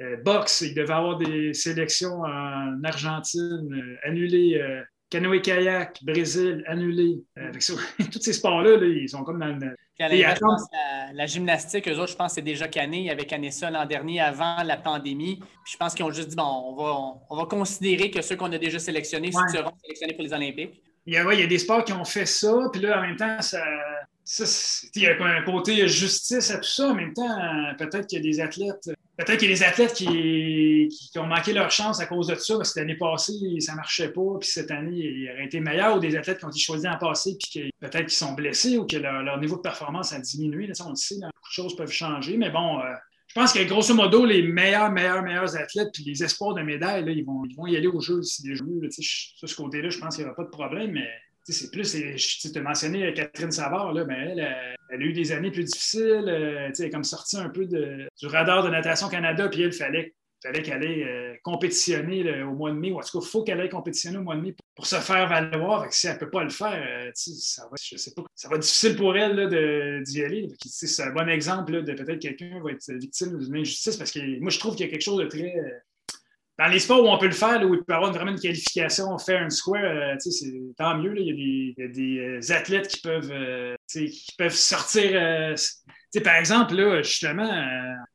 Euh, 0.00 0.16
boxe, 0.24 0.62
il 0.62 0.74
devait 0.74 0.88
y 0.88 0.92
avoir 0.92 1.18
des 1.18 1.52
sélections 1.52 2.22
en 2.22 2.82
Argentine 2.82 3.98
annulées 4.02 4.58
Canoë-kayak, 5.10 6.02
Brésil, 6.02 6.64
annulé. 6.66 7.22
Euh, 7.38 7.52
tous 8.12 8.20
ces 8.20 8.32
sports-là, 8.32 8.76
ils 8.84 9.08
sont 9.08 9.22
comme 9.22 9.38
dans 9.38 9.46
le. 9.46 9.76
La, 9.98 11.26
gymnastique, 11.26 11.88
eux 11.88 11.98
autres, 11.98 12.12
je 12.12 12.16
pense 12.16 12.34
c'est 12.34 12.42
déjà 12.42 12.68
canné. 12.68 13.04
Ils 13.04 13.10
avaient 13.10 13.24
canné 13.24 13.50
ça 13.50 13.70
l'an 13.70 13.86
dernier 13.86 14.20
avant 14.20 14.62
la 14.62 14.76
pandémie. 14.76 15.40
je 15.64 15.76
pense 15.76 15.94
qu'ils 15.94 16.04
ont 16.04 16.10
juste 16.10 16.28
dit 16.28 16.36
bon, 16.36 16.42
on 16.42 16.74
va, 16.74 17.20
on, 17.30 17.36
va 17.36 17.44
considérer 17.46 18.10
que 18.10 18.22
ceux 18.22 18.36
qu'on 18.36 18.52
a 18.52 18.58
déjà 18.58 18.78
sélectionnés 18.78 19.32
seront 19.32 19.72
sélectionnés 19.82 20.14
pour 20.14 20.22
les 20.22 20.32
Olympiques. 20.32 20.82
Il 21.06 21.14
y, 21.14 21.16
a, 21.16 21.32
il 21.32 21.40
y 21.40 21.42
a 21.42 21.46
des 21.46 21.58
sports 21.58 21.84
qui 21.84 21.92
ont 21.92 22.04
fait 22.04 22.26
ça, 22.26 22.52
puis 22.72 22.82
là, 22.82 22.98
en 22.98 23.02
même 23.02 23.16
temps, 23.16 23.40
ça, 23.40 23.62
il 24.94 25.02
y 25.02 25.06
a 25.06 25.12
un 25.24 25.42
côté 25.42 25.86
justice 25.86 26.50
à 26.50 26.58
tout 26.58 26.64
ça. 26.64 26.88
En 26.88 26.94
même 26.94 27.14
temps, 27.14 27.38
peut-être 27.78 28.08
qu'il 28.08 28.18
y 28.18 28.28
a 28.28 28.32
des 28.32 28.40
athlètes, 28.40 28.90
peut-être 29.16 29.38
qu'il 29.38 29.48
y 29.48 29.52
a 29.52 29.54
des 29.54 29.62
athlètes 29.62 29.94
qui, 29.94 30.88
ont 31.16 31.26
manqué 31.26 31.52
leur 31.52 31.70
chance 31.70 32.00
à 32.00 32.06
cause 32.06 32.26
de 32.26 32.34
ça, 32.34 32.56
parce 32.56 32.72
que 32.72 32.80
l'année 32.80 32.96
passée, 32.96 33.32
ça 33.60 33.72
ne 33.72 33.76
marchait 33.76 34.10
pas, 34.10 34.38
puis 34.40 34.48
cette 34.48 34.70
année, 34.70 34.96
il 34.96 35.30
aurait 35.30 35.46
été 35.46 35.60
meilleur, 35.60 35.96
ou 35.96 36.00
des 36.00 36.16
athlètes 36.16 36.38
qui 36.38 36.44
ont 36.44 36.50
été 36.50 36.58
choisis 36.58 36.86
en 36.86 36.98
passé, 36.98 37.36
puis 37.38 37.70
peut-être 37.80 38.06
qu'ils 38.06 38.10
sont 38.10 38.32
blessés, 38.32 38.78
ou 38.78 38.86
que 38.86 38.96
leur, 38.96 39.40
niveau 39.40 39.56
de 39.56 39.62
performance 39.62 40.12
a 40.12 40.18
diminué. 40.18 40.66
Là, 40.66 40.74
on 40.84 40.90
le 40.90 40.96
sait, 40.96 41.16
beaucoup 41.16 41.48
de 41.48 41.52
choses 41.52 41.76
peuvent 41.76 41.90
changer, 41.90 42.36
mais 42.36 42.50
bon. 42.50 42.80
Euh, 42.80 42.94
je 43.28 43.34
pense 43.34 43.52
que 43.52 43.62
grosso 43.64 43.92
modo, 43.92 44.24
les 44.24 44.42
meilleurs, 44.42 44.90
meilleurs, 44.90 45.22
meilleurs 45.22 45.56
athlètes, 45.56 45.88
puis 45.92 46.04
les 46.04 46.22
espoirs 46.22 46.54
de 46.54 46.62
médailles, 46.62 47.04
ils, 47.06 47.24
vont, 47.24 47.44
ils 47.44 47.54
vont 47.54 47.66
y 47.66 47.76
aller 47.76 47.86
au 47.86 48.00
jeu 48.00 48.22
si 48.22 48.42
des 48.42 48.54
jeux. 48.54 48.64
sur 48.90 49.48
ce 49.48 49.54
côté-là, 49.54 49.90
je 49.90 49.98
pense 49.98 50.16
qu'il 50.16 50.24
n'y 50.24 50.30
aura 50.30 50.36
pas 50.36 50.44
de 50.44 50.50
problème, 50.50 50.92
mais 50.92 51.08
c'est 51.44 51.70
plus, 51.70 51.92
tu 51.92 52.58
as 52.58 52.62
mentionné 52.62 53.12
Catherine 53.14 53.50
Savard, 53.50 53.92
là, 53.92 54.04
ben, 54.04 54.16
elle, 54.16 54.38
elle, 54.38 54.75
a 54.90 54.96
eu 54.96 55.12
des 55.12 55.32
années 55.32 55.50
plus 55.50 55.64
difficiles, 55.64 56.24
euh, 56.28 56.70
elle 56.76 56.84
est 56.84 56.90
comme 56.90 57.04
sortie 57.04 57.36
un 57.36 57.48
peu 57.48 57.66
du 57.66 58.26
radar 58.26 58.64
de 58.64 58.70
Natation 58.70 59.08
Canada, 59.08 59.48
puis 59.48 59.62
il 59.62 59.72
fallait, 59.72 60.14
fallait 60.42 60.62
qu'elle 60.62 60.82
aille 60.82 61.02
euh, 61.02 61.34
compétitionner 61.42 62.42
au 62.42 62.52
mois 62.52 62.70
de 62.70 62.76
mai, 62.76 62.92
ou 62.92 62.98
en 62.98 63.02
tout 63.02 63.18
cas, 63.18 63.26
il 63.26 63.28
faut 63.28 63.42
qu'elle 63.42 63.60
aille 63.60 63.68
compétitionner 63.68 64.18
au 64.18 64.22
mois 64.22 64.36
de 64.36 64.42
mai 64.42 64.54
pour, 64.74 64.86
se 64.86 64.96
faire 64.96 65.28
valoir. 65.28 65.92
si 65.92 66.06
elle 66.06 66.14
ne 66.14 66.18
peut 66.18 66.30
pas 66.30 66.44
le 66.44 66.50
faire, 66.50 67.08
euh, 67.08 67.10
ça, 67.14 67.62
va, 67.64 67.76
je 67.82 67.96
sais 67.96 68.14
pas, 68.14 68.22
ça 68.34 68.48
va 68.48 68.56
être 68.56 68.62
difficile 68.62 68.96
pour 68.96 69.16
elle 69.16 70.02
d'y 70.04 70.22
aller. 70.22 70.48
C'est 70.64 71.02
un 71.02 71.12
bon 71.12 71.28
exemple 71.28 71.82
de 71.82 71.92
peut-être 71.92 72.20
quelqu'un 72.20 72.60
va 72.62 72.72
être 72.72 72.92
victime 72.92 73.38
d'une 73.38 73.56
injustice, 73.56 73.96
parce 73.96 74.12
que 74.12 74.40
moi, 74.40 74.50
je 74.50 74.58
trouve 74.58 74.76
qu'il 74.76 74.86
y 74.86 74.88
a 74.88 74.92
quelque 74.92 75.02
chose 75.02 75.18
de 75.18 75.26
très 75.26 75.54
dans 76.58 76.68
les 76.68 76.78
sports 76.78 77.04
où 77.04 77.08
on 77.08 77.18
peut 77.18 77.26
le 77.26 77.32
faire, 77.32 77.62
où 77.62 77.74
il 77.74 77.80
peut 77.80 77.92
y 77.92 77.96
avoir 77.96 78.12
vraiment 78.12 78.30
une 78.30 78.40
qualification 78.40 79.16
fair 79.18 79.44
and 79.44 79.50
square, 79.50 79.84
euh, 79.84 80.14
c'est 80.18 80.52
tant 80.76 80.96
mieux. 80.96 81.14
Il, 81.18 81.74
y 81.76 81.82
a 81.82 81.88
des, 81.88 82.18
euh, 82.18 82.54
athlètes 82.54 82.88
qui 82.88 83.00
peuvent, 83.00 83.30
euh, 83.30 83.76
sortir. 84.50 85.54
par 86.24 86.36
exemple, 86.36 86.74
là, 86.74 87.02
justement, 87.02 87.50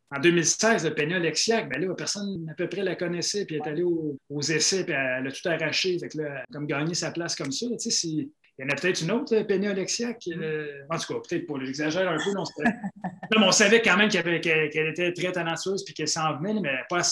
en 0.10 0.20
2016, 0.20 0.92
Peña 0.96 1.20
Lexiac, 1.20 1.70
ben 1.70 1.82
là, 1.82 1.94
personne 1.94 2.48
à 2.50 2.56
peu 2.56 2.68
près 2.68 2.84
la 2.84 2.96
connaissait, 2.96 3.46
puis 3.46 3.58
elle 3.58 3.62
est 3.62 3.70
allée 3.70 3.84
aux, 3.84 4.42
essais, 4.42 4.84
puis 4.84 4.94
elle 4.94 5.28
a 5.28 5.32
tout 5.32 5.48
arraché. 5.48 6.00
Fait 6.00 6.10
que 6.10 6.18
là, 6.18 6.44
comme 6.52 6.66
gagné 6.66 6.96
sa 6.96 7.12
place 7.12 7.36
comme 7.36 7.52
ça. 7.52 7.68
il 8.04 8.30
y 8.58 8.64
en 8.64 8.70
a 8.70 8.76
peut-être 8.76 9.02
une 9.02 9.12
autre, 9.12 9.40
Peña 9.44 9.72
en 9.72 9.76
tout 9.76 9.84
cas, 9.86 11.20
peut-être 11.30 11.46
pas, 11.46 11.54
j'exagère 11.64 12.10
un 12.10 12.18
peu. 12.18 12.32
Non, 12.34 12.44
on 13.48 13.52
savait 13.52 13.84
quand 13.84 13.98
même 13.98 14.10
qu'elle 14.10 14.34
était 14.34 15.14
très 15.14 15.32
talentueuse 15.32 15.86
puis 15.86 15.94
qu'elle 15.94 16.08
s'en 16.08 16.38
venait, 16.40 16.60
mais 16.60 16.80
pas 16.90 17.04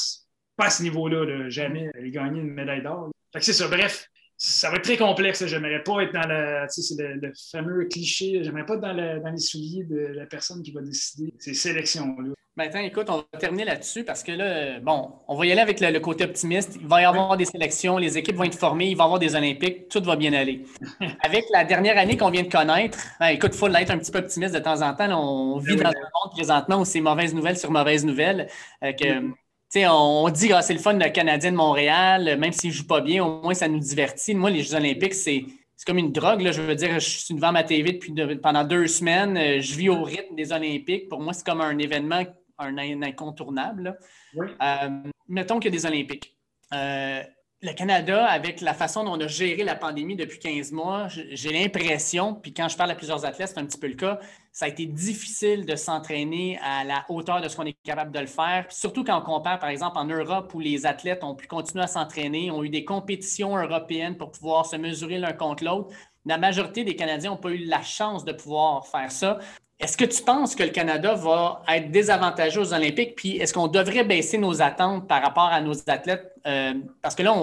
pas 0.59 0.65
à 0.65 0.69
ce 0.69 0.83
niveau-là, 0.83 1.49
jamais 1.49 1.89
aller 1.97 2.11
gagner 2.11 2.41
une 2.41 2.51
médaille 2.51 2.83
d'or. 2.83 3.09
c'est 3.39 3.53
ça. 3.53 3.67
Bref, 3.69 4.09
ça 4.35 4.69
va 4.69 4.75
être 4.75 4.83
très 4.83 4.97
complexe. 4.97 5.45
J'aimerais 5.45 5.81
pas 5.83 6.01
être 6.01 6.13
dans 6.13 6.27
la, 6.27 6.65
le, 6.65 7.31
fameux 7.49 7.85
cliché. 7.85 8.43
J'aimerais 8.43 8.65
pas 8.65 8.75
être 8.75 8.81
dans, 8.81 9.31
les 9.31 9.37
souliers 9.37 9.85
de 9.85 10.07
la 10.13 10.25
personne 10.25 10.61
qui 10.61 10.71
va 10.71 10.81
décider 10.81 11.33
ces 11.39 11.53
sélections-là. 11.53 12.33
Maintenant, 12.57 12.81
écoute, 12.81 13.05
on 13.09 13.17
va 13.17 13.39
terminer 13.39 13.63
là-dessus 13.63 14.03
parce 14.03 14.21
que 14.21 14.33
là, 14.33 14.81
bon, 14.81 15.13
on 15.29 15.37
va 15.37 15.45
y 15.45 15.51
aller 15.53 15.61
avec 15.61 15.79
le, 15.79 15.97
côté 15.99 16.25
optimiste. 16.25 16.77
Il 16.81 16.87
va 16.87 17.01
y 17.01 17.05
avoir 17.05 17.37
des 17.37 17.45
sélections, 17.45 17.97
les 17.97 18.17
équipes 18.17 18.35
vont 18.35 18.43
être 18.43 18.59
formées, 18.59 18.89
il 18.89 18.97
va 18.97 19.03
y 19.03 19.05
avoir 19.05 19.19
des 19.19 19.33
Olympiques, 19.35 19.87
tout 19.87 20.03
va 20.03 20.17
bien 20.17 20.33
aller. 20.33 20.65
avec 21.23 21.45
la 21.53 21.63
dernière 21.63 21.97
année 21.97 22.17
qu'on 22.17 22.31
vient 22.31 22.43
de 22.43 22.51
connaître, 22.51 22.97
ben, 23.17 23.27
écoute, 23.27 23.51
il 23.53 23.57
faut 23.57 23.69
être 23.69 23.91
un 23.91 23.97
petit 23.97 24.11
peu 24.11 24.19
optimiste 24.19 24.53
de 24.53 24.59
temps 24.59 24.81
en 24.81 24.93
temps. 24.93 25.09
on 25.09 25.57
vit 25.57 25.77
ben 25.77 25.83
dans 25.83 25.89
un 25.91 25.93
monde 25.93 26.31
présentement 26.33 26.81
où 26.81 26.85
c'est 26.85 26.99
mauvaise 26.99 27.33
nouvelle 27.33 27.57
sur 27.57 27.71
mauvaise 27.71 28.03
nouvelle. 28.03 28.49
Euh, 28.83 28.91
que, 28.91 29.29
on 29.75 30.29
dit 30.29 30.47
que 30.47 30.53
ah, 30.53 30.61
c'est 30.61 30.73
le 30.73 30.79
fun 30.79 30.93
de 30.95 31.05
Canadien 31.05 31.51
de 31.51 31.57
Montréal, 31.57 32.37
même 32.37 32.51
s'il 32.51 32.71
ne 32.71 32.75
joue 32.75 32.87
pas 32.87 33.01
bien, 33.01 33.23
au 33.23 33.41
moins 33.41 33.53
ça 33.53 33.67
nous 33.67 33.79
divertit. 33.79 34.33
Moi, 34.33 34.49
les 34.49 34.63
Jeux 34.63 34.75
Olympiques, 34.75 35.13
c'est 35.13 35.45
comme 35.85 35.97
une 35.97 36.11
drogue. 36.11 36.41
Là. 36.41 36.51
Je 36.51 36.61
veux 36.61 36.75
dire, 36.75 36.99
je 36.99 37.09
suis 37.09 37.33
devant 37.33 37.51
ma 37.51 37.63
TV 37.63 37.93
depuis 37.93 38.13
pendant 38.37 38.63
deux 38.63 38.87
semaines. 38.87 39.37
Euh, 39.37 39.61
je 39.61 39.75
vis 39.75 39.89
au 39.89 40.03
rythme 40.03 40.35
des 40.35 40.51
Olympiques. 40.51 41.09
Pour 41.09 41.19
moi, 41.19 41.33
c'est 41.33 41.45
comme 41.45 41.61
un 41.61 41.77
événement, 41.77 42.23
un, 42.57 42.77
incontournable. 42.77 43.97
Euh, 44.37 44.89
mettons 45.27 45.59
qu'il 45.59 45.73
y 45.73 45.75
a 45.75 45.79
des 45.79 45.85
Olympiques. 45.85 46.35
Euh, 46.73 47.23
le 47.61 47.73
Canada, 47.73 48.25
avec 48.25 48.61
la 48.61 48.73
façon 48.73 49.03
dont 49.03 49.11
on 49.11 49.19
a 49.19 49.27
géré 49.27 49.63
la 49.63 49.75
pandémie 49.75 50.15
depuis 50.15 50.39
15 50.39 50.71
mois, 50.71 51.07
j'ai 51.09 51.51
l'impression, 51.51 52.33
puis 52.33 52.53
quand 52.53 52.69
je 52.69 52.77
parle 52.77 52.91
à 52.91 52.95
plusieurs 52.95 53.25
athlètes, 53.25 53.49
c'est 53.49 53.59
un 53.59 53.65
petit 53.65 53.77
peu 53.77 53.87
le 53.87 53.95
cas, 53.95 54.19
ça 54.53 54.65
a 54.65 54.67
été 54.69 54.85
difficile 54.85 55.65
de 55.65 55.75
s'entraîner 55.75 56.57
à 56.63 56.85
la 56.85 57.05
hauteur 57.09 57.41
de 57.41 57.49
ce 57.49 57.57
qu'on 57.57 57.65
est 57.65 57.77
capable 57.83 58.11
de 58.11 58.19
le 58.19 58.27
faire. 58.27 58.65
surtout 58.69 59.03
quand 59.03 59.17
on 59.19 59.21
compare, 59.21 59.59
par 59.59 59.69
exemple, 59.69 59.97
en 59.97 60.05
Europe 60.05 60.53
où 60.53 60.61
les 60.61 60.85
athlètes 60.85 61.21
ont 61.23 61.35
pu 61.35 61.47
continuer 61.47 61.83
à 61.83 61.87
s'entraîner, 61.87 62.49
ont 62.49 62.63
eu 62.63 62.69
des 62.69 62.85
compétitions 62.85 63.57
européennes 63.57 64.15
pour 64.15 64.31
pouvoir 64.31 64.65
se 64.65 64.77
mesurer 64.77 65.17
l'un 65.17 65.33
contre 65.33 65.65
l'autre. 65.65 65.93
La 66.25 66.37
majorité 66.37 66.85
des 66.85 66.95
Canadiens 66.95 67.31
n'ont 67.31 67.37
pas 67.37 67.51
eu 67.51 67.65
la 67.65 67.81
chance 67.81 68.23
de 68.23 68.31
pouvoir 68.31 68.87
faire 68.87 69.11
ça. 69.11 69.39
Est-ce 69.79 69.95
que 69.95 70.03
tu 70.03 70.21
penses 70.23 70.55
que 70.55 70.63
le 70.63 70.71
Canada 70.71 71.13
va 71.13 71.63
être 71.69 71.89
désavantagé 71.89 72.59
aux 72.59 72.73
Olympiques? 72.73 73.15
Puis 73.15 73.37
est-ce 73.37 73.53
qu'on 73.53 73.67
devrait 73.67 74.03
baisser 74.03 74.37
nos 74.37 74.61
attentes 74.61 75.07
par 75.07 75.21
rapport 75.21 75.45
à 75.45 75.61
nos 75.61 75.73
athlètes? 75.89 76.33
Euh, 76.45 76.73
parce 77.01 77.15
que 77.15 77.23
là, 77.23 77.33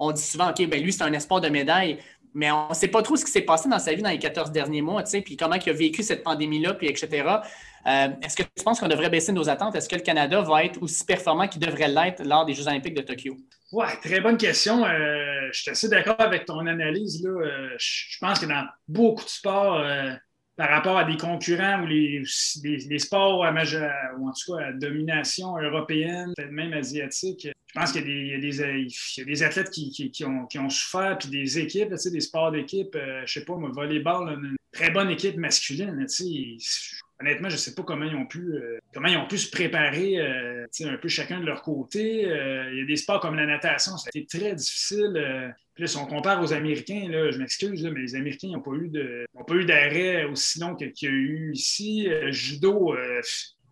on, 0.00 0.12
dit 0.12 0.22
souvent, 0.22 0.50
OK, 0.50 0.66
ben 0.68 0.82
lui, 0.82 0.92
c'est 0.92 1.04
un 1.04 1.12
espoir 1.12 1.40
de 1.40 1.48
médaille, 1.48 1.98
mais 2.34 2.50
on 2.50 2.68
ne 2.68 2.74
sait 2.74 2.88
pas 2.88 3.00
trop 3.02 3.14
ce 3.14 3.24
qui 3.24 3.30
s'est 3.30 3.42
passé 3.42 3.68
dans 3.68 3.78
sa 3.78 3.94
vie 3.94 4.02
dans 4.02 4.10
les 4.10 4.18
14 4.18 4.50
derniers 4.50 4.82
mois, 4.82 5.04
tu 5.04 5.10
sais, 5.10 5.20
puis 5.20 5.36
comment 5.36 5.54
il 5.54 5.70
a 5.70 5.72
vécu 5.72 6.02
cette 6.02 6.24
pandémie-là, 6.24 6.74
puis 6.74 6.88
etc. 6.88 7.08
Euh, 7.86 8.08
est-ce 8.22 8.34
que 8.36 8.42
tu 8.42 8.64
penses 8.64 8.80
qu'on 8.80 8.88
devrait 8.88 9.10
baisser 9.10 9.30
nos 9.30 9.48
attentes? 9.48 9.76
Est-ce 9.76 9.88
que 9.88 9.94
le 9.94 10.02
Canada 10.02 10.40
va 10.40 10.64
être 10.64 10.82
aussi 10.82 11.04
performant 11.04 11.46
qu'il 11.46 11.60
devrait 11.60 11.88
l'être 11.88 12.24
lors 12.24 12.44
des 12.44 12.54
Jeux 12.54 12.66
olympiques 12.66 12.94
de 12.94 13.02
Tokyo? 13.02 13.36
Oui, 13.70 13.86
très 14.02 14.20
bonne 14.20 14.36
question. 14.36 14.84
Euh, 14.84 15.48
je 15.52 15.62
suis 15.62 15.70
assez 15.70 15.88
d'accord 15.88 16.16
avec 16.18 16.44
ton 16.44 16.66
analyse. 16.66 17.24
Je 17.78 18.18
pense 18.20 18.40
que 18.40 18.46
dans 18.46 18.64
beaucoup 18.88 19.22
de 19.22 19.28
sports, 19.28 19.84
par 20.56 20.70
rapport 20.70 20.98
à 20.98 21.04
des 21.04 21.16
concurrents 21.16 21.82
ou 21.82 21.86
les, 21.86 22.22
les, 22.62 22.98
sports 22.98 23.44
à 23.44 23.50
ou 23.50 24.28
en 24.28 24.32
tout 24.32 24.56
cas 24.56 24.66
à 24.66 24.72
domination 24.72 25.56
européenne, 25.56 26.32
peut-être 26.36 26.52
même 26.52 26.72
asiatique, 26.72 27.48
je 27.74 27.80
pense 27.80 27.90
qu'il 27.90 28.08
y, 28.08 28.34
a 28.34 29.24
des 29.24 29.42
athlètes 29.42 29.70
qui, 29.70 30.24
ont, 30.24 30.46
qui, 30.46 30.58
ont, 30.60 30.70
souffert, 30.70 31.18
puis 31.18 31.28
des 31.28 31.58
équipes, 31.58 31.92
des 31.92 32.20
sports 32.20 32.52
d'équipe, 32.52 32.94
euh, 32.94 33.22
je 33.26 33.40
sais 33.40 33.44
pas, 33.44 33.56
moi, 33.56 33.70
volleyball, 33.72 34.28
une 34.28 34.56
très 34.70 34.90
bonne 34.90 35.10
équipe 35.10 35.36
masculine. 35.36 36.06
Honnêtement, 37.20 37.48
je 37.48 37.54
ne 37.54 37.60
sais 37.60 37.74
pas 37.74 37.82
comment 37.82 38.04
ils 38.04 38.16
ont 38.16 38.26
pu, 38.26 38.40
euh, 38.40 38.78
comment 38.92 39.08
ils 39.08 39.16
ont 39.16 39.28
pu 39.28 39.38
se 39.38 39.50
préparer 39.50 40.18
euh, 40.18 40.66
un 40.84 40.96
peu 40.96 41.08
chacun 41.08 41.40
de 41.40 41.46
leur 41.46 41.62
côté. 41.62 42.22
il 42.22 42.78
y 42.78 42.82
a 42.82 42.86
des 42.86 42.96
sports 42.96 43.20
comme 43.20 43.36
la 43.36 43.46
natation, 43.46 43.96
ça 43.96 44.10
a 44.12 44.18
été 44.18 44.26
très 44.38 44.54
difficile. 44.54 45.54
Puis 45.74 45.88
si 45.88 45.96
on 45.96 46.06
compare 46.06 46.40
aux 46.40 46.52
Américains, 46.52 47.08
là, 47.08 47.32
je 47.32 47.38
m'excuse, 47.38 47.84
mais 47.84 48.00
les 48.00 48.14
Américains 48.14 48.48
n'ont 48.48 48.60
pas 48.60 49.54
eu 49.54 49.64
d'arrêt 49.64 50.24
aussi 50.24 50.60
long 50.60 50.76
qu'il 50.76 50.92
y 51.02 51.06
a 51.06 51.10
eu 51.10 51.52
ici. 51.52 52.08
Euh, 52.08 52.30
judo, 52.30 52.94
euh, 52.94 53.20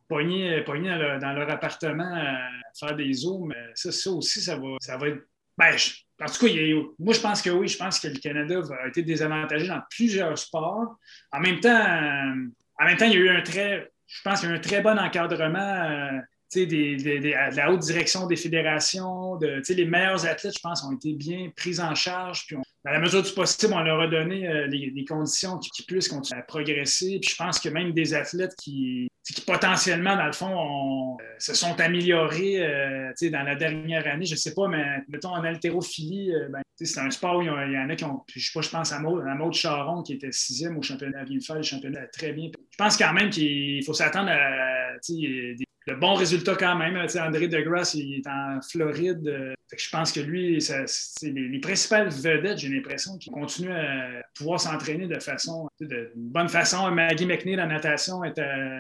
pogné, 0.09 0.63
dans, 0.67 1.33
leur, 1.33 1.49
appartement 1.49 2.13
à 2.13 2.49
faire 2.79 2.97
des 2.97 3.13
zooms. 3.13 3.55
Ça, 3.75 3.93
ça 3.93 4.11
aussi, 4.11 4.41
ça 4.41 4.57
va, 4.57 4.77
ça 4.81 4.97
va 4.97 5.09
être. 5.09 5.23
Ben, 5.57 5.77
en 6.21 6.27
tout 6.27 6.47
cas, 6.47 6.53
moi, 6.99 7.15
je 7.15 7.21
pense 7.21 7.41
que 7.41 7.51
oui, 7.51 7.69
je 7.69 7.79
pense 7.79 8.01
que 8.01 8.09
le 8.09 8.19
Canada 8.19 8.61
va 8.61 8.89
être 8.89 9.01
désavantagé 9.01 9.69
dans 9.69 9.81
plusieurs 9.91 10.37
sports. 10.37 10.97
En 11.31 11.41
même 11.41 11.61
temps, 11.61 12.35
en 12.83 12.87
même 12.87 12.97
temps, 12.97 13.07
il 13.07 13.13
y 13.13 13.17
a 13.17 13.21
eu 13.21 13.29
un 13.31 13.43
très, 13.43 13.91
je 14.07 14.23
pense 14.23 14.45
un 14.45 14.59
très 14.59 14.81
bon 14.81 14.99
encadrement. 14.99 15.59
Euh, 15.61 16.19
de 16.55 17.57
la 17.57 17.71
haute 17.71 17.81
direction 17.81 18.27
des 18.27 18.37
fédérations, 18.37 19.37
de, 19.37 19.63
les 19.73 19.87
meilleurs 19.87 20.27
athlètes, 20.27 20.55
je 20.55 20.61
pense, 20.61 20.85
ont 20.85 20.93
été 20.93 21.15
bien 21.15 21.51
pris 21.57 21.81
en 21.81 21.95
charge. 21.95 22.47
Puis 22.47 22.57
dans 22.85 22.91
la 22.91 22.99
mesure 22.99 23.23
du 23.23 23.33
possible, 23.33 23.73
on 23.75 23.83
leur 23.83 24.01
a 24.01 24.09
donné 24.09 24.49
euh, 24.49 24.67
les, 24.67 25.05
conditions 25.05 25.59
qui, 25.59 25.85
puissent 25.85 26.09
continuer 26.09 26.41
à 26.41 26.43
progresser. 26.43 27.21
Puis 27.21 27.31
je 27.31 27.37
pense 27.37 27.61
que 27.61 27.69
même 27.69 27.93
des 27.93 28.13
athlètes 28.13 28.55
qui, 28.61 29.09
qui 29.25 29.41
potentiellement, 29.43 30.17
dans 30.17 30.27
le 30.27 30.33
fond, 30.33 31.17
euh, 31.21 31.25
se 31.39 31.55
sont 31.55 31.79
améliorés 31.81 32.61
euh, 32.61 33.13
dans 33.31 33.43
la 33.45 33.55
dernière 33.55 34.07
année. 34.09 34.27
Je 34.27 34.35
ne 34.35 34.39
sais 34.39 34.55
pas, 34.55 34.67
mais 34.67 34.85
mettons 35.09 35.31
en 35.31 35.45
haltérophilie, 35.45 36.33
ben, 36.51 36.61
c'est 36.77 36.99
un 36.99 37.11
sport 37.11 37.37
où 37.37 37.43
il 37.43 37.47
y 37.47 37.79
en 37.79 37.89
a 37.89 37.95
qui 37.95 38.05
ont. 38.05 38.23
Je 38.35 38.41
sais 38.41 38.51
pas, 38.53 38.63
je 38.63 38.71
pense 38.71 38.93
à 38.93 38.99
Maud, 38.99 39.23
à 39.29 39.35
Maud 39.37 39.53
Charon 39.53 40.03
qui 40.03 40.15
était 40.15 40.33
sixième 40.33 40.77
au 40.77 40.83
championnat 40.83 41.23
Villefeuille, 41.23 41.59
le 41.59 41.63
championnat 41.63 42.07
très 42.09 42.33
bien. 42.33 42.51
Je 42.71 42.77
pense 42.77 42.97
quand 42.97 43.13
même 43.13 43.31
qu'il 43.31 43.85
faut 43.85 43.95
s'attendre 43.95 44.31
à 44.31 44.97
des 45.09 45.65
le 45.87 45.97
bon 45.97 46.15
résultat 46.15 46.55
quand 46.55 46.77
même. 46.77 46.97
André 46.97 47.49
DeGrasse, 47.49 47.95
il 47.95 48.19
est 48.19 48.27
en 48.27 48.61
Floride. 48.63 49.27
Euh, 49.27 49.55
je 49.77 49.91
pense 49.91 50.13
que 50.13 50.21
lui, 50.21 50.61
c'est 50.61 50.85
les, 51.23 51.59
principales 51.61 52.11
vedettes, 52.11 52.59
j'ai 52.59 52.69
l'impression, 52.69 53.17
qui 53.17 53.31
continuent 53.31 53.73
à 53.73 54.23
pouvoir 54.35 54.61
s'entraîner 54.61 55.07
de 55.07 55.19
façon, 55.19 55.69
de 55.81 56.13
bonne 56.15 56.49
façon. 56.49 56.91
Maggie 56.91 57.25
McNeil 57.25 57.59
en 57.61 57.69
natation 57.69 58.23
est 58.23 58.39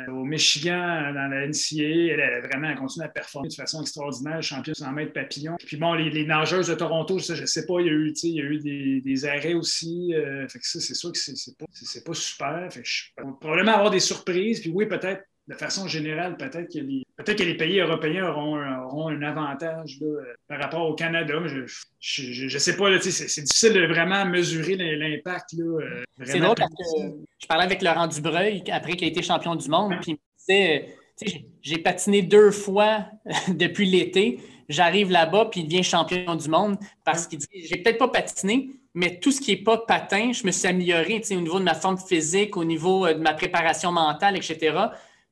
au 0.09 0.25
Michigan 0.25 1.13
dans 1.15 1.29
la 1.31 1.47
NCAA. 1.47 2.13
Elle, 2.13 2.21
a 2.21 2.41
vraiment 2.41 2.75
continué 2.75 3.07
à 3.07 3.09
performer 3.09 3.49
de 3.49 3.55
façon 3.55 3.81
extraordinaire, 3.81 4.43
championne 4.43 4.75
100 4.75 4.93
mètres 4.93 5.13
papillon. 5.15 5.57
Puis 5.65 5.79
bon, 5.79 5.95
les, 5.95 6.27
nageuses 6.27 6.69
de 6.69 6.75
Toronto, 6.75 7.19
je 7.19 7.41
ne 7.41 7.47
sais 7.47 7.65
pas, 7.65 7.81
il 7.81 7.87
y 7.87 7.91
a 7.91 7.93
eu, 7.93 8.13
il 8.23 8.35
y 8.35 8.41
a 8.41 8.45
eu 8.45 9.01
des, 9.01 9.25
arrêts 9.25 9.55
aussi. 9.55 10.13
Euh, 10.15 10.47
fait 10.49 10.59
que 10.59 10.67
ça, 10.67 10.79
c'est 10.79 10.95
sûr 10.95 11.11
que 11.11 11.19
c'est 11.19 11.57
pas, 11.57 11.65
pas 12.05 12.15
super. 12.15 12.69
Fait 12.71 12.83
que 12.83 13.23
probablement 13.41 13.73
avoir 13.73 13.91
des 13.91 14.01
surprises. 14.01 14.61
Puis 14.61 14.71
oui, 14.71 14.87
peut-être 14.87 15.23
de 15.49 15.55
façon 15.55 15.89
générale, 15.89 16.37
peut-être 16.37 16.73
que 16.73 16.79
les, 16.79 17.05
peut 17.25 17.35
que 17.35 17.43
les 17.43 17.57
pays 17.57 17.81
européens 17.81 18.29
auront, 18.29 18.59
auront 18.85 19.09
un 19.09 19.23
avantage 19.23 19.99
par 20.49 20.61
rapport 20.61 20.89
au 20.89 20.95
Canada. 20.95 21.35
Je 22.01 22.45
ne 22.45 22.59
sais 22.59 22.77
pas, 22.77 23.01
c'est 23.01 23.43
difficile 23.43 23.73
de 23.73 23.87
vraiment 23.87 24.25
mesurer 24.25 24.77
l'impact. 24.77 25.55
Euh, 25.59 26.05
c'est 26.25 26.39
drôle 26.39 26.55
parce 26.57 26.71
que 26.71 27.03
je 27.41 27.47
parlais 27.47 27.65
avec 27.65 27.83
Laurent 27.83 28.07
Dubreuil 28.07 28.63
après 28.71 28.93
qu'il 28.93 29.05
a 29.05 29.11
été 29.11 29.23
champion 29.23 29.57
du 29.57 29.69
monde, 29.69 29.95
puis 30.01 30.13
il 30.13 30.15
me 30.15 30.19
disait 30.39 30.97
j'ai 31.61 31.79
patiné 31.79 32.23
deux 32.23 32.51
fois 32.51 33.07
depuis 33.49 33.87
l'été. 33.87 34.41
J'arrive 34.69 35.11
là-bas, 35.11 35.47
puis 35.47 35.63
il 35.63 35.65
devient 35.65 35.83
champion 35.83 36.37
du 36.37 36.49
monde 36.49 36.77
parce 37.05 37.27
qu'il 37.27 37.41
dit 37.41 37.47
j'ai 37.53 37.83
peut-être 37.83 37.99
pas 37.99 38.09
patiné, 38.09 38.71
mais 38.95 39.19
tout 39.19 39.33
ce 39.33 39.41
qui 39.41 39.51
n'est 39.51 39.63
pas 39.63 39.79
patin, 39.79 40.33
je 40.33 40.47
me 40.47 40.53
suis 40.53 40.69
amélioré 40.69 41.21
au 41.33 41.35
niveau 41.35 41.59
de 41.59 41.65
ma 41.65 41.75
forme 41.75 41.99
physique, 41.99 42.57
au 42.57 42.65
niveau 42.65 43.07
euh, 43.07 43.15
de 43.15 43.19
ma 43.19 43.35
préparation 43.35 43.91
mentale, 43.91 44.37
etc. 44.37 44.77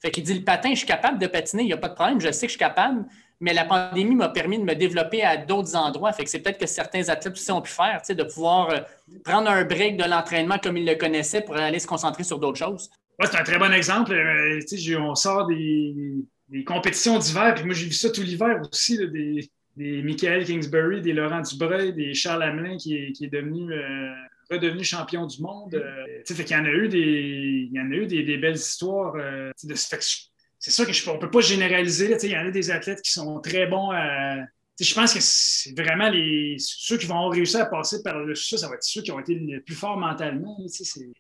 Fait 0.02 0.10
qu'il 0.10 0.24
dit 0.24 0.34
le 0.34 0.44
patin, 0.44 0.70
je 0.70 0.78
suis 0.78 0.86
capable 0.86 1.18
de 1.18 1.26
patiner, 1.26 1.62
il 1.62 1.66
n'y 1.66 1.72
a 1.72 1.76
pas 1.76 1.88
de 1.88 1.94
problème, 1.94 2.20
je 2.20 2.30
sais 2.30 2.46
que 2.46 2.52
je 2.52 2.56
suis 2.56 2.58
capable, 2.58 3.04
mais 3.40 3.52
la 3.52 3.64
pandémie 3.64 4.14
m'a 4.14 4.28
permis 4.28 4.58
de 4.58 4.64
me 4.64 4.74
développer 4.74 5.22
à 5.22 5.36
d'autres 5.36 5.76
endroits. 5.76 6.12
Fait 6.12 6.24
que 6.24 6.30
c'est 6.30 6.40
peut-être 6.40 6.58
que 6.58 6.66
certains 6.66 7.08
athlètes 7.08 7.34
aussi 7.34 7.50
ont 7.50 7.60
pu 7.60 7.72
faire, 7.72 8.00
de 8.08 8.22
pouvoir 8.22 8.70
euh, 8.70 8.78
prendre 9.24 9.50
un 9.50 9.64
break 9.64 9.96
de 9.96 10.04
l'entraînement 10.04 10.58
comme 10.58 10.76
ils 10.76 10.86
le 10.86 10.94
connaissaient 10.94 11.42
pour 11.42 11.56
aller 11.56 11.78
se 11.78 11.86
concentrer 11.86 12.24
sur 12.24 12.38
d'autres 12.38 12.58
choses. 12.58 12.90
Ouais, 13.18 13.26
c'est 13.30 13.38
un 13.38 13.44
très 13.44 13.58
bon 13.58 13.72
exemple. 13.72 14.12
Euh, 14.12 14.60
on 14.98 15.14
sort 15.14 15.46
des, 15.46 16.24
compétitions 16.66 17.18
d'hiver, 17.18 17.54
puis 17.54 17.64
moi 17.64 17.74
j'ai 17.74 17.86
vu 17.86 17.92
ça 17.92 18.10
tout 18.10 18.22
l'hiver 18.22 18.60
aussi, 18.60 18.98
des, 19.08 19.50
Michael 19.76 20.44
Kingsbury, 20.44 21.00
des 21.00 21.12
Laurent 21.12 21.40
Dubreuil, 21.40 21.94
des 21.94 22.12
Charles 22.12 22.42
Hamelin 22.42 22.76
qui 22.76 22.96
est, 22.96 23.32
devenu 23.32 23.72
euh, 23.72 24.12
redevenu 24.50 24.84
champion 24.84 25.26
du 25.26 25.40
monde. 25.42 25.74
Euh, 25.74 26.22
qu'il 26.24 26.50
y 26.50 26.56
en 26.56 26.64
a 26.64 26.70
eu 26.70 26.88
des, 26.88 27.68
il 27.70 27.72
y 27.72 27.80
en 27.80 27.90
a 27.90 27.94
eu 27.94 28.06
des, 28.06 28.36
belles 28.36 28.56
histoires. 28.56 29.14
Euh, 29.16 29.50
c'est 29.56 30.70
sûr 30.70 30.86
qu'on 30.86 31.14
ne 31.14 31.20
peut 31.20 31.30
pas 31.30 31.40
généraliser. 31.40 32.16
il 32.22 32.30
y 32.30 32.36
en 32.36 32.46
a 32.46 32.50
des 32.50 32.70
athlètes 32.70 33.02
qui 33.02 33.12
sont 33.12 33.40
très 33.40 33.66
bons 33.66 33.90
à. 33.90 34.36
Je 34.78 34.94
pense 34.94 35.12
que 35.12 35.20
c'est 35.20 35.78
vraiment 35.78 36.08
les, 36.08 36.56
ceux 36.58 36.96
qui 36.96 37.04
vont 37.04 37.28
réussir 37.28 37.60
à 37.60 37.66
passer 37.66 38.02
par 38.02 38.18
le 38.18 38.34
ça, 38.34 38.56
ça 38.56 38.66
va 38.66 38.76
être 38.76 38.82
ceux 38.82 39.02
qui 39.02 39.12
ont 39.12 39.20
été 39.20 39.34
les 39.34 39.60
plus 39.60 39.74
forts 39.74 39.98
mentalement. 39.98 40.56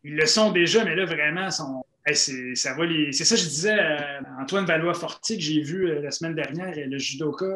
Ils 0.02 0.14
le 0.14 0.26
sont 0.26 0.50
déjà, 0.50 0.82
mais 0.82 0.94
là, 0.94 1.04
vraiment, 1.04 1.50
sont, 1.50 1.84
c'est 2.14 2.54
ça 2.54 2.74
que 2.74 3.40
je 3.40 3.48
disais 3.48 3.78
à 3.78 4.20
Antoine 4.40 4.64
Valois-Forti 4.66 5.36
que 5.36 5.42
j'ai 5.42 5.60
vu 5.62 5.88
euh, 5.88 6.02
la 6.02 6.10
semaine 6.10 6.34
dernière, 6.34 6.74
le 6.76 6.98
judoka. 6.98 7.46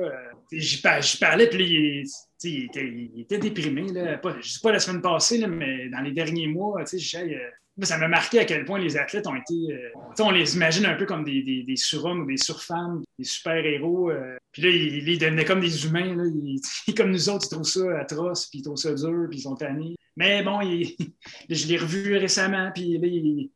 J'y 0.52 0.80
parlais, 1.18 1.48
puis 1.48 2.05
il 2.44 2.64
était, 2.64 2.86
il 2.86 3.20
était, 3.20 3.38
déprimé. 3.38 3.92
Là. 3.92 4.18
Pas, 4.18 4.32
je 4.32 4.36
ne 4.36 4.42
dis 4.42 4.61
pas 4.62 4.72
la 4.72 4.78
semaine 4.78 5.02
passée, 5.02 5.38
là, 5.38 5.48
mais 5.48 5.88
dans 5.88 6.00
les 6.00 6.12
derniers 6.12 6.46
mois, 6.46 6.80
euh, 6.80 7.36
ça 7.82 7.98
m'a 7.98 8.09
marqué 8.09 8.38
à 8.38 8.44
quel 8.44 8.64
point 8.64 8.78
les 8.78 8.96
athlètes 8.96 9.26
ont 9.26 9.34
été. 9.34 9.55
Euh, 9.72 9.90
on 10.20 10.30
les 10.30 10.55
imagine 10.55 10.86
un 10.86 10.94
peu 10.94 11.07
comme 11.07 11.24
des, 11.24 11.64
surhommes 11.76 12.22
ou 12.22 12.26
des 12.26 12.36
surfemmes, 12.36 13.02
des 13.18 13.24
super-héros. 13.24 14.11
Euh. 14.11 14.36
puis 14.52 14.62
là, 14.62 14.68
ils, 14.68 15.09
ils, 15.09 15.18
devenaient 15.18 15.44
comme 15.44 15.61
des 15.61 15.86
humains. 15.86 16.14
Là. 16.14 16.24
Ils, 16.26 16.94
comme 16.96 17.11
nous 17.11 17.28
autres, 17.28 17.46
ils 17.46 17.55
trouvent 17.55 17.64
ça 17.64 18.00
atroce, 18.00 18.46
puis 18.46 18.61
ils 18.61 18.62
trouvent 18.62 18.76
ça 18.76 18.94
dur, 18.94 19.26
puis 19.28 19.38
ils 19.38 19.42
sont 19.42 19.57
tannés. 19.57 19.96
Mais 20.16 20.42
bon, 20.42 20.61
je 21.50 21.66
l'ai 21.66 21.76
revu 21.76 22.16
récemment, 22.16 22.70
puis 22.72 22.98
là, 22.98 23.07
il, 23.07 23.50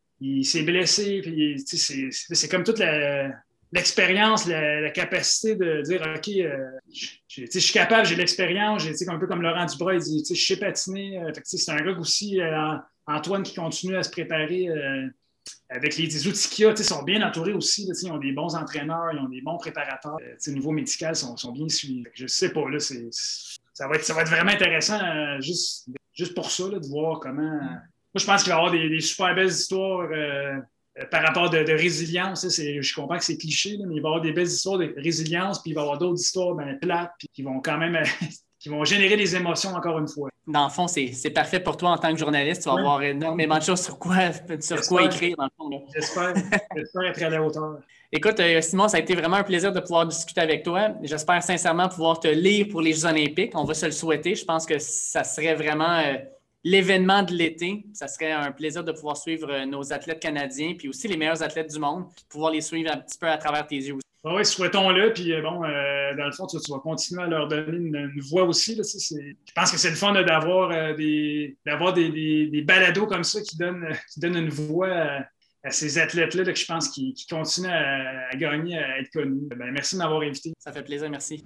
s'est 0.45 0.62
blessé. 0.62 1.21
Puis 1.23 1.62
c'est 1.64 2.49
comme 2.49 2.64
toute 2.64 2.81
l'expérience, 3.73 4.47
la, 4.47 4.91
capacité 4.91 5.55
de 5.55 5.83
dire 5.83 6.03
OK, 6.16 6.29
euh, 6.29 6.71
je, 7.29 7.59
suis 7.59 7.73
capable, 7.73 8.07
j'ai 8.07 8.16
l'expérience, 8.16 8.85
un 9.09 9.19
peu 9.19 9.27
comme 9.27 9.43
Laurent 9.43 9.66
Dubras, 9.66 9.95
il 9.95 10.01
dit 10.01 10.35
je 10.35 10.47
sais 10.47 10.57
patiner. 10.57 11.19
Euh, 11.19 11.33
c'est 11.45 11.71
un 11.71 11.81
gars 11.81 11.99
aussi, 11.99 12.41
euh, 12.41 12.77
Antoine, 13.07 13.43
qui 13.43 13.55
continue 13.55 13.97
à 13.97 14.03
se 14.03 14.11
préparer 14.11 14.69
avec 15.71 15.97
les, 15.97 16.27
outils 16.27 16.49
qu'il 16.49 16.66
a. 16.66 16.71
Ils 16.71 16.85
sont 16.85 17.03
bien 17.03 17.27
entourés 17.27 17.53
aussi. 17.53 17.89
ils 17.89 18.11
ont 18.11 18.19
des 18.19 18.33
bons 18.33 18.55
entraîneurs, 18.55 19.12
ils 19.12 19.19
ont 19.19 19.29
des 19.29 19.41
bons 19.41 19.59
préparateurs. 19.59 20.16
au 20.16 20.51
niveau 20.51 20.73
médical, 20.73 21.14
ils 21.14 21.39
sont, 21.39 21.53
bien 21.53 21.69
suivis. 21.69 22.05
Je 22.14 22.27
sais 22.27 22.53
pas, 22.53 22.69
là, 22.69 22.79
ça, 22.79 23.89
va 23.89 23.95
être, 23.95 24.05
ça 24.05 24.14
va 24.14 24.23
être 24.23 24.31
vraiment 24.31 24.51
intéressant 24.51 25.01
juste, 25.41 25.89
juste 26.12 26.35
pour 26.35 26.51
ça, 26.51 26.69
de 26.69 26.87
voir 26.89 27.21
comment. 27.21 27.61
Moi, 28.15 28.21
je 28.21 28.27
pense 28.27 28.43
qu'il 28.43 28.53
va 28.53 28.57
y 28.57 28.59
avoir 28.59 28.73
des, 28.73 28.89
des 28.89 29.01
super 29.01 29.35
belles 29.35 29.49
histoires 29.49 30.09
euh, 30.11 30.59
par 31.11 31.23
rapport 31.23 31.51
de, 31.51 31.59
résilience, 31.59 32.47
je 32.49 32.95
comprends 32.95 33.19
que 33.19 33.25
c'est 33.25 33.39
cliché, 33.39 33.79
mais 33.79 33.97
il 33.97 34.03
va 34.03 34.09
y 34.09 34.11
avoir 34.11 34.21
des 34.21 34.33
belles 34.33 34.47
histoires 34.47 34.79
de 34.79 34.95
résilience, 34.97 35.61
puis 35.63 35.71
il 35.71 35.75
va 35.75 35.83
y 35.83 35.85
avoir 35.85 35.99
d'autres 35.99 36.21
histoires 36.21 36.55
ben, 36.55 36.79
plates, 36.81 37.13
puis 37.19 37.29
qui 37.33 37.43
vont 37.43 37.61
quand 37.61 37.79
même 37.79 38.03
qui 38.59 38.69
vont 38.69 38.85
générer 38.85 39.17
des 39.17 39.37
émotions 39.37 39.71
encore 39.71 39.99
une 39.99 40.09
fois. 40.09 40.31
Dans 40.47 40.65
le 40.65 40.71
fond, 40.71 40.89
c'est 40.89 41.31
parfait 41.31 41.61
pour 41.61 41.77
toi 41.77 41.91
en 41.91 41.99
tant 41.99 42.13
que 42.13 42.19
journaliste. 42.19 42.63
Tu 42.63 42.69
vas 42.69 42.79
avoir 42.79 43.03
énormément 43.03 43.59
de 43.59 43.63
choses 43.63 43.83
sur 43.83 43.99
quoi, 43.99 44.33
sur 44.61 44.81
quoi 44.83 45.05
écrire, 45.05 45.37
dans 45.37 45.45
le 45.45 45.51
fond. 45.57 45.85
J'espère 45.95 47.05
être 47.07 47.23
à 47.23 47.31
la 47.31 47.43
hauteur. 47.43 47.79
Écoute, 48.13 48.41
euh, 48.41 48.63
Simon, 48.63 48.89
ça 48.89 48.97
a 48.97 49.01
été 49.01 49.15
vraiment 49.15 49.37
un 49.37 49.43
plaisir 49.43 49.71
de 49.71 49.81
pouvoir 49.81 50.07
discuter 50.07 50.41
avec 50.41 50.63
toi. 50.65 50.95
J'espère 51.03 51.43
sincèrement 51.43 51.91
pouvoir 51.91 52.19
te 52.19 52.29
lire 52.29 52.67
pour 52.71 52.81
les 52.81 52.95
Jeux 52.95 53.05
olympiques. 53.05 53.53
On 53.55 53.65
va 53.65 53.75
se 53.75 53.85
le 53.85 53.93
souhaiter. 53.93 54.35
Je 54.35 54.47
pense 54.47 54.65
que 54.65 54.79
ça 54.79 55.23
serait 55.23 55.55
vraiment... 55.55 55.99
Euh, 55.99 56.15
l'événement 56.65 57.23
de 57.23 57.33
l'été. 57.33 57.85
Ça 57.93 58.09
serait 58.09 58.33
un 58.33 58.53
plaisir 58.53 58.85
de 58.85 58.93
pouvoir 58.93 59.17
suivre 59.17 59.51
euh, 59.51 59.67
nos 59.67 59.93
athlètes 59.93 60.21
canadiens, 60.21 60.75
puis 60.77 60.89
aussi 60.89 61.09
les 61.09 61.17
meilleurs 61.17 61.43
athlètes 61.43 61.73
du 61.73 61.79
monde, 61.79 62.07
pouvoir 62.29 62.53
les 62.53 62.61
suivre 62.61 62.91
un 62.93 62.99
petit 62.99 63.19
peu 63.19 63.29
à 63.29 63.39
travers 63.39 63.67
tes 63.67 63.77
yeux 63.77 63.95
aussi. 63.95 64.03
Ah 64.25 64.35
oui, 64.35 64.45
souhaitons-le. 64.45 65.13
Puis 65.13 65.33
euh, 65.33 65.41
bon, 65.41 65.63
euh, 65.65 66.15
dans 66.17 66.27
le 66.27 66.33
fond, 66.33 66.47
tu, 66.47 66.59
vas 66.71 66.79
continuer 66.81 67.23
à 67.23 67.27
leur 67.27 67.49
donner 67.49 67.77
une, 67.77 68.21
voix 68.29 68.45
aussi. 68.45 68.75
Là, 68.75 68.83
je 68.85 69.53
pense 69.55 69.71
que 69.71 69.79
c'est 69.79 69.91
le 69.91 69.97
fun 69.97 70.13
d'avoir 70.13 70.95
des, 70.97 71.57
des, 71.65 72.47
des, 72.49 72.63
balados 72.63 73.07
comme 73.07 73.25
ça 73.25 73.41
qui 73.41 73.57
donnent, 73.57 73.89
qui 74.13 74.21
donnent 74.21 74.37
une 74.37 74.51
voix 74.51 75.21
à, 75.63 75.71
ces 75.71 75.99
athlètes-là 75.99 76.45
que 76.45 76.55
je 76.55 76.67
pense 76.67 76.89
qui, 76.89 77.15
continuent 77.29 77.69
à, 77.69 78.35
gagner, 78.37 78.79
à 78.79 78.99
être 78.99 79.11
connus. 79.11 79.49
Ben, 79.49 79.71
merci 79.71 79.95
de 79.95 80.01
m'avoir 80.01 80.23
invité. 80.23 80.53
Ça 80.59 80.73
fait 80.73 80.83
plaisir, 80.83 81.09
merci. 81.11 81.45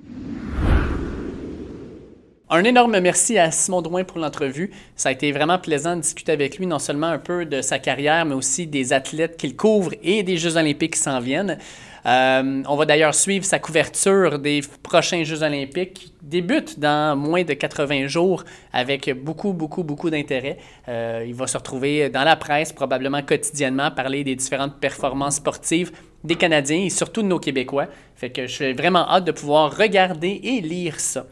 Un 2.54 2.64
énorme 2.64 3.00
merci 3.00 3.38
à 3.38 3.50
Simon 3.50 3.80
Drouin 3.80 4.04
pour 4.04 4.18
l'entrevue. 4.18 4.72
Ça 4.94 5.08
a 5.08 5.12
été 5.12 5.32
vraiment 5.32 5.58
plaisant 5.58 5.96
de 5.96 6.02
discuter 6.02 6.32
avec 6.32 6.58
lui, 6.58 6.66
non 6.66 6.78
seulement 6.78 7.06
un 7.06 7.18
peu 7.18 7.46
de 7.46 7.62
sa 7.62 7.78
carrière, 7.78 8.26
mais 8.26 8.34
aussi 8.34 8.66
des 8.66 8.92
athlètes 8.92 9.38
qu'il 9.38 9.56
couvre 9.56 9.92
et 10.02 10.22
des 10.22 10.36
Jeux 10.36 10.58
olympiques 10.58 10.92
qui 10.92 11.00
s'en 11.00 11.18
viennent. 11.18 11.56
Euh, 12.04 12.62
on 12.68 12.76
va 12.76 12.84
d'ailleurs 12.84 13.14
suivre 13.14 13.46
sa 13.46 13.58
couverture 13.58 14.38
des 14.38 14.60
prochains 14.82 15.24
Jeux 15.24 15.42
olympiques 15.42 15.94
qui 15.94 16.12
débutent 16.20 16.78
dans 16.78 17.16
moins 17.16 17.42
de 17.42 17.54
80 17.54 18.08
jours 18.08 18.44
avec 18.74 19.10
beaucoup, 19.24 19.54
beaucoup, 19.54 19.82
beaucoup 19.82 20.10
d'intérêt. 20.10 20.58
Euh, 20.88 21.24
il 21.26 21.34
va 21.34 21.46
se 21.46 21.56
retrouver 21.56 22.10
dans 22.10 22.24
la 22.24 22.36
presse, 22.36 22.70
probablement 22.70 23.22
quotidiennement, 23.22 23.90
parler 23.90 24.24
des 24.24 24.36
différentes 24.36 24.78
performances 24.78 25.36
sportives 25.36 25.90
des 26.22 26.34
Canadiens 26.34 26.84
et 26.84 26.90
surtout 26.90 27.22
de 27.22 27.28
nos 27.28 27.38
Québécois. 27.38 27.86
Fait 28.14 28.28
que 28.28 28.46
je 28.46 28.52
suis 28.52 28.72
vraiment 28.74 29.08
hâte 29.08 29.24
de 29.24 29.32
pouvoir 29.32 29.74
regarder 29.74 30.38
et 30.44 30.60
lire 30.60 31.00
ça. 31.00 31.24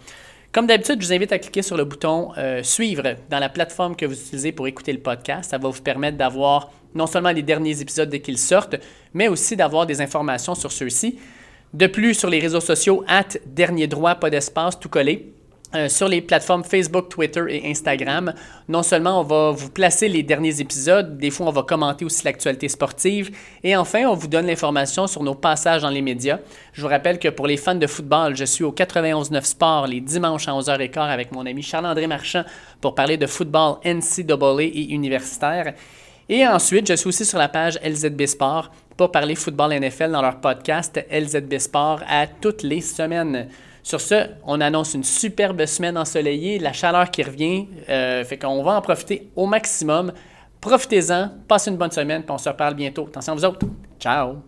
Comme 0.53 0.66
d'habitude, 0.66 1.01
je 1.01 1.07
vous 1.07 1.12
invite 1.12 1.30
à 1.30 1.38
cliquer 1.38 1.62
sur 1.62 1.76
le 1.76 1.84
bouton 1.84 2.32
euh, 2.36 2.64
Suivre 2.64 3.14
dans 3.28 3.38
la 3.38 3.48
plateforme 3.48 3.94
que 3.94 4.05
vous 4.05 4.14
utilisez 4.14 4.51
pour 4.51 4.66
écouter 4.66 4.92
le 4.92 4.98
podcast. 4.98 5.48
Ça 5.48 5.59
va 5.59 5.68
vous 5.68 5.80
permettre 5.80 6.16
d'avoir 6.16 6.72
non 6.92 7.07
seulement 7.07 7.30
les 7.30 7.42
derniers 7.42 7.80
épisodes 7.80 8.11
dès 8.11 8.18
qu'ils 8.18 8.36
sortent, 8.36 8.74
mais 9.14 9.28
aussi 9.28 9.55
d'avoir 9.55 9.86
des 9.86 10.01
informations 10.01 10.57
sur 10.57 10.72
ceux-ci. 10.72 11.20
De 11.72 11.86
plus, 11.86 12.14
sur 12.14 12.28
les 12.28 12.40
réseaux 12.40 12.61
sociaux, 12.61 13.05
at 13.07 13.28
dernier 13.46 13.86
droit, 13.86 14.16
pas 14.16 14.28
d'espace, 14.28 14.80
tout 14.80 14.88
collé. 14.88 15.32
Euh, 15.72 15.88
sur 15.88 16.08
les 16.08 16.20
plateformes 16.20 16.64
Facebook, 16.64 17.08
Twitter 17.10 17.44
et 17.48 17.70
Instagram. 17.70 18.34
Non 18.68 18.82
seulement 18.82 19.20
on 19.20 19.22
va 19.22 19.52
vous 19.52 19.70
placer 19.70 20.08
les 20.08 20.24
derniers 20.24 20.60
épisodes, 20.60 21.16
des 21.16 21.30
fois 21.30 21.46
on 21.46 21.52
va 21.52 21.62
commenter 21.62 22.04
aussi 22.04 22.24
l'actualité 22.24 22.68
sportive 22.68 23.30
et 23.62 23.76
enfin 23.76 24.04
on 24.06 24.14
vous 24.14 24.26
donne 24.26 24.46
l'information 24.46 25.06
sur 25.06 25.22
nos 25.22 25.36
passages 25.36 25.82
dans 25.82 25.90
les 25.90 26.02
médias. 26.02 26.40
Je 26.72 26.82
vous 26.82 26.88
rappelle 26.88 27.20
que 27.20 27.28
pour 27.28 27.46
les 27.46 27.56
fans 27.56 27.76
de 27.76 27.86
football, 27.86 28.34
je 28.34 28.44
suis 28.46 28.64
au 28.64 28.72
91.9 28.72 29.44
Sport 29.44 29.86
les 29.86 30.00
dimanches 30.00 30.48
à 30.48 30.52
11h15 30.52 31.08
avec 31.08 31.30
mon 31.30 31.46
ami 31.46 31.62
Charles-André 31.62 32.08
Marchand 32.08 32.42
pour 32.80 32.96
parler 32.96 33.16
de 33.16 33.28
football 33.28 33.76
NCAA 33.84 34.62
et 34.62 34.86
universitaire. 34.90 35.74
Et 36.28 36.44
ensuite, 36.48 36.88
je 36.88 36.94
suis 36.94 37.08
aussi 37.08 37.24
sur 37.24 37.38
la 37.38 37.48
page 37.48 37.78
LZB 37.84 38.26
Sport 38.26 38.72
pour 38.96 39.12
parler 39.12 39.36
football 39.36 39.72
NFL 39.72 40.10
dans 40.10 40.22
leur 40.22 40.40
podcast 40.40 41.00
LZB 41.12 41.58
Sport 41.58 42.00
à 42.08 42.26
toutes 42.26 42.64
les 42.64 42.80
semaines. 42.80 43.48
Sur 43.83 44.01
ce, 44.01 44.26
on 44.47 44.61
annonce 44.61 44.95
une 44.95 45.05
superbe 45.05 45.64
semaine 45.66 45.97
ensoleillée, 45.97 46.59
la 46.59 46.72
chaleur 46.72 47.11
qui 47.11 47.22
revient. 47.22 47.68
Euh, 47.89 48.24
fait 48.24 48.39
qu'on 48.39 48.62
va 48.62 48.72
en 48.72 48.83
profiter 48.83 49.31
au 49.37 49.47
maximum. 49.47 50.12
Profitez-en, 50.61 51.31
passez 51.49 51.70
une 51.70 51.76
bonne 51.76 51.91
semaine, 51.91 52.22
puis 52.22 52.33
on 52.33 52.39
se 52.39 52.49
reparle 52.49 52.74
bientôt. 52.74 53.07
Attention 53.07 53.33
à 53.33 53.37
vous 53.37 53.45
autres. 53.45 53.66
Ciao! 53.99 54.43